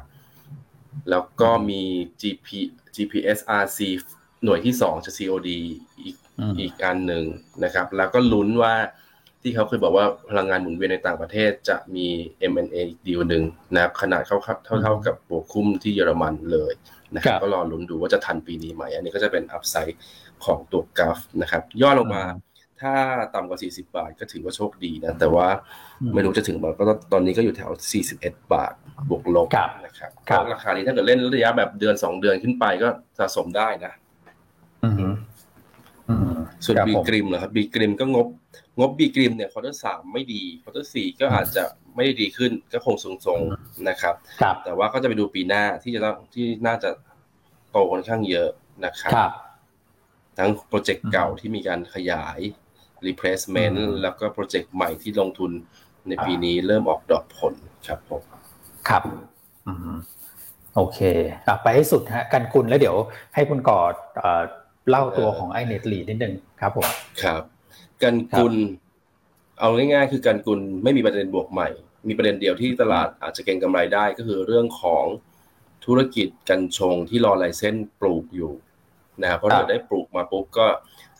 [1.10, 1.82] แล้วก็มี
[2.22, 2.48] GP
[2.96, 3.80] GPS RC
[4.44, 5.50] หน่วยที่สองจะ COD
[6.04, 6.16] อีก
[6.60, 7.24] อีกอันหนึ่ง
[7.64, 8.74] นะครับ แล้วก็ลุ้นว่า
[9.42, 12.08] ที่เขาเคยบอกว่าพลังงานหมุนเวียนในต่างประเทศจะมี
[12.52, 12.78] M&A
[13.08, 16.74] ดีลหนึ่งนะครับขนาดเท่าเท่าเท่ากับโบคุ้มที่เยอรมันเลย
[17.16, 20.00] นะครับก็รอลุ้นดูว่าจะทันปีนี้ไหม อันนี้ก็จะเป็นอัพไซด์
[20.46, 22.24] ของตัวกราฟนะครับย่อลงมา
[22.82, 22.94] ถ้า
[23.36, 25.48] ต่ำกว่า 40 บาทก็ถือว่าโชคดีนะ แต่ว่า
[26.14, 27.72] ไม่รู้จะถึงแบบก็ตอนนี้ก็อยู่แถว
[28.10, 28.74] 41 บาท
[29.10, 29.48] บวกลบ
[29.86, 30.12] นะครับ
[30.54, 32.88] ราคานี้ถ้าเกิดเล่นระยะแบบเดือน 2 เดือนขึ้นไปก็
[33.20, 33.94] สะสมได้นะ
[36.66, 38.28] ส่วนบีกริมเหรอครับบีกริมก็งบ
[38.80, 41.64] งบบีกริมเนี่ย quarter สามไม่ดี quarter สี่ก็อาจจะ
[41.96, 44.16] ไม่ได้ดีขึ้นก็คงทรงๆนะครับ
[44.64, 46.90] แต่ว่าก็จะไปดูปีหน้าที่จะต้องที่น่าจะ
[47.72, 48.50] โตค่อนข้างเยอะ
[48.86, 49.12] นะครับ
[50.38, 52.40] ทั้ง project เก่าที่มีการขยาย
[53.08, 55.52] replacement แล้วก็ project ใหม่ที่ลงทุน
[56.08, 57.54] ในปีนี้เริ่มออกดอกผล
[57.88, 58.22] ครับผม
[58.90, 59.04] ครับ
[60.76, 61.00] โอเค
[61.64, 62.96] ไปให้สุดฮะกันคุณแล้วเดี๋ยว
[63.36, 63.94] ให้คุณก่อ
[64.90, 66.88] เล่าตัวของไอเน็ตลีนิดนึงครับผม
[67.24, 67.44] ครับ
[68.04, 68.56] กันกุล
[69.60, 71.70] เอาง่ายๆ คือกันกุลไม่มีประเด็นบวกใหม่
[72.08, 75.06] มีประเด็นเดียวที่ตลาดอาจจะเก็งกำไรได้ก็คือเรื่องของ
[75.86, 78.54] ธุรกิจกัญชงที่รอไลเส้นปลูกอยู่
[79.22, 80.68] นะครับเพราะเราได้ปลูกมาปุ๊บก็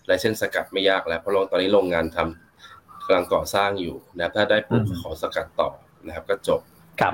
[0.10, 5.70] ลายเส้นสกัดไม่ยากแล้วเพราะตอนนี้โรงงานทำกำลังก่อสร้างอยู่นะครับ ถ้าได้ปุ๊บขอสกัดต่อ
[6.08, 6.62] นะครับ ก็จบ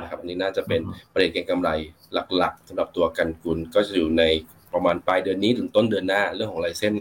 [0.01, 0.81] นะครับอันนี้น่าจะเป็น
[1.13, 1.69] ประเด็นเก็งกำไร
[2.37, 4.23] หลักๆสำหรับตัวกันกุลก็จะอยู่ใน
[4.73, 6.93] ประมาณปลายเดือนนี้ถึงต้นเดือนหน้า เรื่องของลายเส้น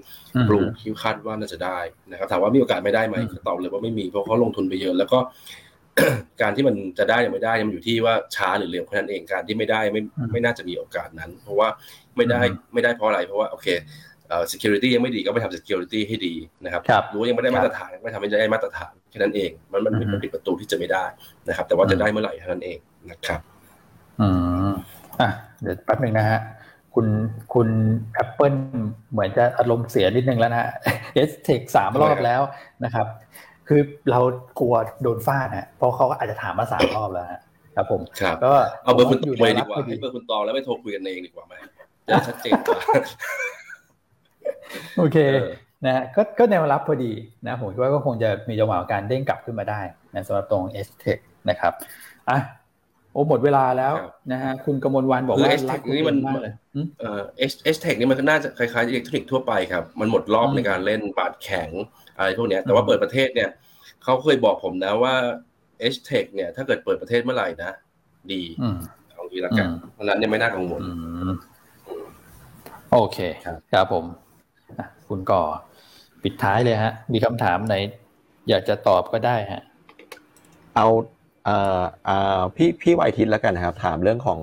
[0.48, 1.78] ปลูกที่คาดว่าน่าจะได้
[2.10, 3.16] นะครับถามว่ามีโอกาสไม่ได้ไหม
[3.46, 5.18] ตอบเลยว่าไม่มีเพราะเขาลงทุนไปเยอะแล้วก็
[6.42, 10.00] การที่มันจะได้ยังไม่ได้มันอยู่ที่ว่าช้าหรือเร็วแค่นั้นเองการที่ไม่ได้ไม่
[10.32, 11.68] ไม่น่าจะมีโอกาสนั้น เพราะว่า
[12.16, 12.40] ไม่ได้
[12.72, 13.82] ไม่ได้เพราะอะไรเพราะว่าโอเคเอ่
[14.13, 14.13] อ
[14.52, 16.82] security ยังไม่ดีก็ไปทำ security ให้ดีนะครับ
[17.12, 21.04] รู้ว่ายังไม่ได้มาตรฐานไม่ทำให้ได้มาตรฐานแค่นั้นเอง มันมันเป็นปิดประตูที่จะไม่ได้
[21.48, 22.78] นะครับ แต่ว่าจะได้เมื่อไหร่เท่านั้นเอง
[23.10, 23.40] นะครับ
[24.20, 24.28] อื
[24.70, 24.72] ม
[25.20, 25.30] อะ
[25.62, 26.40] เดี๋ยวแป๊บนึงนะฮะ
[26.94, 27.06] คุณ
[27.54, 27.68] คุณ
[28.22, 28.58] Apple
[29.12, 30.70] เหมือนจะอารมณ์เสียนิดนึงแล้วนะ
[31.14, 32.40] เอสเทคสามรอบแล้ว
[32.84, 33.06] นะครับ
[33.68, 33.80] คือ
[34.10, 34.20] เรา
[34.60, 37.40] กลัวโดนฟาดฮะเพราะเขาก็อาจจะถามมาสามรอบแล้วฮะ
[37.76, 38.52] ครับผมครับก็
[38.84, 41.54] เอาเบอร์คุณตองดีกว่าให้เบอร์คุณตองแล้วไปโทรคุยกันเองดีกว่าไหม
[42.08, 42.78] จะชัดเจนกว่า
[44.98, 45.16] โอเค
[45.86, 47.12] นะก็ก็แนวรับพอดี
[47.46, 49.80] นะผมคิดว่าก็คงจะมีจังหวะการเด้งกลับขึ้นมาได้
[50.14, 51.18] นะสำหรับตรง S Tech
[51.48, 51.72] นะครับ
[52.30, 52.38] อะ
[53.12, 53.94] โอ้หมดเวลาแล้ว
[54.32, 56.16] นะฮะคุณกมลวันบอกว่ารักนี่มัน
[56.98, 61.70] เอ่อเอสเทคนี่มันก็น่าจะคล้ายๆอิเล็กทรอนิกส์ทั่วไปครับ มันหมดรอบในการเล่นบาดแข็ง
[62.16, 63.50] อะไรพวกนี้แต่ว่าเปิดประเทศเนี่ย
[64.04, 65.14] เขาเคยบอกผมนะว่า
[65.80, 67.76] เอสเทคเนี่ยถ้าเกิดเปิดประเทศเมื่อไหร่นะ
[68.32, 68.42] ดี
[69.12, 70.82] เอาทีละกันเพราะนั้นเนี่ยไม่น่ากังวล
[72.92, 73.18] โอเค
[73.72, 74.04] ครับผม
[75.14, 75.42] คุณก่อ
[76.22, 77.76] ปิดท้ายเลยฮะ มีคำถามไหน
[78.48, 79.62] อยากจะตอบก็ได้ฮะ
[80.76, 80.86] เอา
[81.44, 84.40] เอ่อเอ่อพี่พี่ไวทิตแล้วกันนะครับ ถามเรื่องของ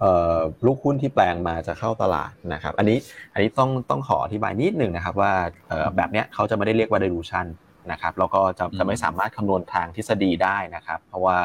[0.00, 2.98] เอ่อลูกหุ้นที่แปลงมาจะเข้าตลาดนะครับ อันนี้
[3.32, 5.32] อันนี้ต้องต้องขออธิบายนิดหนึ่งนะครับ ว่า
[5.68, 7.46] เอ่อแบบเนี้ยเขาจะไม่ได้เรียกว่า dilution
[7.92, 11.36] นะครับแล้วก็จะจะไม่สามารถคำนวณทางทฤษฎีได้นะครับ เพราะว่า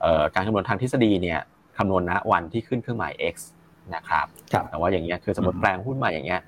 [0.00, 1.40] เอ่อการคำนวณทางทฤษฎีเนี่ย
[1.78, 3.36] คำนวณณวันที่ขึ้นเครื่องหมาย x
[3.94, 4.26] นะครับ
[4.70, 6.40] แต่ว่าอย่างเงี้ยคือสมมติแปลงหุ้นมาอย่างเงี้ย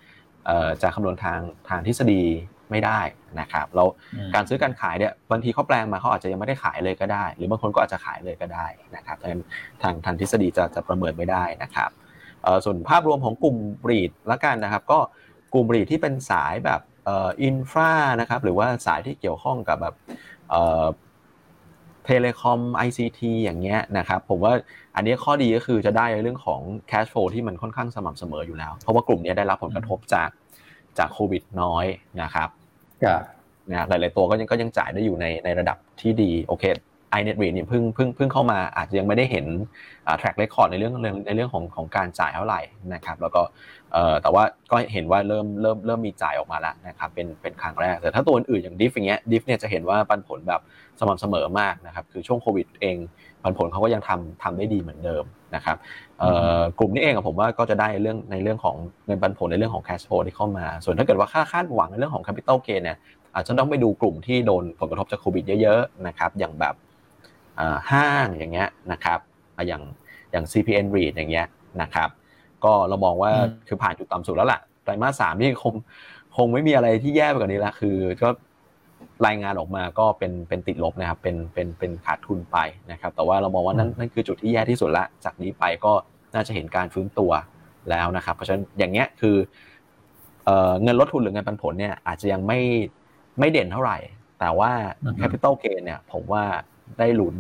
[0.82, 2.22] จะคำนวณทางทางทฤษฎี
[2.70, 3.01] ไม่ได้
[3.41, 3.89] นะครับแล้ว
[4.34, 8.66] การซื้อการขายเนี่ยบางทีเขาแปลงมาเขาอาจจะยังไม่ได้ขายเลยก็ได้ หรือบางคนก็อาจจะขายเลยก็ได้
[8.97, 9.43] นะครับดังนั้น
[9.82, 11.91] ทางทางทฤษฎีจะจะประเมินไม่ได้นะครับ
[12.64, 14.99] ส่วนภาพรวมของกลุ่มบรีดละกันนะครับ ก็
[15.55, 16.80] กลุ่มบรีดที่เป็นสายแบบ
[17.43, 19.95] อินฟรานะครับหรือว่าสายที่เกี่ยวข้องกับแบบ
[22.09, 24.52] telecom ICT อย่างเงี้ยนะครับผมว่า
[24.96, 30.28] อันนี้ข้อดีก็คือจะได้เรื่องของ cash flow ที่มันค่อนข้างสม่ำเสมออยู่แล้ว เพราะว่ากลุ่มนี้ได้รับผลกระทบจาก
[30.98, 31.86] จากโควิดน้อย
[32.22, 32.48] นะครับ
[33.70, 36.64] นะหลาย ๆ ตัวก็ยังก็ยังจ่ายได้อยู่ในในระดับที่ดีโอเค
[37.11, 39.46] INETREIT เนี่ยเพิ่งเพิ่งเพิ่งเข้ามาอาจจะยังไม่ได้เห็น
[40.06, 40.94] อ่า track record ในเรื่อง
[41.26, 42.61] ในเรื่องของของการจ่ายเท่าไหร่
[42.94, 43.78] นะครับแล้วก็เอ่อ
[44.22, 50.61] แต่ว่าก็เห็นว่าเริ่มเริ่มเริ่มมีจ่ายออกมาแล้วนะครับเป็นเป็นครั้งแรก แต่ถ้าตัวอื่นอย่าง DIF อย่างเงี้ย DIF เนี่ยจะเห็นว่าปันผลแบบ
[51.01, 52.97] สม่ำเสมอมากนะครับคือช่วงโควิดเอง
[53.43, 55.24] ปันผลเขาก็ยังทำทำได้ดีเหมือนเดิม
[55.55, 55.76] นะครับ
[56.78, 58.76] กลุ่มนี้เองผมว่าก็จะได้เรื่องในเรื่องของ
[59.07, 62.99] เงินปันผลในเรื่องของ cash flow ที่เข้ามา ส่วนถ้าเกิดว่าค่าคาดหวังในเรื่องของ capital gain เนี่ย
[63.34, 66.74] อาจจะต้องไปดูกลุ่มที่โดนผลกระทบจากโควิดเยอะๆนะครับอย่างแบบ
[67.91, 69.18] ห้างอย่างเงี้ยนะครับ
[69.68, 69.82] อย่าง
[70.32, 71.47] อย่าง CPN REIT อย่างเงี้ย
[71.82, 72.09] นะครับ
[72.64, 73.30] ก็เรามองว่า
[73.68, 75.74] คือผ่านจุดต่ำสุดแล้วแหละไตรมาสสามนี่คง
[76.36, 78.28] คงไม่มีอะไรที่แย่ไปกว่านี้ละคือก็
[79.26, 82.59] รายงานออกมาก็เป็นเป็นติดลบนะครับเป็นเป็นเป็นขาดทุนไป
[82.90, 85.92] นะครับ แต่ว่าเรามองว่านั่นนั่นคือจุดที่แย่ที่สุดละจากนี้ไปก็
[86.34, 87.30] น่าจะเห็นการฟื้นตัว
[87.90, 89.36] แล้วนะครับ เพราะฉะนั้นอย่างเงี้ยคือ
[90.82, 92.61] เงินลดทุนหรือเงินปันผลเนี่ยอาจจะยังไม่
[93.38, 93.98] ไม่เด่นเท่าไหร่
[94.40, 94.70] แต่ว่า
[95.20, 96.44] capital gain เนี่ย ผมว่า
[96.98, 97.34] ได้ลุ้น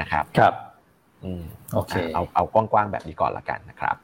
[0.00, 0.54] นะครับ ครับ
[1.24, 1.42] อืม
[1.74, 3.96] โอเค เอาเอากว้างๆแบบนี้ก่อนละกันนะครับ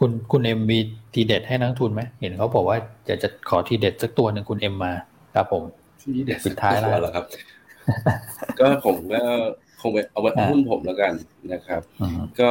[0.00, 0.78] คุณคุณเอ็มมี
[1.14, 2.76] ทีเด็ดให้นักทุนไหมเห็นเขาบอกว่า
[3.08, 4.92] จะจะขอทีเด็ดสักตัวหนึ่งคุณเอ็มมา
[5.34, 5.62] ครับผม
[6.00, 7.24] ทีเด็ดสุดท้ายแล้วครับ
[8.60, 9.22] ก็ผมก็
[9.82, 11.12] คงเอาไว้หุ้นผมแล้วกัน
[11.52, 11.82] นะครับ
[12.40, 12.48] ก็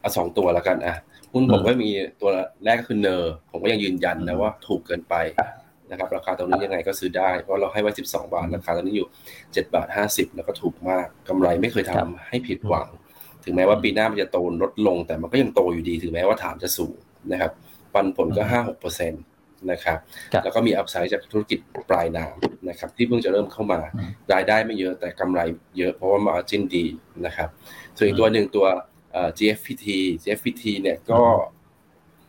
[0.00, 0.96] เอาสองตัวแล้วกันอะ
[1.32, 1.90] หุ้นผมก็มี
[2.20, 2.30] ตัว
[2.64, 5.14] แรกก็คือเนอร์ผมก็ยังยืนยันนะว่าถูกเกินไป
[5.90, 9.08] นะครับราคาตรงนี้ยังไงก็ซื้อได้ เพราะเราให้ไว้ 12 บาท ราคาตอนนี้อยู่
[9.40, 12.88] 7บาท50 แล้วก็ถูกมากกำไรไม่เคยทำให้ผิดหวัง
[13.48, 16.96] ถึงแม้ว่าปีหน้ามันจะโตลดลง แต่มันก็ยังโตอยู่ดี ถึงแม้ว่าฐานจะสูง
[17.32, 17.52] นะครับ
[17.94, 19.22] ปันผลก็5-6%เปอร์เซ็นต์
[19.70, 19.98] นะครับ
[20.44, 21.58] แล้วก็มีอัพไซด์จากธุรกิจ
[21.90, 23.80] ปลายน้ำนะครับที่เพิ่งจะเริ่มเข้ามา
[24.32, 25.40] รายได้ไม่เยอะแต่กำไร
[25.78, 26.84] เยอะเพราะว่ามาจินดี
[27.26, 27.48] นะครับ
[27.96, 28.66] ส่วนอีกตัวหนึ่งตัว
[29.38, 29.86] GFPT
[30.22, 31.20] GFPT เนี่ยก็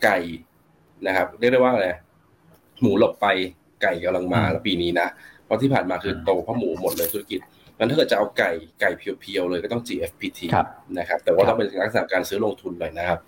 [0.04, 0.18] ไก่
[1.08, 1.88] นะครับเรียกได้ว่าอะไร
[2.82, 3.28] หมูหลบไป
[3.82, 5.08] ไก่กำลังมาแล้วปีนี้นะ
[5.46, 7.40] เพราะที่ผ่านมาคือโตเพราะหมูหมดเลยธุรกิจ
[7.80, 8.52] งั้นถ้าเกิดจะเอาไก่
[8.82, 10.40] ไก่เพียวๆเลยก็ต้อง GFPT
[11.00, 13.20] นะครับแต่ว่าต้องเป็นลักษณะการซื้อลงทุนหน่อยนะครับ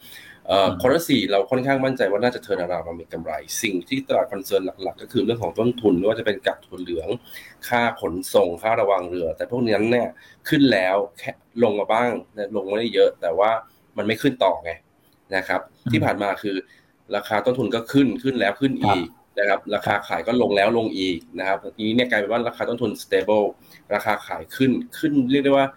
[0.82, 3.34] quarter สี่เราค่อนข้างมั่นใจว่าน่าจะ turnaround มามีกำไร
[3.64, 7.10] สิ่งที่ตลาด concern หลักๆ ก็คือเรื่องของต้นทุนไม่ว่าจะเป็นกากถั่วเหลือง
[7.68, 10.08] ค่าขนส่งค่าระวังเรือ แต่พวกนี้เนี่ย
[10.50, 11.32] ขึ้นแล้วแค่
[11.64, 12.12] ลงมาบ้าง
[12.56, 13.52] ลงไม่ได้เยอะ แต่ว่า
[13.98, 14.72] มันไม่ขึ้นต่อไง
[15.36, 16.56] นะครับ ที่ผ่านมาคือ
[17.16, 19.06] ราคาต้นทุนก็ขึ้นขึ้นแล้วขึ้นอีก
[19.40, 23.46] นะครับ ราคาขายก็ลงแล้วลงอีกนะครับทีนี้เนี่ยกลายเป็นว่าราคาต้นทุน stable
[23.94, 25.68] ราคาขายขึ้นขึ้นเรียกได้ว่า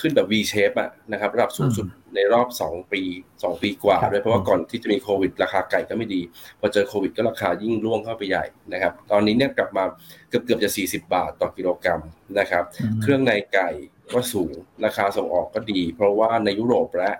[0.00, 3.02] ขึ้นแบบ V shape อะนะครับระดับสูงสุดในรอบ 2 ปี
[3.32, 6.20] 2 ปีกว่าด้วยเพราะว่าก่อนที่จะมีโควิด ราคาไก่ก็ไม่ดี
[6.60, 9.84] พอเจอโควิดก็ราคายิ่งร่วงเข้าไปใหญ่นะครับ ตอนนี้เนี่ยกลับมา
[10.28, 12.00] เกือบเกือบจะ 40 บาทต่อกิโลกรัม
[12.38, 12.64] นะครับ
[13.02, 13.68] เครื่องในไก่
[14.12, 14.52] ก็สูง
[14.84, 17.10] ราคาส่งออกก็ดี เพราะว่าในยุโรปและ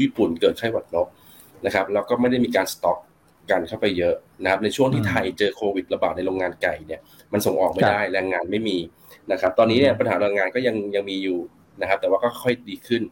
[0.00, 1.08] ญี่ปุ่นเกิดไข้หวัดนก
[1.64, 2.98] นะครับแล้วก็ไม่ได้มีการสต็อก
[3.50, 7.00] กันเข้าไปเยอะนะครับในช่วงที่ไทยเจอโควิดระบาดในโรงงานไก่เนี่ย
[7.32, 8.76] มันส่งออกไม่ได้แรงงานไม่มี
[9.32, 11.38] นะครับ ตอนนี้เนี่ยปัญหาแรงงานก็ยังยังมีอยู่
[11.80, 13.02] นะครับ แต่ว่าก็ค่อยดีขึ้น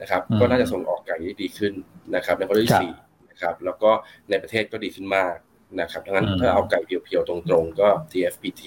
[0.00, 1.72] นะครับ ก็น่าจะส่งออกไก่ได้ดีขึ้น
[2.14, 2.92] นะครับ ในข้อที่สี่
[3.30, 3.90] นะครับ แล้วก็
[4.30, 5.34] ในประเทศก็ดีขึ้นมาก
[5.80, 8.62] นะครับดังนั้นถ้าเอาไก่เพียวๆตรงๆ ก็ TFPT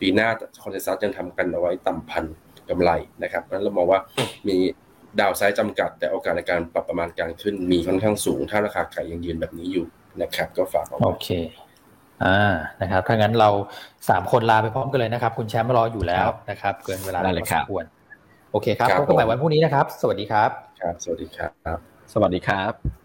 [0.00, 0.28] ปีหน้า
[0.62, 2.24] คอนเซซัสยังทำกันเอาไว้ต่ำพัน
[2.68, 2.90] กำไร
[3.22, 4.00] นะครับนั้นเรามองว่า
[4.48, 4.56] มี
[5.20, 9.86] ดาวไซด์จำกัด แต่โอกาสในการปรับประมาณการขึ้นมีค่อนข้างสูง ถ้าราคาขายยังยืนแบบนี้อยู่
[10.22, 11.28] นะครับ ก็ฝากเอาไว้โอเค
[12.24, 13.50] อ่านะครับถ้างั้นเรา
[14.08, 17.84] สามคนลาไปพร้อมกันเลยนะครับ คุณแชมป์รออยู่แล้วนะครับ เกินเวลาเลยครับควร
[18.52, 20.50] โอเคครับพบกันใหม่วันพรุ่งนี้นะครับ สวัสดีครับ
[20.80, 21.78] ครับ สวัสดีครับ
[22.12, 22.99] สวัสดีครับ